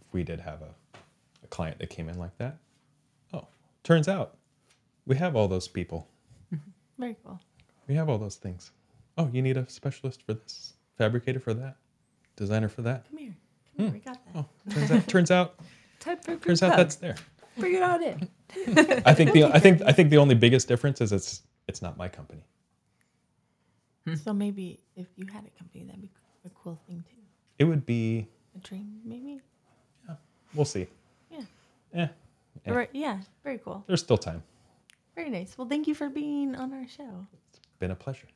if 0.00 0.12
we 0.12 0.22
did 0.22 0.40
have 0.40 0.62
a, 0.62 0.98
a 1.42 1.46
client 1.48 1.78
that 1.78 1.90
came 1.90 2.08
in 2.08 2.18
like 2.18 2.36
that, 2.38 2.58
oh, 3.34 3.46
turns 3.82 4.08
out 4.08 4.36
we 5.06 5.16
have 5.16 5.36
all 5.36 5.48
those 5.48 5.68
people. 5.68 6.08
Very 6.98 7.16
cool. 7.24 7.40
We 7.86 7.94
have 7.96 8.08
all 8.08 8.18
those 8.18 8.36
things. 8.36 8.70
Oh, 9.18 9.28
you 9.32 9.42
need 9.42 9.56
a 9.56 9.68
specialist 9.68 10.22
for 10.24 10.34
this, 10.34 10.74
fabricator 10.96 11.40
for 11.40 11.52
that, 11.54 11.76
designer 12.36 12.68
for 12.68 12.82
that. 12.82 13.08
Come 13.08 13.18
here. 13.18 13.36
Come 13.76 13.86
here. 13.86 13.94
We 13.94 13.98
got 14.00 14.18
that. 14.24 14.36
Oh, 14.36 14.46
turns 14.70 14.90
out, 14.90 15.08
turns 15.08 15.30
out, 15.30 15.54
Type 16.00 16.42
turns 16.42 16.62
out 16.62 16.76
that's 16.76 16.96
there. 16.96 17.16
Bring 17.60 17.74
it 17.74 17.82
on 17.82 18.02
in. 18.02 18.28
I 19.06 19.14
think 19.14 19.32
the 19.32 19.44
I 19.44 19.58
think 19.58 19.82
I 19.82 19.92
think 19.92 20.10
the 20.10 20.18
only 20.18 20.34
biggest 20.34 20.68
difference 20.68 21.00
is 21.00 21.12
it's 21.12 21.42
it's 21.68 21.80
not 21.82 21.96
my 21.96 22.08
company. 22.08 22.42
So 24.24 24.32
maybe 24.32 24.80
if 24.96 25.06
you 25.16 25.26
had 25.26 25.44
a 25.46 25.50
company, 25.58 25.84
that'd 25.84 26.00
be 26.00 26.10
a 26.44 26.50
cool 26.50 26.80
thing 26.86 27.04
too. 27.08 27.16
It 27.58 27.64
would 27.64 27.86
be 27.86 28.26
A 28.56 28.58
dream, 28.58 29.00
maybe. 29.04 29.40
Yeah. 30.08 30.14
We'll 30.54 30.64
see. 30.64 30.86
Yeah. 31.30 31.40
Eh, 31.94 32.08
Yeah. 32.66 32.72
Right. 32.72 32.90
Yeah. 32.92 33.18
Very 33.44 33.58
cool. 33.58 33.84
there's 33.86 34.00
still 34.00 34.18
time. 34.18 34.42
Very 35.14 35.30
nice. 35.30 35.56
Well, 35.56 35.68
thank 35.68 35.86
you 35.86 35.94
for 35.94 36.08
being 36.08 36.56
on 36.56 36.72
our 36.72 36.86
show. 36.88 37.26
It's 37.50 37.60
been 37.78 37.90
a 37.92 37.94
pleasure. 37.94 38.26